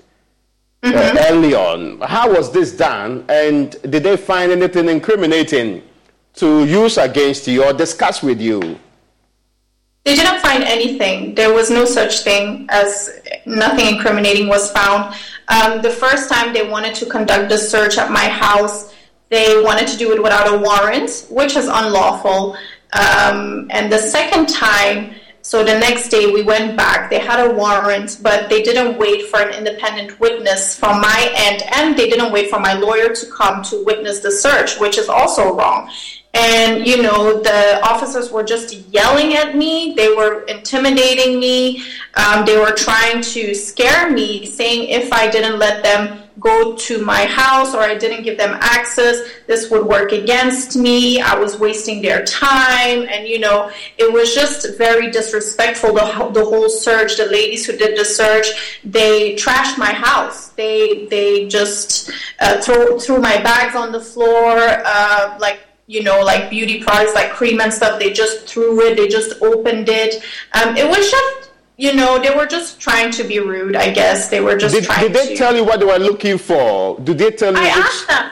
mm-hmm. 0.82 0.96
uh, 0.96 1.22
early 1.28 1.54
on. 1.54 2.00
How 2.02 2.32
was 2.32 2.52
this 2.52 2.78
done? 2.78 3.26
And 3.28 3.72
did 3.90 4.04
they 4.04 4.16
find 4.16 4.52
anything 4.52 4.88
incriminating 4.88 5.82
to 6.36 6.66
use 6.66 6.98
against 6.98 7.48
you 7.48 7.66
or 7.66 7.74
discuss 7.74 8.24
with 8.24 8.40
you? 8.40 8.80
They 10.06 10.16
didn't 10.16 10.41
find 10.41 10.64
anything. 10.64 11.34
There 11.34 11.54
was 11.54 11.70
no 11.70 11.86
such 11.86 12.24
thing 12.24 12.68
as 12.70 13.22
nothing 13.45 13.88
incriminating 13.88 14.47
was 14.49 14.70
found. 14.72 15.16
Um, 15.47 15.82
the 15.82 15.89
first 15.89 16.30
time 16.30 16.54
they 16.54 16.68
wanted 16.68 16.93
to 16.95 17.06
conduct 17.06 17.49
the 17.49 17.58
search 17.58 17.97
at 17.97 18.12
my 18.12 18.28
house, 18.28 18.93
they 19.30 19.62
wanted 19.62 19.88
to 19.88 19.97
do 19.97 20.12
it 20.12 20.22
without 20.22 20.54
a 20.54 20.58
warrant, 20.58 21.28
which 21.30 21.56
is 21.56 21.68
unlawful. 21.68 22.58
Um, 22.91 23.68
and 23.72 23.91
the 23.91 23.97
second 23.97 24.49
time, 24.49 25.16
so 25.41 25.64
the 25.64 25.78
next 25.78 26.10
day 26.10 26.32
we 26.32 26.43
went 26.43 26.78
back. 26.78 27.10
They 27.10 27.20
had 27.20 27.45
a 27.45 27.54
warrant, 27.54 28.20
but 28.22 28.49
they 28.49 28.62
didn't 28.62 28.97
wait 28.97 29.30
for 29.30 29.41
an 29.41 29.54
independent 29.54 30.20
witness 30.20 30.78
from 30.78 31.01
my 31.01 31.32
end, 31.36 31.64
and 31.76 31.97
they 31.97 32.10
didn't 32.10 32.32
wait 32.32 32.49
for 32.49 32.60
my 32.60 32.74
lawyer 32.74 33.14
to 33.14 33.26
come 33.28 33.64
to 33.64 33.84
witness 33.86 34.20
the 34.20 34.32
search, 34.32 34.80
which 34.80 34.97
is 34.97 35.10
also 35.10 35.56
wrong. 35.56 35.89
And, 36.36 36.88
you 36.88 37.04
know, 37.04 37.42
the 37.42 37.80
officers 37.84 38.32
were 38.32 38.44
just 38.44 38.74
yelling 38.88 39.36
at 39.36 39.56
me. 39.56 39.94
They 39.94 40.10
were 40.10 40.42
intimidating 40.46 41.40
me. 41.40 41.84
Um, 42.16 42.44
they 42.44 42.58
were 42.58 42.72
trying 42.72 43.22
to 43.22 43.54
scare 43.54 44.10
me, 44.10 44.48
saying 44.48 44.90
if 44.90 45.14
I 45.14 45.30
didn't 45.30 45.60
let 45.60 45.84
them 45.84 46.24
go 46.40 46.76
to 46.76 47.06
my 47.06 47.26
house 47.26 47.76
or 47.76 47.82
I 47.82 47.94
didn't 47.96 48.24
give 48.24 48.40
them 48.40 48.58
access, 48.62 49.22
this 49.46 49.70
would 49.70 49.86
work 49.86 50.12
against 50.12 50.76
me. 50.76 51.22
I 51.22 51.38
was 51.38 51.60
wasting 51.60 52.02
their 52.02 52.26
time. 52.26 53.08
And, 53.08 53.28
you 53.28 53.38
know, 53.38 53.70
it 54.00 54.12
was 54.12 54.34
just 54.34 54.76
very 54.76 55.12
disrespectful, 55.12 55.94
the, 55.94 56.32
the 56.34 56.44
whole 56.44 56.68
search. 56.68 57.16
The 57.16 57.28
ladies 57.28 57.68
who 57.68 57.78
did 57.78 57.96
the 57.96 58.06
search, 58.06 58.82
they 58.84 59.36
trashed 59.36 59.78
my 59.78 59.94
house. 59.94 60.50
They, 60.50 61.06
they 61.06 61.48
just 61.48 62.10
uh, 62.40 62.60
threw, 62.60 63.00
threw 63.00 63.20
my 63.20 63.38
bags 63.44 63.76
on 63.76 63.92
the 63.92 64.02
floor, 64.02 64.58
uh, 64.58 65.38
like, 65.40 65.60
you 65.88 66.04
know, 66.04 66.22
like 66.22 66.50
beauty 66.50 66.82
products 66.82 67.14
like 67.14 67.32
cream 67.32 67.60
and 67.60 67.74
stuff. 67.74 68.00
They 68.00 68.14
just 68.14 68.48
threw 68.48 68.82
it. 68.82 68.96
They 68.98 69.08
just 69.08 69.42
opened 69.42 69.90
it. 69.90 70.24
Um, 70.54 70.78
it 70.78 70.88
was 70.88 71.12
just, 71.12 71.52
you 71.78 71.94
know, 71.94 72.20
they 72.20 72.34
were 72.34 72.46
just 72.46 72.80
trying 72.80 73.12
to 73.12 73.24
be 73.24 73.40
rude. 73.40 73.76
I 73.76 73.92
guess 73.92 74.30
they 74.30 74.40
were 74.40 74.58
just 74.58 74.76
did, 74.76 74.86
trying. 74.86 75.12
Did 75.12 75.14
they 75.14 75.28
to... 75.30 75.36
tell 75.36 75.56
you 75.56 75.64
what 75.64 75.80
they 75.80 75.86
were 75.86 76.00
looking 76.00 76.38
for? 76.38 77.00
Did 77.00 77.18
they 77.18 77.32
tell 77.32 77.54
you? 77.54 77.60
I 77.60 77.64
which... 77.64 77.86
asked 77.86 78.08
them. 78.08 78.32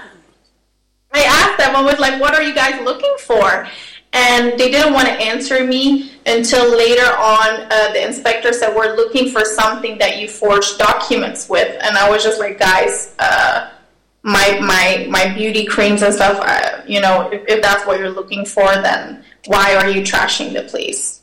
I 1.14 1.24
asked 1.24 1.58
them. 1.58 1.76
I 1.76 1.82
was 1.82 2.00
like, 2.00 2.22
"What 2.22 2.36
are 2.36 2.42
you 2.42 2.56
guys 2.56 2.82
looking 2.86 3.14
for?" 3.20 3.68
And 4.14 4.60
they 4.60 4.70
didn't 4.72 4.94
want 4.94 5.08
to 5.08 5.14
answer 5.14 5.66
me 5.66 6.12
until 6.26 6.70
later 6.70 7.06
on. 7.06 7.68
Uh, 7.70 7.92
the 7.92 8.06
inspector 8.06 8.54
said, 8.54 8.74
"We're 8.74 8.96
looking 8.96 9.30
for 9.30 9.44
something 9.44 9.98
that 9.98 10.20
you 10.20 10.30
forged 10.30 10.78
documents 10.78 11.50
with," 11.50 11.76
and 11.82 11.98
I 11.98 12.10
was 12.10 12.24
just 12.24 12.40
like, 12.40 12.58
"Guys." 12.58 13.14
Uh, 13.20 13.72
my 14.24 14.60
my 14.60 15.08
my 15.10 15.34
beauty 15.34 15.66
creams 15.66 16.04
and 16.04 16.14
stuff 16.14 16.40
uh, 16.44 16.84
you 16.88 17.02
know 17.02 17.28
if, 17.32 17.44
if 17.48 17.62
that's 17.62 17.86
what 17.88 18.00
you're 18.00 18.12
looking 18.12 18.46
for 18.46 18.66
then 18.82 19.24
why 19.48 19.76
are 19.76 19.90
you 19.90 20.02
trashing 20.02 20.54
the 20.54 20.64
place? 20.64 21.22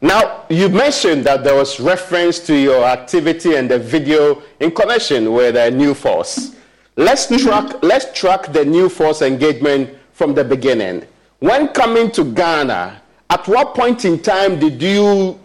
Now 0.00 0.44
you 0.48 0.68
mentioned 0.68 1.24
that 1.24 1.44
there 1.44 1.54
was 1.54 1.80
reference 1.80 2.38
to 2.46 2.54
your 2.56 2.84
activity 2.84 3.56
and 3.56 3.70
the 3.70 3.78
video 3.78 4.42
in 4.60 4.70
connection 4.70 5.32
with 5.32 5.56
a 5.56 5.70
new 5.70 5.94
force. 5.94 6.56
Let's 6.96 7.26
mm-hmm. 7.26 7.46
track 7.46 7.82
let's 7.82 8.18
track 8.18 8.52
the 8.52 8.64
new 8.64 8.88
force 8.88 9.22
engagement 9.22 9.90
from 10.12 10.34
the 10.34 10.44
beginning. 10.44 11.04
When 11.40 11.68
coming 11.68 12.10
to 12.12 12.24
ghana 12.24 13.02
at 13.30 13.48
what 13.48 13.74
point 13.74 14.04
in 14.04 14.20
time 14.20 14.58
did 14.58 14.80
you 14.82 15.40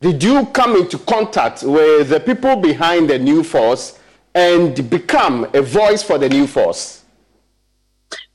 did 0.00 0.22
you 0.22 0.46
come 0.46 0.76
into 0.76 0.98
contact 0.98 1.62
with 1.62 2.08
the 2.08 2.20
people 2.20 2.56
behind 2.56 3.08
the 3.08 3.18
new 3.18 3.42
force 3.42 3.98
and 4.34 4.88
become 4.90 5.46
a 5.54 5.62
voice 5.62 6.02
for 6.02 6.18
the 6.18 6.28
new 6.28 6.46
force? 6.46 7.04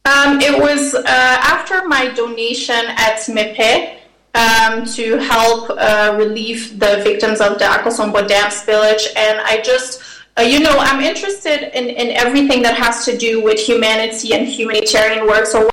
Um, 0.06 0.39
it 0.39 0.58
was 0.58 0.93
uh, 0.93 1.04
after 1.06 1.86
my 1.88 2.08
donation 2.14 2.76
at 2.76 3.20
MEPE 3.28 4.00
um, 4.36 4.86
to 4.86 5.18
help 5.18 5.70
uh, 5.72 6.16
relieve 6.18 6.80
the 6.80 7.02
victims 7.04 7.41
of 7.41 7.60
the 7.60 7.66
Akosombo 7.66 8.26
dam 8.28 8.50
spillage, 8.50 9.08
and 9.18 9.39
I 9.41 9.62
just 9.62 10.02
uh, 10.38 10.43
you 10.43 10.60
know, 10.60 10.76
I'm 10.78 11.02
interested 11.02 11.76
in, 11.76 11.89
in 11.89 12.16
everything 12.16 12.62
that 12.62 12.76
has 12.76 13.04
to 13.06 13.18
do 13.18 13.43
with 13.43 13.60
humanity 13.60 14.36
and 14.36 14.48
humanitarian 14.48 15.26
work. 15.26 15.48
So 15.48 15.62
when 15.62 15.70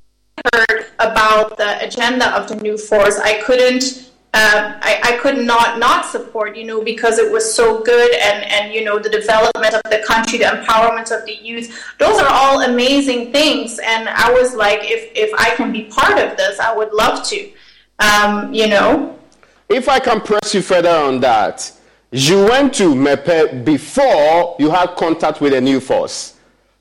I 0.55 0.65
heard 0.69 0.87
about 1.01 1.59
the 1.59 1.85
agenda 1.85 2.35
of 2.35 2.49
the 2.49 2.57
new 2.57 2.79
force, 2.79 3.19
I 3.19 3.43
couldn't 3.43 4.11
um, 4.35 4.75
I, 4.83 5.01
I, 5.05 5.19
could 5.19 5.39
not 5.39 5.79
not 5.79 6.07
support, 6.07 6.57
you 6.57 6.65
know, 6.65 6.83
because 6.83 7.19
it 7.19 7.31
was 7.31 7.55
so 7.55 7.85
good 7.85 8.13
and, 8.17 8.45
and, 8.51 8.75
you 8.75 8.83
know, 8.83 8.99
the 8.99 9.09
development 9.09 9.75
of 9.75 9.83
the 9.93 10.03
country, 10.05 10.39
the 10.39 10.47
empowerment 10.47 11.17
of 11.17 11.25
the 11.25 11.37
youth. 11.37 11.95
Those 12.01 12.19
are 12.19 12.27
all 12.29 12.63
amazing 12.63 13.31
things. 13.31 13.79
And 13.79 14.09
I 14.09 14.33
was 14.33 14.57
like, 14.57 14.81
if, 14.83 15.13
if 15.15 15.33
I 15.39 15.55
can 15.55 15.71
be 15.71 15.85
part 15.85 16.19
of 16.19 16.37
this, 16.37 16.59
I 16.59 16.77
would 16.77 16.93
love 16.93 17.25
to, 17.29 17.53
um, 18.01 18.53
you 18.53 18.67
know. 18.67 19.17
If 19.69 19.89
I 19.89 20.01
can 20.01 20.21
press 20.21 20.53
you 20.53 20.63
further 20.63 20.91
on 20.91 21.21
that, 21.21 21.71
you 22.11 22.45
went 22.45 22.75
to 22.75 22.93
MEPE 22.93 23.65
before 23.65 24.57
you 24.59 24.69
had 24.69 24.97
contact 24.97 25.41
with 25.41 25.53
the 25.53 25.61
new 25.61 25.79
force. 25.79 26.35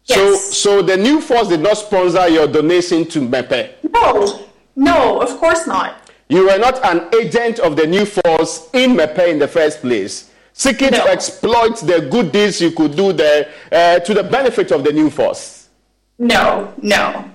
Yes. 0.05 0.17
So, 0.17 0.79
so 0.79 0.81
the 0.81 0.97
new 0.97 1.21
force 1.21 1.49
did 1.49 1.59
not 1.59 1.77
sponsor 1.77 2.27
your 2.29 2.47
donation 2.47 3.05
to 3.09 3.19
MEPE? 3.19 3.75
No, 3.93 4.49
no, 4.75 5.21
of 5.21 5.37
course 5.37 5.67
not. 5.67 6.02
You 6.33 6.47
were 6.47 6.57
not 6.57 6.83
an 6.83 7.13
agent 7.13 7.59
of 7.59 7.75
the 7.75 7.85
new 7.85 8.05
force 8.05 8.67
in 8.73 8.95
MEPE 8.95 9.27
in 9.29 9.37
the 9.37 9.47
first 9.47 9.81
place, 9.81 10.31
seeking 10.51 10.89
no. 10.89 11.03
to 11.03 11.11
exploit 11.11 11.77
the 11.77 12.07
good 12.09 12.31
deeds 12.31 12.59
you 12.59 12.71
could 12.71 12.95
do 12.95 13.13
there 13.13 13.51
uh, 13.71 13.99
to 13.99 14.15
the 14.15 14.23
benefit 14.23 14.71
of 14.71 14.83
the 14.83 14.91
new 14.91 15.11
force. 15.11 15.69
No, 16.17 16.73
no. 16.81 17.29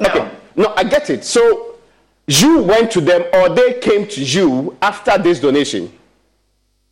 No. 0.00 0.08
Okay. 0.08 0.30
No, 0.56 0.72
I 0.74 0.84
get 0.84 1.10
it. 1.10 1.24
So 1.24 1.74
you 2.26 2.62
went 2.62 2.90
to 2.92 3.02
them 3.02 3.22
or 3.34 3.50
they 3.50 3.80
came 3.80 4.06
to 4.08 4.24
you 4.24 4.78
after 4.80 5.18
this 5.18 5.38
donation? 5.38 5.92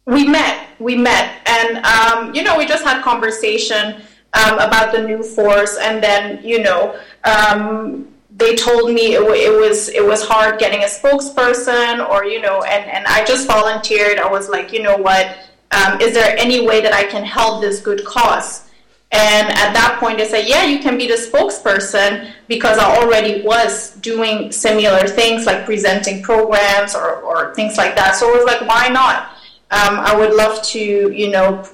We 0.04 0.28
met. 0.28 0.68
We 0.78 0.94
met. 0.96 1.40
And, 1.46 1.78
um, 1.86 2.34
you 2.34 2.42
know, 2.42 2.58
we 2.58 2.66
just 2.66 2.84
had 2.84 3.02
conversation 3.02 4.02
um, 4.34 4.58
about 4.58 4.92
the 4.92 5.02
new 5.02 5.22
force. 5.22 5.78
And 5.78 6.02
then, 6.04 6.44
you 6.44 6.62
know, 6.62 7.00
um, 7.24 8.11
they 8.36 8.56
told 8.56 8.92
me 8.92 9.14
it, 9.14 9.20
it, 9.20 9.60
was 9.60 9.88
it 9.88 10.04
was 10.04 10.24
hard 10.24 10.58
getting 10.58 10.82
a 10.82 10.86
spokesperson 10.86 12.08
or 12.08 12.24
you 12.24 12.40
know 12.40 12.62
and, 12.62 12.90
and 12.90 13.06
I 13.06 13.24
just 13.24 13.46
volunteered. 13.46 14.18
I 14.18 14.30
was 14.30 14.48
like 14.48 14.72
you 14.72 14.82
know 14.82 14.96
what? 14.96 15.36
Um, 15.70 16.00
is 16.00 16.12
there 16.12 16.36
any 16.38 16.66
way 16.66 16.80
that 16.80 16.92
I 16.92 17.04
can 17.04 17.24
help 17.24 17.60
this 17.60 17.80
good 17.80 18.04
cause? 18.04 18.68
And 19.10 19.48
at 19.48 19.74
that 19.74 19.98
point 20.00 20.18
they 20.18 20.26
said 20.26 20.48
yeah 20.48 20.64
you 20.64 20.78
can 20.78 20.96
be 20.96 21.06
the 21.06 21.14
spokesperson 21.14 22.32
because 22.48 22.78
I 22.78 22.96
already 22.96 23.42
was 23.42 23.94
doing 23.96 24.50
similar 24.50 25.06
things 25.06 25.44
like 25.44 25.66
presenting 25.66 26.22
programs 26.22 26.94
or, 26.94 27.16
or 27.16 27.54
things 27.54 27.76
like 27.76 27.94
that. 27.96 28.16
So 28.16 28.32
I 28.32 28.36
was 28.36 28.44
like 28.46 28.66
why 28.66 28.88
not? 28.88 29.32
Um, 29.70 30.00
I 30.00 30.16
would 30.16 30.34
love 30.34 30.62
to 30.68 30.78
you 30.78 31.30
know 31.30 31.68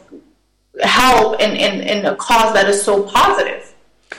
help 0.82 1.40
in, 1.40 1.56
in, 1.56 1.80
in 1.80 2.06
a 2.06 2.16
cause 2.16 2.52
that 2.54 2.68
is 2.68 2.82
so 2.82 3.04
positive 3.04 3.67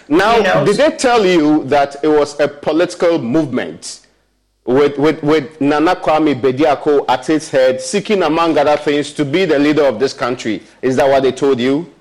now, 0.09 0.37
you 0.37 0.43
know, 0.43 0.65
did 0.65 0.77
they 0.77 0.97
tell 0.97 1.25
you 1.25 1.63
that 1.65 1.97
it 2.03 2.07
was 2.07 2.39
a 2.39 2.47
political 2.47 3.19
movement 3.19 4.07
with, 4.65 4.97
with, 4.97 5.23
with 5.23 5.59
Nana 5.61 5.95
Kwame 5.95 6.39
Bediako 6.39 7.05
at 7.07 7.29
its 7.29 7.49
head, 7.49 7.81
seeking, 7.81 8.23
among 8.23 8.57
other 8.57 8.77
things, 8.77 9.13
to 9.13 9.25
be 9.25 9.45
the 9.45 9.57
leader 9.57 9.83
of 9.83 9.99
this 9.99 10.13
country? 10.13 10.61
Is 10.81 10.95
that 10.97 11.09
what 11.09 11.23
they 11.23 11.31
told 11.31 11.59
you? 11.59 11.91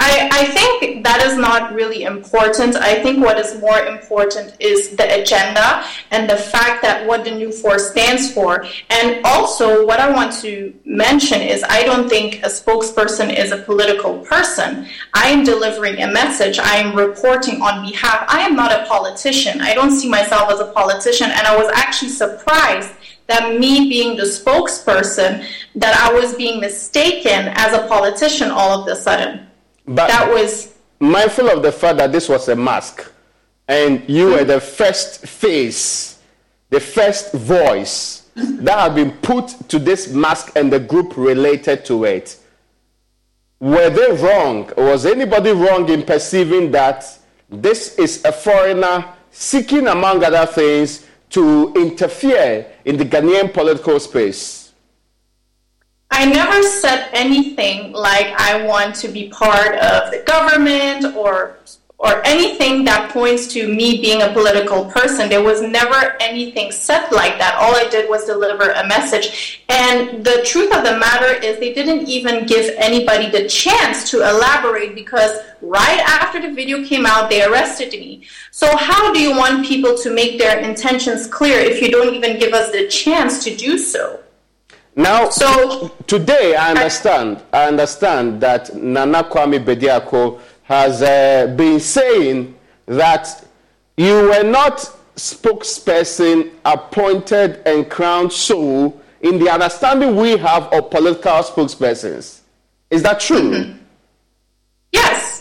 I, 0.00 0.28
I, 0.30 0.44
think 0.44 1.02
that 1.02 1.22
is 1.26 1.36
not 1.36 1.74
really 1.74 2.04
important. 2.04 2.76
I 2.76 3.02
think 3.02 3.18
what 3.24 3.36
is 3.36 3.60
more 3.60 3.80
important 3.80 4.54
is 4.60 4.90
the 4.90 5.20
agenda 5.20 5.84
and 6.12 6.30
the 6.30 6.36
fact 6.36 6.82
that 6.82 7.04
what 7.04 7.24
the 7.24 7.32
new 7.32 7.50
force 7.50 7.90
stands 7.90 8.32
for. 8.32 8.64
And 8.90 9.20
also, 9.24 9.84
what 9.84 9.98
I 9.98 10.08
want 10.10 10.32
to 10.42 10.72
mention 10.84 11.42
is 11.42 11.64
I 11.68 11.82
don't 11.82 12.08
think 12.08 12.36
a 12.44 12.48
spokesperson 12.48 13.36
is 13.36 13.50
a 13.50 13.58
political 13.58 14.18
person. 14.20 14.86
I 15.14 15.30
am 15.30 15.42
delivering 15.42 16.00
a 16.00 16.12
message, 16.12 16.60
I 16.60 16.76
am 16.76 16.96
reporting 16.96 17.60
on 17.60 17.84
behalf. 17.90 18.24
I 18.28 18.42
am 18.42 18.54
not 18.54 18.70
a 18.70 18.86
politician. 18.86 19.60
I 19.60 19.74
don't 19.74 19.90
see 19.90 20.08
myself 20.08 20.48
as 20.52 20.60
a 20.60 20.66
politician. 20.72 21.32
And 21.32 21.44
I 21.44 21.56
was 21.56 21.68
actually 21.74 22.10
surprised 22.10 22.90
that 23.26 23.58
me 23.58 23.88
being 23.88 24.16
the 24.16 24.22
spokesperson, 24.22 25.44
that 25.74 25.96
I 25.96 26.12
was 26.12 26.34
being 26.36 26.60
mistaken 26.60 27.48
as 27.56 27.74
a 27.74 27.86
politician 27.88 28.50
all 28.52 28.80
of 28.80 28.86
a 28.86 28.94
sudden. 28.94 29.47
But 29.88 30.08
that 30.08 30.30
was 30.30 30.74
mindful 31.00 31.48
of 31.48 31.62
the 31.62 31.72
fact 31.72 31.96
that 31.96 32.12
this 32.12 32.28
was 32.28 32.46
a 32.48 32.56
mask, 32.56 33.10
and 33.66 34.06
you 34.06 34.26
mm-hmm. 34.26 34.34
were 34.34 34.44
the 34.44 34.60
first 34.60 35.26
face, 35.26 36.20
the 36.68 36.78
first 36.78 37.32
voice 37.32 38.28
that 38.36 38.78
had 38.78 38.94
been 38.94 39.12
put 39.12 39.48
to 39.70 39.78
this 39.78 40.08
mask 40.08 40.52
and 40.56 40.70
the 40.70 40.78
group 40.78 41.16
related 41.16 41.86
to 41.86 42.04
it. 42.04 42.36
Were 43.60 43.88
they 43.88 44.12
wrong? 44.22 44.70
Was 44.76 45.06
anybody 45.06 45.52
wrong 45.52 45.88
in 45.88 46.02
perceiving 46.02 46.70
that 46.72 47.18
this 47.48 47.98
is 47.98 48.22
a 48.26 48.30
foreigner 48.30 49.06
seeking, 49.30 49.88
among 49.88 50.22
other 50.22 50.44
things, 50.44 51.06
to 51.30 51.72
interfere 51.74 52.70
in 52.84 52.98
the 52.98 53.04
Ghanaian 53.06 53.52
political 53.54 53.98
space? 53.98 54.57
I 56.10 56.24
never 56.24 56.62
said 56.62 57.10
anything 57.12 57.92
like 57.92 58.26
I 58.38 58.64
want 58.64 58.94
to 58.96 59.08
be 59.08 59.28
part 59.28 59.76
of 59.76 60.10
the 60.10 60.22
government 60.26 61.16
or 61.16 61.58
or 62.00 62.24
anything 62.24 62.84
that 62.84 63.10
points 63.10 63.48
to 63.48 63.66
me 63.66 64.00
being 64.00 64.22
a 64.22 64.32
political 64.32 64.84
person. 64.84 65.28
There 65.28 65.42
was 65.42 65.60
never 65.60 66.16
anything 66.20 66.70
said 66.70 67.10
like 67.10 67.38
that. 67.38 67.56
All 67.56 67.74
I 67.74 67.88
did 67.88 68.08
was 68.08 68.24
deliver 68.24 68.70
a 68.70 68.86
message. 68.86 69.64
And 69.68 70.24
the 70.24 70.42
truth 70.46 70.72
of 70.72 70.84
the 70.84 70.96
matter 70.96 71.34
is, 71.44 71.58
they 71.58 71.74
didn't 71.74 72.08
even 72.08 72.46
give 72.46 72.72
anybody 72.78 73.28
the 73.30 73.48
chance 73.48 74.08
to 74.12 74.18
elaborate 74.18 74.94
because 74.94 75.40
right 75.60 75.98
after 75.98 76.40
the 76.40 76.54
video 76.54 76.84
came 76.84 77.04
out, 77.04 77.30
they 77.30 77.42
arrested 77.42 77.90
me. 77.90 78.28
So, 78.52 78.76
how 78.76 79.12
do 79.12 79.20
you 79.20 79.36
want 79.36 79.66
people 79.66 79.98
to 79.98 80.14
make 80.14 80.38
their 80.38 80.60
intentions 80.60 81.26
clear 81.26 81.58
if 81.58 81.82
you 81.82 81.90
don't 81.90 82.14
even 82.14 82.38
give 82.38 82.52
us 82.52 82.70
the 82.70 82.86
chance 82.86 83.42
to 83.42 83.56
do 83.56 83.76
so? 83.76 84.20
Now, 84.98 85.28
so 85.28 85.94
today 86.08 86.56
I 86.56 86.72
understand. 86.72 87.40
I, 87.52 87.62
I 87.62 87.68
understand 87.68 88.40
that 88.40 88.74
Nana 88.74 89.22
Kwame 89.22 89.64
Bediako 89.64 90.40
has 90.64 91.02
uh, 91.02 91.54
been 91.56 91.78
saying 91.78 92.56
that 92.86 93.44
you 93.96 94.12
were 94.28 94.42
not 94.42 94.78
spokesperson 95.14 96.50
appointed 96.64 97.62
and 97.64 97.88
crowned 97.88 98.32
so 98.32 99.00
in 99.20 99.38
the 99.38 99.48
understanding 99.48 100.16
we 100.16 100.36
have 100.36 100.64
of 100.72 100.90
political 100.90 101.30
spokespersons. 101.44 102.40
Is 102.90 103.04
that 103.04 103.20
true? 103.20 103.52
Mm-hmm. 103.52 103.78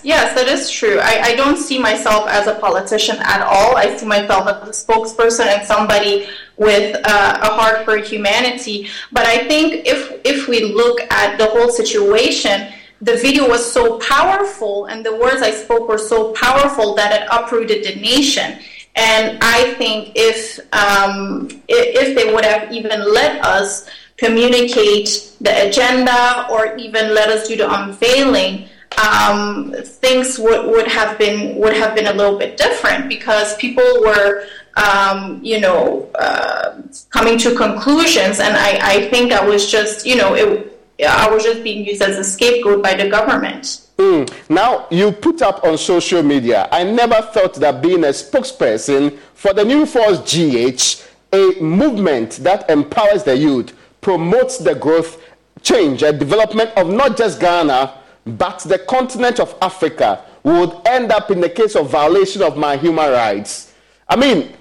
Yes, 0.07 0.33
that 0.35 0.47
is 0.47 0.71
true. 0.71 0.99
I, 1.01 1.19
I 1.21 1.35
don't 1.35 1.57
see 1.57 1.77
myself 1.77 2.29
as 2.29 2.47
a 2.47 2.55
politician 2.55 3.17
at 3.19 3.41
all. 3.41 3.75
I 3.75 3.97
see 3.97 4.05
myself 4.05 4.47
as 4.47 4.69
a 4.69 4.71
spokesperson 4.71 5.47
and 5.47 5.67
somebody 5.67 6.29
with 6.55 6.95
uh, 7.03 7.39
a 7.41 7.49
heart 7.59 7.83
for 7.83 7.97
humanity. 7.97 8.87
But 9.11 9.25
I 9.25 9.45
think 9.49 9.85
if 9.85 10.21
if 10.23 10.47
we 10.47 10.63
look 10.63 11.01
at 11.11 11.37
the 11.37 11.47
whole 11.47 11.67
situation, 11.67 12.71
the 13.01 13.17
video 13.17 13.49
was 13.49 13.69
so 13.69 13.99
powerful 13.99 14.85
and 14.85 15.05
the 15.05 15.13
words 15.13 15.41
I 15.41 15.51
spoke 15.51 15.89
were 15.89 15.97
so 15.97 16.31
powerful 16.31 16.95
that 16.95 17.11
it 17.11 17.27
uprooted 17.29 17.83
the 17.83 17.99
nation. 17.99 18.59
And 18.95 19.37
I 19.41 19.73
think 19.73 20.13
if 20.15 20.57
um, 20.71 21.49
if 21.67 22.15
they 22.15 22.33
would 22.33 22.45
have 22.45 22.71
even 22.71 23.13
let 23.13 23.43
us 23.43 23.89
communicate 24.15 25.35
the 25.41 25.67
agenda 25.67 26.47
or 26.49 26.77
even 26.77 27.13
let 27.13 27.27
us 27.27 27.49
do 27.49 27.57
the 27.57 27.67
unveiling, 27.69 28.69
um, 28.97 29.73
things 29.83 30.39
would, 30.39 30.67
would 30.67 30.87
have 30.87 31.17
been 31.17 31.57
would 31.57 31.73
have 31.73 31.95
been 31.95 32.07
a 32.07 32.13
little 32.13 32.37
bit 32.37 32.57
different 32.57 33.09
because 33.09 33.55
people 33.57 33.83
were 34.01 34.45
um, 34.75 35.39
you 35.43 35.59
know 35.59 36.09
uh, 36.15 36.81
coming 37.09 37.37
to 37.39 37.55
conclusions, 37.55 38.39
and 38.39 38.55
I, 38.55 38.79
I 38.81 39.09
think 39.09 39.31
I 39.31 39.45
was 39.45 39.69
just 39.69 40.05
you 40.05 40.15
know 40.15 40.33
it 40.33 40.77
I 41.05 41.29
was 41.29 41.43
just 41.43 41.63
being 41.63 41.85
used 41.85 42.01
as 42.01 42.17
a 42.17 42.23
scapegoat 42.23 42.81
by 42.81 42.95
the 42.95 43.09
government. 43.09 43.87
Mm. 43.97 44.31
Now, 44.49 44.87
you 44.89 45.11
put 45.11 45.41
up 45.41 45.63
on 45.63 45.77
social 45.77 46.23
media, 46.23 46.67
I 46.71 46.83
never 46.83 47.21
thought 47.21 47.55
that 47.55 47.81
being 47.81 48.03
a 48.03 48.09
spokesperson 48.09 49.17
for 49.33 49.53
the 49.53 49.65
New 49.65 49.85
Force 49.85 50.19
GH, 50.19 51.03
a 51.33 51.59
movement 51.61 52.31
that 52.37 52.69
empowers 52.69 53.23
the 53.23 53.35
youth, 53.35 53.75
promotes 54.01 54.57
the 54.57 54.75
growth, 54.75 55.21
change, 55.61 56.03
and 56.03 56.19
development 56.19 56.71
of 56.77 56.89
not 56.89 57.17
just 57.17 57.39
Ghana, 57.39 57.96
but 58.27 58.59
the 58.59 58.79
continent 58.79 59.39
of 59.39 59.55
Africa, 59.61 60.23
would 60.43 60.73
end 60.85 61.11
up 61.11 61.29
in 61.29 61.41
the 61.41 61.49
case 61.49 61.75
of 61.75 61.89
violation 61.89 62.41
of 62.41 62.57
my 62.57 62.77
human 62.77 63.11
rights. 63.11 63.73
I 64.07 64.15
mean, 64.15 64.53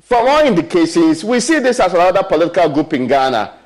from 0.00 0.28
all 0.28 0.46
indications, 0.46 1.24
we 1.24 1.40
see 1.40 1.58
this 1.58 1.80
as 1.80 1.94
another 1.94 2.22
political 2.22 2.68
group 2.68 2.92
in 2.92 3.08
Ghana 3.08 3.56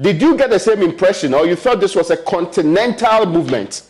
did 0.00 0.20
you 0.20 0.36
get 0.36 0.50
the 0.50 0.58
same 0.58 0.82
impression, 0.82 1.32
or 1.32 1.46
you 1.46 1.56
thought 1.56 1.80
this 1.80 1.94
was 1.94 2.10
a 2.10 2.18
continental 2.18 3.24
movement? 3.24 3.82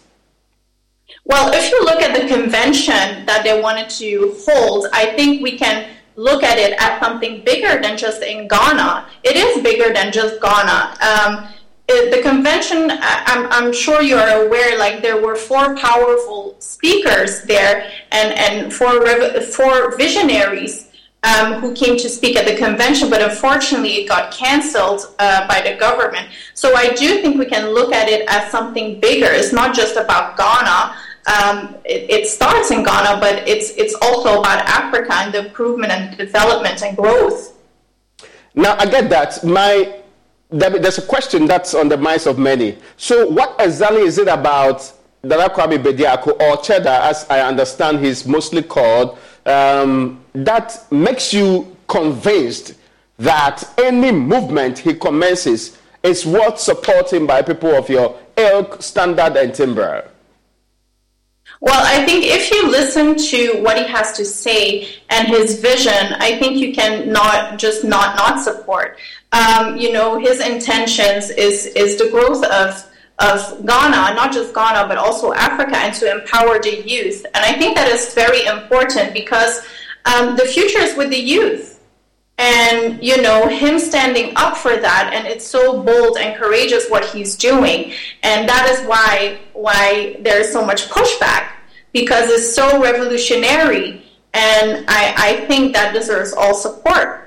Well, 1.25 1.53
if 1.53 1.71
you 1.71 1.85
look 1.85 2.01
at 2.01 2.21
the 2.21 2.33
convention 2.33 3.27
that 3.27 3.41
they 3.43 3.61
wanted 3.61 3.91
to 3.91 4.37
hold, 4.47 4.87
I 4.93 5.07
think 5.17 5.43
we 5.43 5.59
can 5.59 5.91
look 6.15 6.45
at 6.45 6.59
it 6.59 6.75
as 6.79 7.01
something 7.01 7.45
bigger 7.45 7.83
than 7.83 7.99
just 7.99 8.23
in 8.23 8.47
Ghana. 8.47 9.09
It 9.25 9.37
is 9.37 9.63
bigger 9.63 9.93
than 9.93 10.13
just 10.13 10.41
Ghana. 10.41 10.97
Um, 11.01 11.49
it, 11.89 12.15
the 12.15 12.23
convention, 12.23 12.91
I'm, 12.91 13.47
I'm 13.51 13.73
sure 13.73 14.03
you 14.03 14.17
are 14.17 14.45
aware, 14.45 14.79
like 14.79 15.03
there 15.03 15.23
were 15.23 15.37
four 15.37 15.77
powerful 15.77 16.57
speakers 16.59 17.43
there 17.43 17.91
and, 18.11 18.35
and 18.35 18.73
four, 18.73 19.07
four 19.43 19.97
visionaries 19.97 20.87
um, 21.23 21.55
who 21.55 21.75
came 21.75 21.97
to 21.99 22.09
speak 22.09 22.37
at 22.37 22.47
the 22.47 22.57
convention, 22.57 23.09
but 23.09 23.23
unfortunately 23.23 23.95
it 23.95 24.09
got 24.09 24.33
canceled 24.33 25.15
uh, 25.19 25.47
by 25.47 25.61
the 25.61 25.77
government. 25.79 26.29
So 26.55 26.75
I 26.75 26.93
do 26.95 27.23
think 27.23 27.39
we 27.39 27.47
can 27.47 27.71
look 27.71 27.93
at 27.93 28.09
it 28.09 28.29
as 28.29 28.51
something 28.51 29.01
bigger. 29.01 29.27
It's 29.27 29.53
not 29.53 29.75
just 29.75 29.97
about 29.97 30.37
Ghana. 30.37 30.97
Um, 31.27 31.75
it, 31.85 32.11
it, 32.11 32.27
starts 32.29 32.71
in 32.71 32.85
Ghana, 32.85 33.19
but 33.21 33.49
it's 33.49 33.71
it's 33.71 33.95
also 34.01 34.39
about 34.39 34.65
Africa 34.65 35.13
and 35.13 35.35
the 35.35 35.47
improvement 35.47 35.93
and 35.93 36.17
development 36.17 36.85
and 36.85 36.97
growth. 36.97 37.59
Now 38.55 38.77
I 38.79 38.87
get 38.87 39.11
that. 39.11 39.43
My 39.43 40.03
there's 40.51 40.99
a 40.99 41.03
question 41.03 41.47
that's 41.47 41.75
on 41.75 41.89
the 41.89 41.97
minds 41.97 42.27
of 42.27 42.39
many. 42.39 42.79
So 42.97 43.29
what 43.29 43.57
exactly 43.59 44.03
is 44.03 44.19
it 44.19 44.29
about 44.29 44.93
Nana 45.23 45.49
Kwame 45.49 45.83
Bediako 45.83 46.41
or 46.41 46.63
Cheddar, 46.63 46.89
as 46.89 47.29
I 47.29 47.41
understand 47.41 48.05
he's 48.05 48.27
mostly 48.27 48.63
called? 48.63 49.19
um, 49.47 50.25
that 50.35 50.85
makes 50.91 51.33
you 51.33 51.77
convinced 51.89 52.75
that 53.19 53.63
any 53.79 54.11
movement 54.13 54.79
he 54.79 54.93
commences 54.93 55.79
is 56.03 56.27
worth 56.27 56.59
supporting 56.59 57.27
by 57.27 57.41
people 57.43 57.75
of 57.75 57.89
your 57.89 58.19
ilk, 58.37 58.83
standard, 58.83 59.37
and 59.37 59.55
timber? 59.55 60.11
Well, 61.61 61.81
I 61.83 62.05
think 62.05 62.25
if 62.27 62.51
you 62.51 62.69
listen 62.69 63.17
to 63.17 63.63
what 63.63 63.79
he 63.79 63.85
has 63.85 64.13
to 64.19 64.25
say 64.27 64.89
and 65.09 65.27
his 65.27 65.59
vision, 65.59 66.13
I 66.19 66.39
think 66.39 66.59
you 66.59 66.75
can 66.75 67.11
not 67.11 67.59
just 67.59 67.83
not 67.83 68.17
not 68.17 68.43
support. 68.43 68.99
Um, 69.37 69.77
you 69.77 69.93
know, 69.93 70.19
his 70.19 70.41
intentions 70.41 71.25
is 71.31 71.67
is 71.83 71.91
the 72.01 72.09
growth 72.15 72.43
of 72.63 72.69
of 73.19 73.39
Ghana, 73.71 74.15
not 74.21 74.33
just 74.33 74.55
Ghana, 74.55 74.89
but 74.89 74.99
also 74.99 75.33
Africa, 75.33 75.77
and 75.85 75.95
to 76.01 76.05
empower 76.17 76.59
the 76.59 76.75
youth. 76.95 77.25
And 77.35 77.43
I 77.51 77.53
think 77.59 77.77
that 77.77 77.89
is 77.89 78.15
very 78.15 78.43
important 78.57 79.13
because 79.13 79.55
um, 80.05 80.37
the 80.37 80.45
future 80.45 80.81
is 80.81 80.97
with 80.97 81.11
the 81.11 81.25
youth. 81.35 81.81
And, 82.39 83.03
you 83.03 83.23
know, 83.23 83.49
him 83.49 83.79
standing 83.79 84.35
up 84.37 84.59
for 84.59 84.77
that, 84.77 85.11
and 85.15 85.27
it's 85.27 85.47
so 85.47 85.83
bold 85.83 86.19
and 86.19 86.37
courageous 86.37 86.85
what 86.91 87.05
he's 87.07 87.35
doing. 87.35 87.95
And 88.23 88.47
that 88.47 88.69
is 88.69 88.87
why, 88.87 89.39
why 89.55 90.19
there's 90.21 90.53
so 90.53 90.63
much 90.63 90.91
pushback, 90.91 91.53
because 91.93 92.29
it's 92.29 92.55
so 92.55 92.83
revolutionary. 92.83 94.05
And 94.35 94.85
I, 94.87 95.15
I 95.17 95.47
think 95.47 95.73
that 95.73 95.95
deserves 95.95 96.35
all 96.35 96.55
support. 96.55 97.26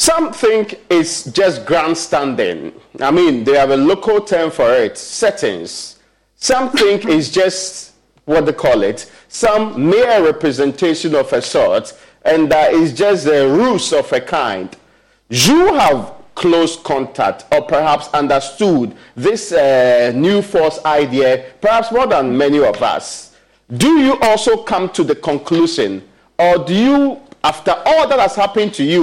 Some 0.00 0.32
think 0.32 0.80
it's 0.88 1.24
just 1.24 1.66
grandstanding. 1.66 2.72
I 3.02 3.10
mean, 3.10 3.44
they 3.44 3.58
have 3.58 3.68
a 3.68 3.76
local 3.76 4.22
term 4.22 4.50
for 4.50 4.72
it, 4.72 4.96
settings. 4.96 5.98
Some 6.36 6.70
think 6.70 7.04
it's 7.04 7.28
just 7.28 7.92
what 8.24 8.46
they 8.46 8.54
call 8.54 8.80
it, 8.82 9.12
some 9.28 9.90
mere 9.90 10.24
representation 10.24 11.14
of 11.14 11.30
a 11.34 11.42
sort, 11.42 11.92
and 12.22 12.50
that 12.50 12.72
is 12.72 12.94
just 12.94 13.26
a 13.26 13.46
ruse 13.46 13.92
of 13.92 14.10
a 14.14 14.22
kind. 14.22 14.74
You 15.28 15.74
have 15.74 16.14
close 16.34 16.76
contact 16.78 17.44
or 17.52 17.60
perhaps 17.60 18.08
understood 18.14 18.96
this 19.14 19.52
uh, 19.52 20.12
new 20.14 20.40
force 20.40 20.82
idea, 20.86 21.44
perhaps 21.60 21.92
more 21.92 22.06
than 22.06 22.38
many 22.38 22.58
of 22.58 22.82
us. 22.82 23.36
Do 23.76 23.98
you 23.98 24.18
also 24.20 24.62
come 24.62 24.88
to 24.92 25.04
the 25.04 25.14
conclusion, 25.14 26.08
or 26.38 26.64
do 26.64 26.74
you, 26.74 27.20
after 27.44 27.72
all 27.84 28.08
that 28.08 28.18
has 28.18 28.34
happened 28.34 28.72
to 28.74 28.82
you, 28.82 29.02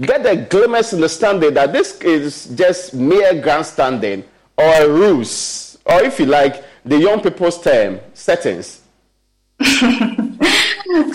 get 0.00 0.26
a 0.26 0.36
glimpse 0.36 0.92
understanding 0.92 1.54
that 1.54 1.72
this 1.72 2.00
is 2.00 2.46
just 2.54 2.94
mere 2.94 3.40
grandstanding 3.40 4.24
or 4.56 4.64
a 4.64 4.88
ruse, 4.88 5.78
or 5.86 6.02
if 6.02 6.18
you 6.18 6.26
like, 6.26 6.64
the 6.84 6.98
young 6.98 7.20
people's 7.20 7.60
term, 7.60 8.00
settings? 8.14 8.82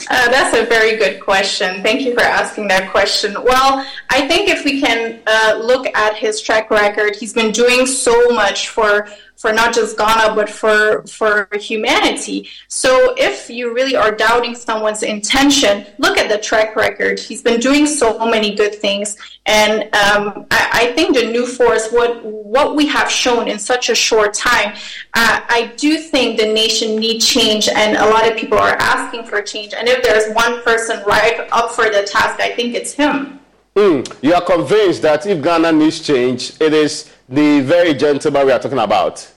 Uh, 0.10 0.32
that's 0.32 0.58
a 0.58 0.66
very 0.66 0.98
good 0.98 1.22
question. 1.22 1.84
Thank 1.84 2.02
you 2.02 2.16
for 2.16 2.22
asking 2.22 2.68
that 2.70 2.90
question. 2.90 3.36
Well, 3.44 3.86
I 4.10 4.28
think 4.28 4.50
if 4.50 4.66
we 4.66 4.82
can 4.82 5.22
uh, 5.28 5.62
look 5.64 5.86
at 5.96 6.16
his 6.16 6.42
track 6.42 6.72
record, 6.72 7.16
he's 7.16 7.32
been 7.32 7.52
doing 7.52 7.86
so 7.86 8.30
much 8.30 8.70
for 8.70 9.08
for 9.38 9.54
not 9.54 9.74
just 9.74 9.98
Ghana 9.98 10.36
but 10.36 10.50
for 10.50 11.04
for 11.04 11.48
humanity. 11.54 12.50
So 12.68 13.14
if 13.18 13.50
you 13.50 13.74
really 13.74 13.96
are 13.96 14.12
doubting 14.12 14.56
someone's 14.56 15.04
intention, 15.04 15.86
look 16.00 16.18
at 16.18 16.28
the 16.30 16.40
track 16.40 16.76
record. 16.76 17.20
He's 17.20 17.42
been 17.42 17.60
doing 17.60 17.86
so 17.86 18.26
many 18.26 18.56
good 18.56 18.76
things, 18.76 19.18
and 19.46 19.84
um, 19.96 20.48
I, 20.52 20.70
I, 20.74 20.92
think 20.94 21.16
the 21.16 21.26
new 21.26 21.46
force, 21.46 21.92
what 21.92 22.24
what 22.26 22.76
we 22.76 22.88
have 22.88 23.10
shown 23.10 23.48
in 23.48 23.60
such 23.60 23.90
a 23.90 23.96
short 23.96 24.34
time, 24.34 24.76
uh, 25.14 25.42
I 25.48 25.72
do 25.78 25.98
think 25.98 26.40
the 26.40 26.52
nation 26.52 26.96
need 26.96 27.20
change, 27.20 27.70
and 27.70 27.96
a 27.98 28.06
lot 28.06 28.30
of 28.30 28.36
people 28.38 28.58
are 28.58 28.76
asking 28.80 29.26
for 29.26 29.42
change. 29.42 29.74
And 29.74 29.88
if 29.88 30.04
there's 30.04 30.34
one 30.34 30.64
person 30.64 31.04
right 31.06 31.48
up 31.52 31.72
for 31.72 31.86
the 31.86 32.04
task, 32.04 32.40
I 32.40 32.54
think 32.56 32.76
it's 32.76 32.94
him. 32.94 33.40
Mm, 33.76 34.12
you 34.24 34.34
are 34.34 34.42
convinced 34.42 35.04
that 35.04 35.28
if 35.28 35.44
Ghana 35.44 35.72
needs 35.72 36.00
change, 36.00 36.60
it 36.60 36.74
is 36.74 37.12
the 37.30 37.62
very 37.62 37.94
gentleman 37.94 38.46
we 38.46 38.52
are 38.52 38.60
talking 38.60 38.78
about. 38.80 39.30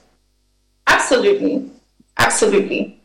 Absolutely. 0.87 1.69
Absolutely. 2.17 2.99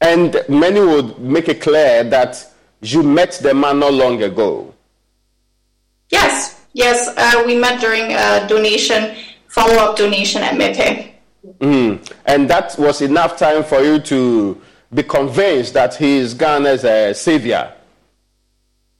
And 0.00 0.40
many 0.48 0.80
would 0.80 1.18
make 1.18 1.48
it 1.48 1.60
clear 1.60 2.04
that 2.04 2.46
you 2.80 3.02
met 3.02 3.32
the 3.42 3.54
man 3.54 3.80
not 3.80 3.92
long 3.92 4.22
ago. 4.22 4.74
Yes, 6.10 6.60
yes. 6.72 7.08
Uh, 7.16 7.42
we 7.46 7.56
met 7.56 7.80
during 7.80 8.12
a 8.12 8.46
donation, 8.48 9.16
follow 9.48 9.74
up 9.74 9.96
donation 9.96 10.42
at 10.42 10.54
MEPE. 10.54 11.12
Mm. 11.60 12.12
And 12.26 12.48
that 12.48 12.78
was 12.78 13.00
enough 13.02 13.36
time 13.36 13.64
for 13.64 13.80
you 13.80 13.98
to 14.00 14.60
be 14.92 15.02
convinced 15.02 15.74
that 15.74 15.94
he 15.96 16.18
is 16.18 16.34
Ghana's 16.34 16.84
uh, 16.84 17.12
savior. 17.14 17.72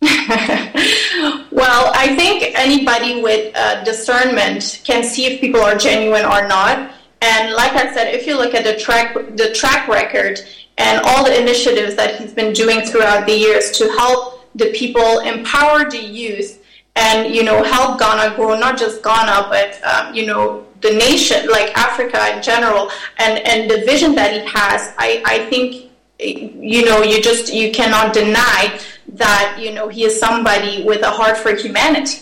well, 1.51 1.93
I 1.95 2.15
think 2.17 2.55
anybody 2.55 3.23
with 3.23 3.57
uh, 3.57 3.83
discernment 3.85 4.83
can 4.85 5.03
see 5.03 5.27
if 5.27 5.41
people 5.41 5.61
are 5.61 5.77
genuine 5.77 6.25
or 6.25 6.47
not. 6.47 6.93
And 7.21 7.55
like 7.55 7.73
I 7.73 7.93
said, 7.93 8.15
if 8.15 8.27
you 8.27 8.37
look 8.37 8.55
at 8.55 8.65
the 8.65 8.77
track 8.77 9.15
the 9.15 9.53
track 9.53 9.89
record 9.89 10.41
and 10.77 11.01
all 11.05 11.25
the 11.25 11.41
initiatives 11.41 11.97
that 11.97 12.21
he's 12.21 12.33
been 12.33 12.53
doing 12.53 12.83
throughout 12.83 13.27
the 13.27 13.37
years 13.37 13.73
to 13.73 13.89
help 13.99 14.49
the 14.55 14.73
people, 14.73 15.21
empower 15.21 15.91
the 15.91 15.99
youth, 15.99 16.65
and 16.95 17.35
you 17.35 17.43
know 17.43 17.63
help 17.63 17.99
Ghana 17.99 18.37
grow, 18.37 18.59
not 18.59 18.79
just 18.79 19.03
Ghana, 19.03 19.49
but 19.51 19.83
um, 19.85 20.15
you 20.15 20.27
know 20.27 20.67
the 20.81 20.93
nation, 20.93 21.49
like 21.49 21.77
Africa 21.77 22.37
in 22.37 22.43
general, 22.43 22.91
and 23.19 23.39
and 23.47 23.71
the 23.71 23.85
vision 23.85 24.15
that 24.15 24.33
he 24.33 24.41
has, 24.41 24.95
I 24.99 25.23
I 25.25 25.47
think 25.51 25.91
you 26.19 26.85
know 26.85 27.03
you 27.03 27.21
just 27.23 27.53
you 27.53 27.73
cannot 27.73 28.15
deny 28.15 28.79
that 29.15 29.59
you 29.61 29.73
know 29.73 29.89
he 29.89 30.05
is 30.05 30.19
somebody 30.19 30.85
with 30.85 31.03
a 31.03 31.11
heart 31.11 31.37
for 31.37 31.55
humanity. 31.55 32.21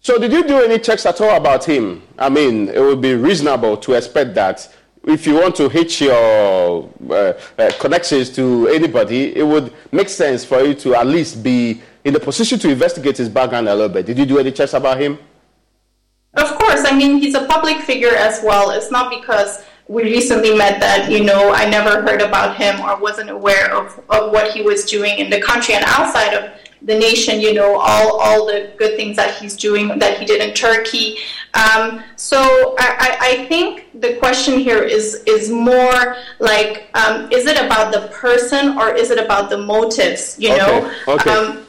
So, 0.00 0.18
did 0.18 0.32
you 0.32 0.44
do 0.44 0.62
any 0.62 0.78
checks 0.78 1.06
at 1.06 1.20
all 1.20 1.36
about 1.36 1.64
him? 1.64 2.02
I 2.18 2.28
mean, 2.28 2.68
it 2.68 2.80
would 2.80 3.00
be 3.00 3.14
reasonable 3.14 3.76
to 3.78 3.94
expect 3.94 4.34
that 4.34 4.72
if 5.04 5.26
you 5.26 5.34
want 5.34 5.56
to 5.56 5.68
hitch 5.68 6.00
your 6.00 6.90
uh, 7.10 7.32
uh, 7.58 7.70
connections 7.80 8.30
to 8.36 8.68
anybody, 8.68 9.36
it 9.36 9.42
would 9.42 9.72
make 9.90 10.08
sense 10.08 10.44
for 10.44 10.60
you 10.60 10.74
to 10.74 10.94
at 10.94 11.06
least 11.06 11.42
be 11.42 11.80
in 12.04 12.12
the 12.12 12.20
position 12.20 12.58
to 12.60 12.70
investigate 12.70 13.16
his 13.16 13.28
background 13.28 13.68
a 13.68 13.74
little 13.74 13.88
bit. 13.88 14.06
Did 14.06 14.18
you 14.18 14.26
do 14.26 14.38
any 14.38 14.52
checks 14.52 14.74
about 14.74 15.00
him? 15.00 15.18
Of 16.34 16.54
course. 16.54 16.84
I 16.84 16.96
mean, 16.96 17.18
he's 17.18 17.34
a 17.34 17.46
public 17.46 17.78
figure 17.78 18.14
as 18.14 18.40
well. 18.44 18.70
It's 18.70 18.90
not 18.90 19.10
because 19.10 19.64
we 19.88 20.02
recently 20.02 20.54
met 20.54 20.80
that, 20.80 21.10
you 21.10 21.24
know, 21.24 21.52
I 21.52 21.68
never 21.68 22.02
heard 22.02 22.20
about 22.20 22.56
him 22.56 22.78
or 22.80 22.96
wasn't 23.00 23.30
aware 23.30 23.74
of, 23.74 23.98
of 24.10 24.32
what 24.32 24.52
he 24.52 24.60
was 24.60 24.84
doing 24.84 25.18
in 25.18 25.30
the 25.30 25.40
country 25.40 25.74
and 25.74 25.84
outside 25.86 26.34
of 26.34 26.50
the 26.82 26.96
nation, 26.96 27.40
you 27.40 27.54
know, 27.54 27.78
all, 27.78 28.20
all 28.20 28.46
the 28.46 28.72
good 28.76 28.96
things 28.96 29.16
that 29.16 29.36
he's 29.40 29.56
doing, 29.56 29.98
that 29.98 30.18
he 30.18 30.26
did 30.26 30.46
in 30.46 30.54
Turkey. 30.54 31.16
Um, 31.54 32.04
so 32.16 32.76
I, 32.78 33.16
I, 33.20 33.44
think 33.46 34.00
the 34.00 34.14
question 34.16 34.60
here 34.60 34.82
is, 34.82 35.24
is 35.26 35.50
more 35.50 36.16
like, 36.38 36.88
um, 36.94 37.32
is 37.32 37.46
it 37.46 37.56
about 37.56 37.92
the 37.92 38.08
person 38.08 38.78
or 38.78 38.94
is 38.94 39.10
it 39.10 39.18
about 39.18 39.48
the 39.48 39.58
motives, 39.58 40.36
you 40.38 40.52
okay. 40.52 40.58
know? 40.58 40.94
Okay. 41.08 41.30
Um, 41.30 41.64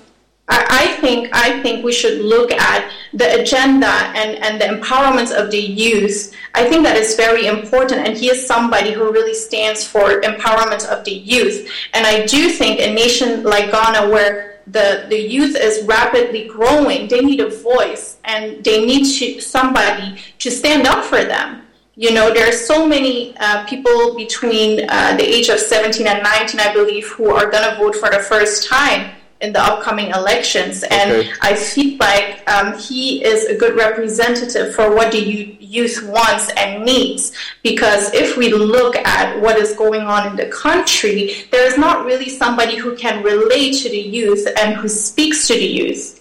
I 0.50 0.98
think 1.00 1.30
I 1.32 1.62
think 1.62 1.86
we 1.86 1.92
should 1.92 2.22
look 2.22 2.52
at 2.52 2.92
the 3.14 3.42
agenda 3.42 3.88
and, 3.88 4.38
and 4.44 4.60
the 4.60 4.66
empowerment 4.66 5.32
of 5.32 5.52
the 5.52 5.60
youth. 5.60 6.34
I 6.56 6.68
think 6.68 6.84
that 6.84 6.98
is 6.98 7.16
very 7.16 7.46
important, 7.46 8.08
and 8.08 8.18
he 8.18 8.30
is 8.30 8.46
somebody 8.46 8.92
who 8.92 9.12
really 9.12 9.36
stands 9.36 9.86
for 9.86 10.22
empowerment 10.22 10.88
of 10.88 11.06
the 11.06 11.12
youth. 11.12 11.70
And 11.94 12.06
I 12.06 12.26
do 12.26 12.50
think 12.50 12.80
a 12.80 12.94
nation 12.94 13.44
like 13.44 13.72
Ghana, 13.72 14.10
where 14.10 14.62
the, 14.66 15.06
the 15.10 15.20
youth 15.20 15.56
is 15.56 15.86
rapidly 15.86 16.48
growing, 16.48 17.08
they 17.08 17.22
need 17.22 17.40
a 17.40 17.50
voice 17.50 18.18
and 18.24 18.64
they 18.64 18.86
need 18.86 19.06
to, 19.18 19.42
somebody 19.42 20.22
to 20.40 20.52
stand 20.52 20.88
up 20.88 21.04
for 21.04 21.24
them. 21.24 21.64
You 21.96 22.14
know, 22.14 22.34
there 22.34 22.48
are 22.48 22.54
so 22.54 22.88
many 22.88 23.36
uh, 23.40 23.66
people 23.66 24.16
between 24.16 24.90
uh, 24.90 25.18
the 25.18 25.28
age 25.28 25.50
of 25.50 25.60
17 25.60 26.08
and 26.08 26.24
19, 26.24 26.60
I 26.60 26.72
believe, 26.72 27.08
who 27.08 27.30
are 27.32 27.50
going 27.50 27.70
to 27.70 27.76
vote 27.78 27.96
for 27.96 28.10
the 28.10 28.20
first 28.20 28.68
time 28.70 29.12
in 29.42 29.54
the 29.54 29.62
upcoming 29.62 30.10
elections. 30.10 30.84
And 30.84 31.12
okay. 31.12 31.32
I 31.42 31.56
feel 31.56 31.98
like 31.98 32.44
um, 32.50 32.78
he 32.78 33.24
is 33.24 33.46
a 33.46 33.56
good 33.56 33.76
representative 33.76 34.76
for 34.76 34.94
what 34.94 35.12
the 35.12 35.58
youth 35.60 36.04
wants 36.04 36.52
and 36.58 36.84
needs. 36.84 37.32
Because 37.64 38.14
if 38.14 38.36
we 38.36 38.52
look 38.54 38.96
at 38.98 39.40
what 39.42 39.58
is 39.58 39.74
going 39.76 40.02
on 40.02 40.28
in 40.28 40.36
the 40.36 40.48
country, 40.48 41.46
there 41.52 41.66
is 41.66 41.78
not 41.78 42.06
really 42.06 42.30
somebody 42.30 42.76
who 42.76 42.96
can 42.96 43.24
relate 43.24 43.74
to 43.84 43.90
the 43.90 44.00
youth 44.00 44.48
and 44.60 44.76
who 44.76 44.88
speaks 44.88 45.48
to 45.48 45.54
the 45.54 45.66
youth. 45.66 46.16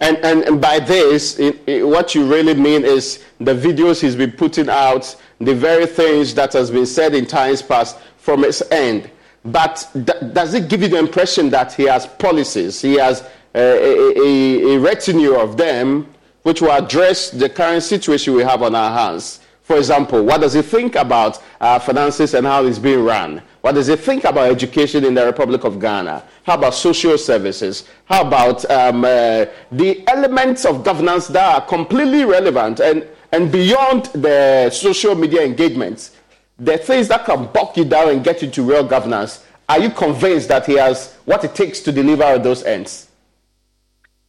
And, 0.00 0.16
and, 0.18 0.42
and 0.42 0.60
by 0.60 0.80
this, 0.80 1.38
it, 1.38 1.60
it, 1.66 1.86
what 1.86 2.14
you 2.14 2.26
really 2.26 2.54
mean 2.54 2.84
is 2.84 3.24
the 3.38 3.54
videos 3.54 4.00
he's 4.00 4.16
been 4.16 4.32
putting 4.32 4.68
out, 4.68 5.14
the 5.38 5.54
very 5.54 5.86
things 5.86 6.34
that 6.34 6.52
has 6.54 6.70
been 6.70 6.86
said 6.86 7.14
in 7.14 7.26
times 7.26 7.62
past 7.62 7.98
from 8.16 8.44
its 8.44 8.62
end 8.70 9.10
but 9.44 9.90
does 10.32 10.54
it 10.54 10.68
give 10.68 10.82
you 10.82 10.88
the 10.88 10.98
impression 10.98 11.50
that 11.50 11.72
he 11.72 11.84
has 11.84 12.06
policies, 12.06 12.80
he 12.80 12.94
has 12.94 13.22
a, 13.54 13.60
a, 13.60 14.74
a, 14.74 14.78
retinue 14.78 15.34
of 15.34 15.56
them 15.56 16.06
which 16.42 16.60
will 16.62 16.72
address 16.72 17.30
the 17.30 17.48
current 17.48 17.82
situation 17.82 18.34
we 18.34 18.42
have 18.42 18.62
on 18.62 18.74
our 18.74 18.96
hands? 18.96 19.40
For 19.62 19.76
example, 19.76 20.24
what 20.24 20.40
does 20.40 20.54
he 20.54 20.62
think 20.62 20.96
about 20.96 21.42
uh, 21.60 21.78
finances 21.78 22.34
and 22.34 22.46
how 22.46 22.64
it's 22.64 22.78
being 22.78 23.04
run? 23.04 23.42
What 23.62 23.76
does 23.76 23.86
he 23.86 23.96
think 23.96 24.24
about 24.24 24.50
education 24.50 25.04
in 25.04 25.14
the 25.14 25.24
Republic 25.24 25.64
of 25.64 25.80
Ghana? 25.80 26.24
How 26.44 26.54
about 26.54 26.74
social 26.74 27.16
services? 27.16 27.84
How 28.06 28.22
about 28.26 28.68
um, 28.70 29.04
uh, 29.04 29.46
the 29.70 30.06
elements 30.08 30.64
of 30.64 30.84
governance 30.84 31.28
that 31.28 31.54
are 31.54 31.66
completely 31.66 32.24
relevant 32.24 32.80
and, 32.80 33.06
and 33.30 33.52
beyond 33.52 34.06
the 34.06 34.68
social 34.70 35.14
media 35.14 35.44
engagements 35.44 36.16
the 36.62 36.78
things 36.78 37.08
that 37.08 37.24
can 37.24 37.46
buck 37.46 37.76
you 37.76 37.84
down 37.84 38.08
and 38.08 38.22
get 38.22 38.40
you 38.40 38.48
to 38.48 38.62
real 38.62 38.84
governance, 38.84 39.44
are 39.68 39.80
you 39.80 39.90
convinced 39.90 40.48
that 40.48 40.64
he 40.66 40.74
has 40.74 41.14
what 41.24 41.44
it 41.44 41.54
takes 41.54 41.80
to 41.80 41.92
deliver 41.92 42.38
those 42.38 42.62
ends? 42.62 43.08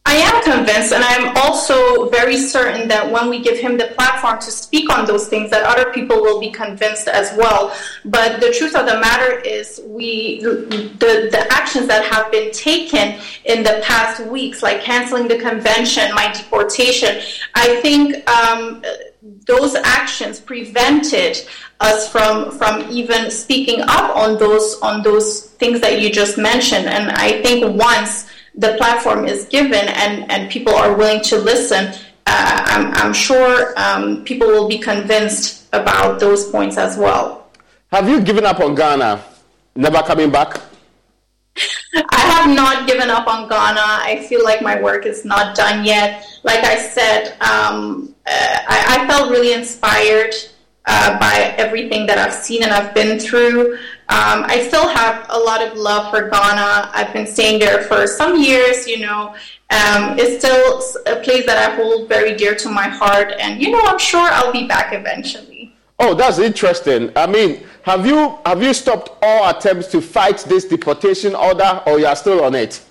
I 0.06 0.16
am 0.16 0.42
convinced, 0.42 0.92
and 0.92 1.02
I'm 1.02 1.34
also 1.38 2.10
very 2.10 2.36
certain 2.36 2.88
that 2.88 3.10
when 3.10 3.30
we 3.30 3.42
give 3.42 3.58
him 3.58 3.78
the 3.78 3.86
platform 3.86 4.38
to 4.38 4.50
speak 4.50 4.90
on 4.90 5.06
those 5.06 5.28
things, 5.28 5.50
that 5.50 5.64
other 5.64 5.92
people 5.92 6.20
will 6.20 6.38
be 6.38 6.50
convinced 6.50 7.08
as 7.08 7.34
well. 7.38 7.74
But 8.04 8.40
the 8.40 8.52
truth 8.52 8.76
of 8.76 8.84
the 8.84 9.00
matter 9.00 9.40
is, 9.40 9.80
we 9.86 10.40
the 10.42 11.28
the 11.30 11.46
actions 11.50 11.86
that 11.86 12.04
have 12.04 12.30
been 12.30 12.52
taken 12.52 13.18
in 13.46 13.62
the 13.62 13.80
past 13.82 14.20
weeks, 14.26 14.62
like 14.62 14.82
canceling 14.82 15.26
the 15.26 15.38
convention, 15.38 16.14
my 16.14 16.30
deportation, 16.32 17.22
I 17.54 17.80
think 17.80 18.28
um, 18.28 18.82
those 19.46 19.74
actions 19.74 20.40
prevented 20.40 21.38
us 21.80 22.10
from 22.10 22.50
from 22.50 22.90
even 22.90 23.30
speaking 23.30 23.80
up 23.82 24.14
on 24.16 24.38
those 24.38 24.78
on 24.80 25.02
those 25.02 25.46
things 25.52 25.80
that 25.80 26.00
you 26.00 26.10
just 26.10 26.36
mentioned. 26.36 26.86
And 26.86 27.10
I 27.10 27.42
think 27.42 27.76
once 27.80 28.30
the 28.54 28.74
platform 28.74 29.26
is 29.26 29.46
given 29.46 29.88
and 29.88 30.30
and 30.30 30.50
people 30.50 30.74
are 30.74 30.94
willing 30.94 31.22
to 31.24 31.38
listen, 31.38 31.94
uh, 32.26 32.62
I'm, 32.66 32.94
I'm 32.94 33.12
sure 33.12 33.72
um, 33.78 34.24
people 34.24 34.46
will 34.48 34.68
be 34.68 34.78
convinced 34.78 35.68
about 35.72 36.20
those 36.20 36.50
points 36.50 36.76
as 36.76 36.96
well. 36.96 37.50
Have 37.92 38.08
you 38.08 38.20
given 38.20 38.44
up 38.44 38.60
on 38.60 38.74
Ghana? 38.74 39.22
Never 39.76 40.02
coming 40.02 40.30
back? 40.30 40.60
I 42.10 42.20
have 42.20 42.54
not 42.54 42.86
given 42.86 43.10
up 43.10 43.26
on 43.26 43.48
Ghana. 43.48 43.80
I 43.80 44.24
feel 44.28 44.42
like 44.42 44.62
my 44.62 44.80
work 44.80 45.06
is 45.06 45.24
not 45.24 45.54
done 45.54 45.84
yet. 45.84 46.24
Like 46.42 46.64
I 46.64 46.76
said, 46.78 47.40
um, 47.40 48.13
I, 48.26 48.98
I, 48.98 49.06
felt 49.06 49.30
really 49.30 49.52
inspired 49.52 50.34
uh, 50.86 51.18
by 51.18 51.54
everything 51.58 52.06
that 52.06 52.18
I've 52.18 52.34
seen 52.34 52.62
and 52.62 52.72
I've 52.72 52.94
been 52.94 53.18
through. 53.18 53.74
Um, 54.08 54.44
I 54.44 54.64
still 54.68 54.88
have 54.88 55.26
a 55.30 55.38
lot 55.38 55.62
of 55.62 55.76
love 55.76 56.10
for 56.10 56.28
Ghana. 56.28 56.90
I've 56.92 57.12
been 57.12 57.26
staying 57.26 57.58
there 57.58 57.82
for 57.82 58.06
some 58.06 58.38
years, 58.38 58.86
you 58.86 59.00
know. 59.00 59.34
Um, 59.70 60.18
it's 60.18 60.44
still 60.44 60.82
a 61.06 61.20
place 61.22 61.46
that 61.46 61.56
I 61.56 61.74
hold 61.74 62.08
very 62.08 62.36
dear 62.36 62.54
to 62.54 62.68
my 62.68 62.86
heart, 62.88 63.32
and 63.38 63.60
you 63.60 63.70
know, 63.70 63.80
I'm 63.82 63.98
sure 63.98 64.20
I'll 64.20 64.52
be 64.52 64.66
back 64.66 64.92
eventually. 64.92 65.74
Oh, 65.98 66.14
that's 66.14 66.38
interesting. 66.38 67.10
I 67.16 67.26
mean, 67.26 67.64
have 67.82 68.06
you 68.06 68.38
have 68.44 68.62
you 68.62 68.74
stopped 68.74 69.10
all 69.22 69.48
attempts 69.48 69.88
to 69.88 70.00
fight 70.00 70.38
this 70.38 70.64
deportation 70.64 71.34
order, 71.34 71.82
or 71.86 71.98
you 71.98 72.06
are 72.06 72.16
still 72.16 72.44
on 72.44 72.54
it? 72.54 72.82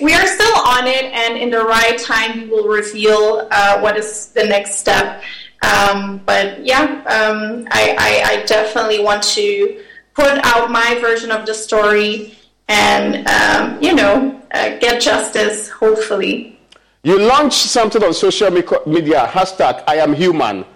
We 0.00 0.12
are 0.14 0.26
still 0.26 0.56
on 0.56 0.86
it, 0.86 1.04
and 1.04 1.38
in 1.38 1.50
the 1.50 1.64
right 1.64 1.98
time, 1.98 2.42
we 2.42 2.46
will 2.48 2.68
reveal 2.68 3.48
uh, 3.50 3.78
what 3.80 3.96
is 3.96 4.28
the 4.28 4.44
next 4.44 4.76
step. 4.76 5.22
Um, 5.62 6.20
but 6.26 6.64
yeah, 6.64 7.02
um, 7.06 7.66
I, 7.70 7.96
I, 7.98 8.30
I, 8.32 8.44
definitely 8.44 9.02
want 9.02 9.22
to 9.22 9.82
put 10.12 10.38
out 10.44 10.70
my 10.70 10.98
version 11.00 11.30
of 11.30 11.46
the 11.46 11.54
story 11.54 12.36
and, 12.68 13.26
um, 13.26 13.82
you 13.82 13.94
know, 13.94 14.40
uh, 14.52 14.76
get 14.78 15.00
justice, 15.00 15.70
hopefully. 15.70 16.58
You 17.02 17.18
launched 17.18 17.56
something 17.56 18.02
on 18.04 18.12
social 18.12 18.50
media, 18.50 19.26
hashtag 19.32 19.82
I 19.88 19.96
am 19.96 20.12
human. 20.12 20.66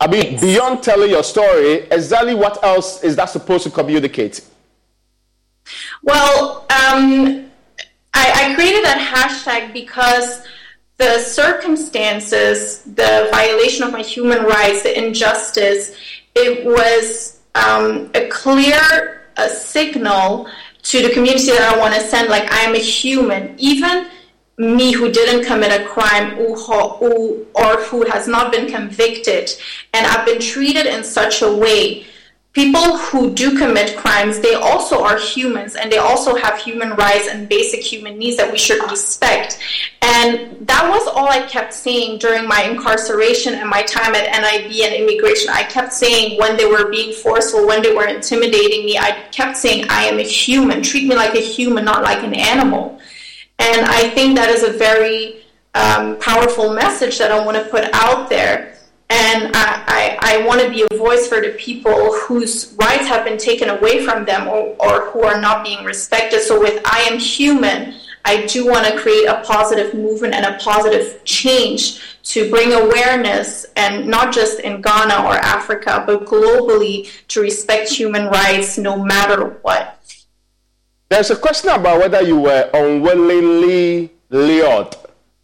I 0.00 0.06
mean, 0.06 0.32
yes. 0.32 0.40
beyond 0.40 0.82
telling 0.82 1.10
your 1.10 1.22
story, 1.22 1.88
exactly 1.90 2.34
what 2.34 2.64
else 2.64 3.04
is 3.04 3.16
that 3.16 3.26
supposed 3.26 3.64
to 3.64 3.70
communicate? 3.70 4.40
Well, 6.02 6.66
um, 6.70 7.49
I, 8.14 8.50
I 8.50 8.54
created 8.54 8.84
that 8.84 8.98
hashtag 8.98 9.72
because 9.72 10.46
the 10.96 11.18
circumstances, 11.18 12.82
the 12.82 13.28
violation 13.32 13.84
of 13.84 13.92
my 13.92 14.02
human 14.02 14.44
rights, 14.44 14.82
the 14.82 14.96
injustice, 14.96 15.96
it 16.34 16.64
was 16.64 17.40
um, 17.54 18.10
a 18.14 18.28
clear 18.28 19.22
a 19.36 19.48
signal 19.48 20.48
to 20.82 21.02
the 21.02 21.10
community 21.10 21.46
that 21.46 21.74
I 21.74 21.78
want 21.78 21.94
to 21.94 22.00
send, 22.00 22.28
like 22.28 22.50
I 22.52 22.60
am 22.60 22.74
a 22.74 22.78
human, 22.78 23.54
even 23.58 24.08
me 24.58 24.92
who 24.92 25.10
didn't 25.10 25.46
commit 25.46 25.72
a 25.72 25.84
crime 25.86 26.38
or 26.38 27.76
who 27.84 28.04
has 28.10 28.28
not 28.28 28.52
been 28.52 28.70
convicted, 28.70 29.50
and 29.94 30.06
I've 30.06 30.26
been 30.26 30.40
treated 30.40 30.86
in 30.86 31.02
such 31.02 31.42
a 31.42 31.50
way 31.50 32.06
people 32.52 32.98
who 32.98 33.32
do 33.32 33.56
commit 33.56 33.96
crimes, 33.96 34.40
they 34.40 34.54
also 34.54 35.04
are 35.04 35.18
humans 35.18 35.76
and 35.76 35.90
they 35.90 35.98
also 35.98 36.34
have 36.34 36.58
human 36.58 36.90
rights 36.96 37.28
and 37.28 37.48
basic 37.48 37.80
human 37.80 38.18
needs 38.18 38.36
that 38.36 38.50
we 38.50 38.58
should 38.58 38.82
respect. 38.90 39.60
And 40.02 40.66
that 40.66 40.88
was 40.90 41.06
all 41.06 41.28
I 41.28 41.46
kept 41.46 41.72
saying 41.72 42.18
during 42.18 42.48
my 42.48 42.62
incarceration 42.64 43.54
and 43.54 43.68
my 43.68 43.82
time 43.82 44.16
at 44.16 44.24
NIB 44.24 44.72
and 44.82 44.94
immigration. 44.94 45.50
I 45.50 45.62
kept 45.62 45.92
saying 45.92 46.40
when 46.40 46.56
they 46.56 46.66
were 46.66 46.90
being 46.90 47.12
forceful, 47.12 47.66
when 47.66 47.82
they 47.82 47.94
were 47.94 48.06
intimidating 48.06 48.84
me, 48.84 48.98
I 48.98 49.28
kept 49.30 49.56
saying, 49.56 49.86
I 49.88 50.04
am 50.04 50.18
a 50.18 50.22
human. 50.22 50.82
Treat 50.82 51.06
me 51.06 51.14
like 51.14 51.36
a 51.36 51.40
human, 51.40 51.84
not 51.84 52.02
like 52.02 52.24
an 52.24 52.34
animal. 52.34 52.98
And 53.60 53.86
I 53.86 54.10
think 54.10 54.36
that 54.36 54.48
is 54.48 54.64
a 54.64 54.72
very 54.72 55.44
um, 55.74 56.18
powerful 56.18 56.74
message 56.74 57.18
that 57.18 57.30
I 57.30 57.44
want 57.44 57.56
to 57.58 57.64
put 57.70 57.84
out 57.92 58.28
there 58.28 58.74
and 59.10 59.50
I, 59.56 59.84
I, 59.88 60.18
I 60.20 60.46
want 60.46 60.60
to 60.60 60.70
be 60.70 60.86
a 60.88 60.96
voice 60.96 61.26
for 61.26 61.40
the 61.40 61.50
people 61.58 62.14
whose 62.14 62.76
rights 62.78 63.08
have 63.08 63.24
been 63.24 63.38
taken 63.38 63.68
away 63.68 64.04
from 64.04 64.24
them 64.24 64.46
or, 64.46 64.76
or 64.78 65.10
who 65.10 65.24
are 65.24 65.40
not 65.40 65.64
being 65.64 65.84
respected. 65.84 66.40
So, 66.42 66.60
with 66.60 66.80
I 66.84 67.00
Am 67.10 67.18
Human, 67.18 67.96
I 68.24 68.46
do 68.46 68.66
want 68.66 68.86
to 68.86 68.96
create 68.96 69.26
a 69.26 69.42
positive 69.44 69.94
movement 69.94 70.34
and 70.34 70.46
a 70.46 70.58
positive 70.58 71.24
change 71.24 72.00
to 72.22 72.48
bring 72.50 72.72
awareness, 72.72 73.66
and 73.76 74.06
not 74.06 74.32
just 74.32 74.60
in 74.60 74.80
Ghana 74.80 75.26
or 75.26 75.34
Africa, 75.34 76.04
but 76.06 76.26
globally 76.26 77.10
to 77.28 77.40
respect 77.40 77.88
human 77.88 78.26
rights 78.26 78.78
no 78.78 79.02
matter 79.02 79.58
what. 79.62 79.98
There's 81.08 81.30
a 81.30 81.36
question 81.36 81.70
about 81.70 81.98
whether 81.98 82.22
you 82.22 82.38
were 82.38 82.70
unwillingly 82.72 84.12
lured 84.28 84.94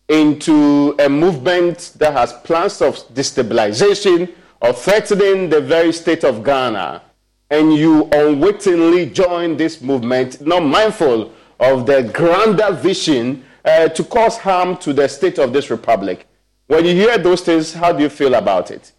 into 0.09 0.95
a 0.99 1.09
movement 1.09 1.93
that 1.97 2.13
has 2.13 2.33
plans 2.33 2.81
of 2.81 2.97
destabilization 3.13 4.33
or 4.61 4.73
threatening 4.73 5.49
the 5.49 5.61
very 5.61 5.93
state 5.93 6.25
of 6.25 6.45
Ghana, 6.45 7.03
and 7.51 7.75
you 7.75 8.09
unwittingly 8.13 9.07
join 9.11 9.57
this 9.57 9.81
movement, 9.81 10.41
not 10.41 10.65
mindful 10.65 11.33
of 11.59 11.87
the 11.87 12.03
grander 12.03 12.73
vision 12.73 13.45
uh, 13.65 13.89
to 13.89 14.05
cause 14.05 14.39
harm 14.39 14.77
to 14.79 14.93
the 14.93 15.09
state 15.09 15.39
of 15.39 15.53
this 15.53 15.71
republic. 15.71 16.27
When 16.69 16.85
you 16.85 16.95
hear 16.95 17.19
those 17.19 17.43
things, 17.43 17.73
how 17.73 17.93
do 17.93 18.03
you 18.03 18.09
feel 18.09 18.35
about 18.35 18.71
it? 18.71 18.93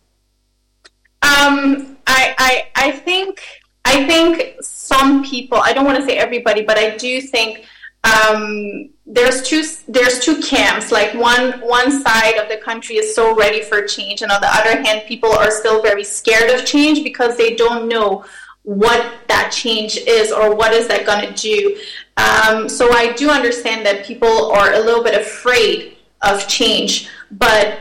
Um, 1.22 1.98
I, 2.06 2.36
I, 2.38 2.68
I 2.76 2.92
think 2.92 3.42
I 3.84 4.06
think 4.06 4.58
some 4.62 5.24
people. 5.24 5.58
I 5.58 5.72
don't 5.74 5.86
want 5.86 5.98
to 5.98 6.06
say 6.06 6.18
everybody, 6.18 6.62
but 6.62 6.78
I 6.78 6.98
do 6.98 7.22
think 7.22 7.66
um, 8.08 8.90
there's 9.06 9.42
two 9.42 9.64
there's 9.88 10.20
two 10.20 10.42
camps. 10.42 10.92
Like 10.92 11.14
one 11.14 11.60
one 11.62 11.92
side 12.04 12.36
of 12.36 12.50
the 12.50 12.58
country 12.58 12.98
is 12.98 13.16
so 13.16 13.36
ready 13.36 13.62
for 13.62 13.82
change, 13.84 14.22
and 14.22 14.32
on 14.32 14.42
the 14.42 14.54
other 14.54 14.82
hand, 14.82 15.04
people 15.08 15.32
are 15.32 15.52
still 15.52 15.82
very 15.82 16.04
scared 16.04 16.52
of 16.52 16.66
change 16.66 17.04
because 17.04 17.38
they 17.38 17.56
don't 17.56 17.88
know 17.88 18.26
what 18.64 19.14
that 19.28 19.52
change 19.52 19.98
is 19.98 20.32
or 20.32 20.54
what 20.54 20.74
is 20.74 20.88
that 20.90 21.06
going 21.06 21.26
to 21.26 21.34
do. 21.34 21.80
Um, 22.18 22.68
so 22.68 22.92
I 22.92 23.14
do 23.14 23.30
understand 23.30 23.86
that 23.86 24.06
people 24.06 24.52
are 24.52 24.74
a 24.74 24.80
little 24.80 25.04
bit 25.04 25.20
afraid 25.20 25.98
of 26.22 26.48
change, 26.48 27.10
but 27.32 27.80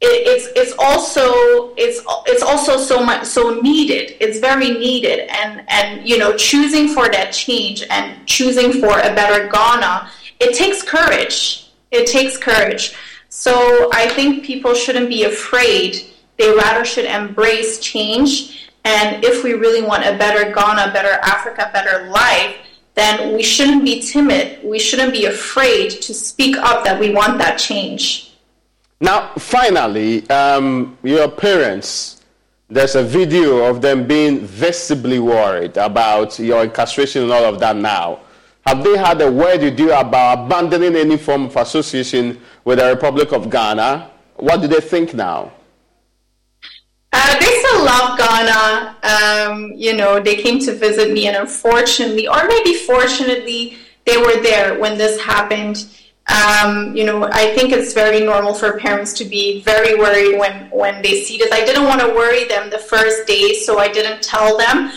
it's 0.00 0.46
it's 0.54 0.74
also 0.78 1.74
it's 1.76 2.00
it's 2.26 2.42
also 2.42 2.76
so 2.76 3.04
much 3.04 3.24
so 3.24 3.60
needed. 3.60 4.16
It's 4.20 4.38
very 4.38 4.70
needed, 4.70 5.28
and 5.30 5.64
and 5.68 6.08
you 6.08 6.18
know 6.18 6.36
choosing 6.36 6.88
for 6.88 7.08
that 7.08 7.32
change 7.32 7.82
and 7.90 8.26
choosing 8.26 8.72
for 8.72 8.98
a 8.98 9.14
better 9.14 9.48
Ghana, 9.48 10.10
it 10.40 10.54
takes 10.54 10.82
courage. 10.82 11.70
It 11.90 12.06
takes 12.06 12.36
courage. 12.36 12.94
So 13.28 13.90
I 13.92 14.08
think 14.08 14.44
people 14.44 14.74
shouldn't 14.74 15.08
be 15.08 15.24
afraid. 15.24 16.04
They 16.36 16.50
rather 16.54 16.84
should 16.84 17.06
embrace 17.06 17.80
change. 17.80 18.70
And 18.84 19.24
if 19.24 19.42
we 19.42 19.52
really 19.54 19.82
want 19.82 20.04
a 20.06 20.16
better 20.16 20.52
Ghana, 20.52 20.92
better 20.92 21.18
Africa, 21.22 21.70
better 21.72 22.08
life, 22.08 22.56
then 22.94 23.34
we 23.34 23.42
shouldn't 23.42 23.84
be 23.84 24.00
timid. 24.00 24.64
We 24.64 24.78
shouldn't 24.78 25.12
be 25.12 25.26
afraid 25.26 25.90
to 25.90 26.14
speak 26.14 26.56
up 26.56 26.84
that 26.84 26.98
we 26.98 27.12
want 27.12 27.38
that 27.38 27.58
change. 27.58 28.27
Now, 29.00 29.32
finally, 29.38 30.28
um, 30.28 30.98
your 31.04 31.28
parents, 31.28 32.22
there's 32.68 32.96
a 32.96 33.04
video 33.04 33.64
of 33.64 33.80
them 33.80 34.06
being 34.06 34.40
visibly 34.40 35.20
worried 35.20 35.76
about 35.76 36.38
your 36.38 36.64
incarceration 36.64 37.22
and 37.22 37.32
all 37.32 37.44
of 37.44 37.60
that 37.60 37.76
now. 37.76 38.20
Have 38.66 38.82
they 38.82 38.98
had 38.98 39.22
a 39.22 39.30
word 39.30 39.60
with 39.62 39.78
you 39.78 39.92
about 39.92 40.46
abandoning 40.46 40.96
any 40.96 41.16
form 41.16 41.44
of 41.44 41.56
association 41.56 42.40
with 42.64 42.80
the 42.80 42.88
Republic 42.88 43.32
of 43.32 43.48
Ghana? 43.48 44.10
What 44.36 44.60
do 44.60 44.66
they 44.66 44.80
think 44.80 45.14
now? 45.14 45.52
Uh, 47.12 47.38
they 47.38 47.46
still 47.46 47.84
love 47.84 48.18
Ghana. 48.18 48.96
Um, 49.02 49.72
you 49.74 49.96
know, 49.96 50.20
they 50.20 50.36
came 50.36 50.58
to 50.58 50.74
visit 50.74 51.12
me, 51.12 51.28
and 51.28 51.36
unfortunately, 51.36 52.28
or 52.28 52.46
maybe 52.46 52.74
fortunately, 52.74 53.78
they 54.04 54.18
were 54.18 54.42
there 54.42 54.78
when 54.78 54.98
this 54.98 55.20
happened. 55.20 55.86
Um, 56.28 56.94
you 56.94 57.04
know, 57.04 57.24
I 57.32 57.54
think 57.54 57.72
it's 57.72 57.94
very 57.94 58.24
normal 58.24 58.52
for 58.52 58.78
parents 58.78 59.12
to 59.14 59.24
be 59.24 59.62
very 59.62 59.94
worried 59.98 60.38
when, 60.38 60.68
when 60.70 61.00
they 61.02 61.22
see 61.22 61.38
this. 61.38 61.50
I 61.52 61.64
didn't 61.64 61.84
want 61.84 62.00
to 62.00 62.08
worry 62.08 62.44
them 62.44 62.68
the 62.68 62.78
first 62.78 63.26
day, 63.26 63.54
so 63.54 63.78
I 63.78 63.88
didn't 63.88 64.22
tell 64.22 64.58
them. 64.58 64.90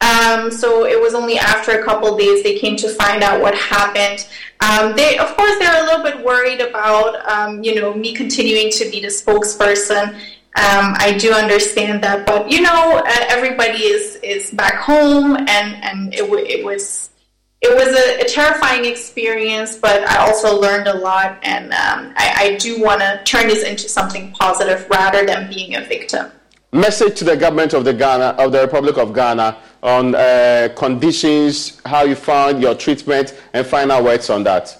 Um, 0.00 0.50
so 0.50 0.86
it 0.86 1.00
was 1.00 1.14
only 1.14 1.38
after 1.38 1.80
a 1.80 1.84
couple 1.84 2.16
days 2.16 2.42
they 2.42 2.58
came 2.58 2.76
to 2.76 2.88
find 2.88 3.22
out 3.22 3.40
what 3.40 3.54
happened. 3.54 4.26
Um, 4.60 4.96
they, 4.96 5.18
of 5.18 5.36
course, 5.36 5.58
they're 5.58 5.82
a 5.82 5.84
little 5.84 6.02
bit 6.02 6.24
worried 6.24 6.60
about, 6.60 7.28
um, 7.28 7.62
you 7.62 7.74
know, 7.74 7.92
me 7.94 8.14
continuing 8.14 8.70
to 8.72 8.88
be 8.90 9.00
the 9.00 9.08
spokesperson. 9.08 10.14
Um, 10.56 10.94
I 10.98 11.16
do 11.18 11.32
understand 11.32 12.02
that, 12.02 12.26
but 12.26 12.50
you 12.50 12.62
know, 12.62 13.02
everybody 13.28 13.84
is 13.84 14.16
is 14.24 14.50
back 14.50 14.76
home, 14.76 15.36
and 15.36 15.84
and 15.84 16.12
it, 16.14 16.22
w- 16.22 16.44
it 16.44 16.64
was 16.64 17.10
it 17.60 17.74
was 17.74 17.88
a, 17.88 18.20
a, 18.20 18.28
terrifying 18.28 18.84
experience, 18.84 19.76
but 19.76 20.02
I 20.04 20.18
also 20.18 20.60
learned 20.60 20.86
a 20.86 20.94
lot, 20.94 21.38
and 21.42 21.72
um, 21.72 22.12
I, 22.16 22.34
I, 22.36 22.56
do 22.56 22.80
want 22.80 23.00
to 23.00 23.20
turn 23.24 23.48
this 23.48 23.64
into 23.64 23.88
something 23.88 24.30
positive 24.32 24.88
rather 24.88 25.26
than 25.26 25.48
being 25.48 25.74
a 25.74 25.80
victim. 25.80 26.30
Message 26.70 27.18
to 27.18 27.24
the 27.24 27.36
government 27.36 27.72
of 27.72 27.84
the 27.84 27.92
Ghana 27.94 28.36
of 28.38 28.52
the 28.52 28.60
Republic 28.60 28.96
of 28.96 29.12
Ghana 29.12 29.56
on 29.82 30.14
uh, 30.14 30.68
conditions, 30.76 31.80
how 31.84 32.04
you 32.04 32.14
found 32.14 32.62
your 32.62 32.74
treatment, 32.76 33.34
and 33.52 33.66
final 33.66 34.04
words 34.04 34.30
on 34.30 34.44
that. 34.44 34.78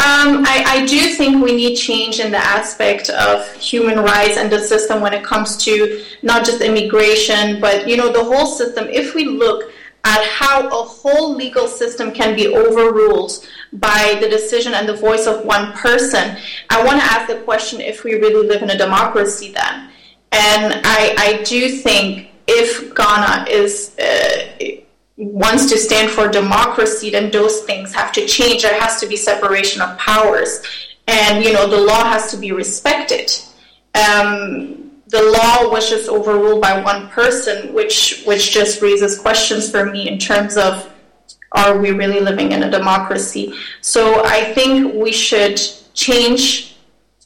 Um, 0.00 0.44
I, 0.46 0.64
I, 0.66 0.86
do 0.86 1.00
think 1.14 1.42
we 1.42 1.56
need 1.56 1.76
change 1.76 2.20
in 2.20 2.30
the 2.30 2.38
aspect 2.38 3.08
of 3.08 3.50
human 3.54 3.98
rights 4.00 4.36
and 4.36 4.52
the 4.52 4.58
system 4.58 5.00
when 5.00 5.14
it 5.14 5.24
comes 5.24 5.56
to 5.64 6.04
not 6.22 6.44
just 6.44 6.60
immigration, 6.60 7.58
but 7.58 7.88
you 7.88 7.96
know 7.96 8.12
the 8.12 8.22
whole 8.22 8.46
system. 8.46 8.86
If 8.88 9.14
we 9.14 9.24
look 9.24 9.70
at 10.04 10.24
how 10.26 10.68
a 10.68 10.84
whole 10.84 11.34
legal 11.34 11.66
system 11.66 12.12
can 12.12 12.36
be 12.36 12.48
overruled 12.48 13.46
by 13.72 14.18
the 14.20 14.28
decision 14.28 14.74
and 14.74 14.88
the 14.88 14.94
voice 14.94 15.26
of 15.26 15.44
one 15.44 15.72
person, 15.72 16.36
I 16.70 16.84
want 16.84 17.00
to 17.00 17.04
ask 17.04 17.26
the 17.28 17.40
question 17.40 17.80
if 17.80 18.04
we 18.04 18.14
really 18.14 18.46
live 18.46 18.62
in 18.62 18.70
a 18.70 18.78
democracy 18.78 19.52
then. 19.52 19.90
And 20.30 20.80
I, 20.84 21.14
I 21.18 21.42
do 21.44 21.70
think 21.70 22.28
if 22.46 22.94
Ghana 22.94 23.46
is 23.48 23.96
uh, 23.98 24.80
wants 25.16 25.66
to 25.70 25.78
stand 25.78 26.10
for 26.10 26.28
democracy, 26.28 27.10
then 27.10 27.30
those 27.30 27.60
things 27.60 27.94
have 27.94 28.12
to 28.12 28.26
change. 28.26 28.62
There 28.62 28.78
has 28.80 29.00
to 29.00 29.06
be 29.06 29.16
separation 29.16 29.80
of 29.80 29.96
powers, 29.96 30.62
and 31.06 31.44
you 31.44 31.52
know 31.52 31.68
the 31.68 31.80
law 31.80 32.04
has 32.04 32.30
to 32.32 32.36
be 32.36 32.52
respected. 32.52 33.30
Um, 33.94 34.83
the 35.14 35.22
law 35.22 35.70
was 35.70 35.88
just 35.88 36.08
overruled 36.08 36.60
by 36.60 36.82
one 36.82 37.08
person, 37.08 37.72
which 37.72 38.24
which 38.26 38.50
just 38.50 38.82
raises 38.82 39.16
questions 39.16 39.70
for 39.70 39.86
me 39.86 40.08
in 40.08 40.18
terms 40.18 40.56
of 40.56 40.90
are 41.52 41.78
we 41.78 41.92
really 41.92 42.18
living 42.18 42.50
in 42.50 42.64
a 42.64 42.70
democracy? 42.70 43.54
So 43.80 44.24
I 44.24 44.52
think 44.54 44.92
we 44.92 45.12
should 45.12 45.60
change 45.94 46.74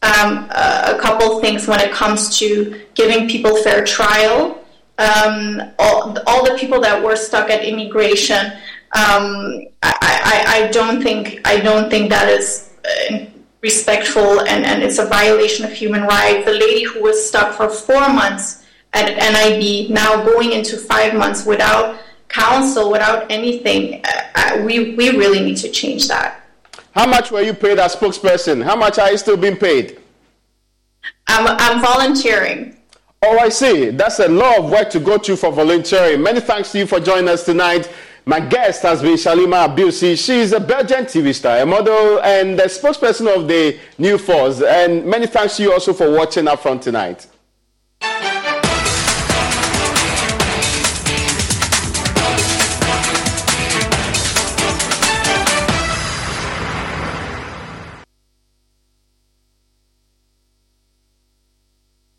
um, 0.03 0.51
a 0.51 0.99
couple 1.01 1.41
things 1.41 1.66
when 1.66 1.80
it 1.80 1.91
comes 1.91 2.39
to 2.39 2.78
giving 2.93 3.26
people 3.26 3.57
fair 3.57 3.82
trial. 3.86 4.62
Um, 4.99 5.62
all, 5.78 6.18
all 6.26 6.45
the 6.45 6.57
people 6.59 6.80
that 6.80 7.03
were 7.03 7.16
stuck 7.16 7.49
at 7.49 7.64
immigration, 7.64 8.53
um, 8.93 9.64
I, 9.82 9.95
I, 10.03 10.45
I, 10.57 10.68
don't 10.72 11.01
think 11.01 11.41
I 11.45 11.61
don't 11.61 11.89
think 11.89 12.11
that 12.11 12.28
is 12.28 12.74
uh, 12.84 13.26
respectful 13.61 14.41
and, 14.43 14.65
and 14.65 14.83
it's 14.83 14.99
a 14.99 15.07
violation 15.07 15.65
of 15.65 15.73
human 15.73 16.03
rights. 16.03 16.45
The 16.45 16.53
lady 16.53 16.85
who 16.85 17.03
was 17.03 17.29
stuck 17.29 17.57
for 17.57 17.69
four 17.69 18.09
months 18.09 18.65
at 18.93 19.07
NIB 19.17 19.91
now 19.91 20.25
going 20.25 20.53
into 20.53 20.77
five 20.77 21.15
months 21.15 21.45
without 21.45 22.01
counsel, 22.29 22.91
without 22.91 23.31
anything, 23.31 24.03
uh, 24.05 24.23
uh, 24.35 24.63
we, 24.65 24.95
we 24.95 25.11
really 25.11 25.41
need 25.41 25.57
to 25.57 25.71
change 25.71 26.09
that. 26.09 26.43
How 26.93 27.07
much 27.07 27.31
were 27.31 27.43
you 27.43 27.55
paid 27.55 27.79
as 27.79 27.97
spokesperson? 27.97 28.63
How 28.63 28.77
much 28.77 28.99
are 28.99 29.11
you 29.11 29.19
still 29.19 29.37
being 29.37 29.57
paid? 29.57 30.01
I'm, 31.27 31.47
I'm 31.47 31.81
volunteering. 31.81 32.77
Oh, 33.23 33.39
I 33.39 33.49
see. 33.49 33.91
That's 33.91 34.21
a 34.21 34.29
lot 34.29 34.59
of 34.59 34.71
work 34.71 34.91
to 34.91 35.01
go 35.01 35.19
to 35.19 35.37
for 35.37 35.51
volunteering. 35.51 36.23
Many 36.23 36.41
thanks 36.41 36.73
to 36.73 36.79
you 36.79 36.87
for 36.87 37.01
joining 37.01 37.29
us 37.29 37.45
tonight. 37.45 37.91
My 38.29 38.41
guest 38.41 38.83
has 38.83 39.01
been 39.01 39.14
Shalima 39.14 39.74
Abusi. 39.74 40.14
She 40.22 40.35
is 40.41 40.53
a 40.53 40.61
Belgian 40.61 41.07
TV 41.07 41.35
star, 41.35 41.61
a 41.61 41.64
model, 41.64 42.20
and 42.20 42.59
the 42.59 42.64
spokesperson 42.64 43.35
of 43.35 43.49
the 43.49 43.79
New 43.97 44.18
Force. 44.18 44.61
And 44.61 45.07
many 45.07 45.26
thanks 45.26 45.57
to 45.57 45.62
you 45.62 45.72
also 45.72 45.95
for 45.95 46.11
watching 46.11 46.47
up 46.47 46.61
from 46.61 46.79
tonight. 46.79 47.26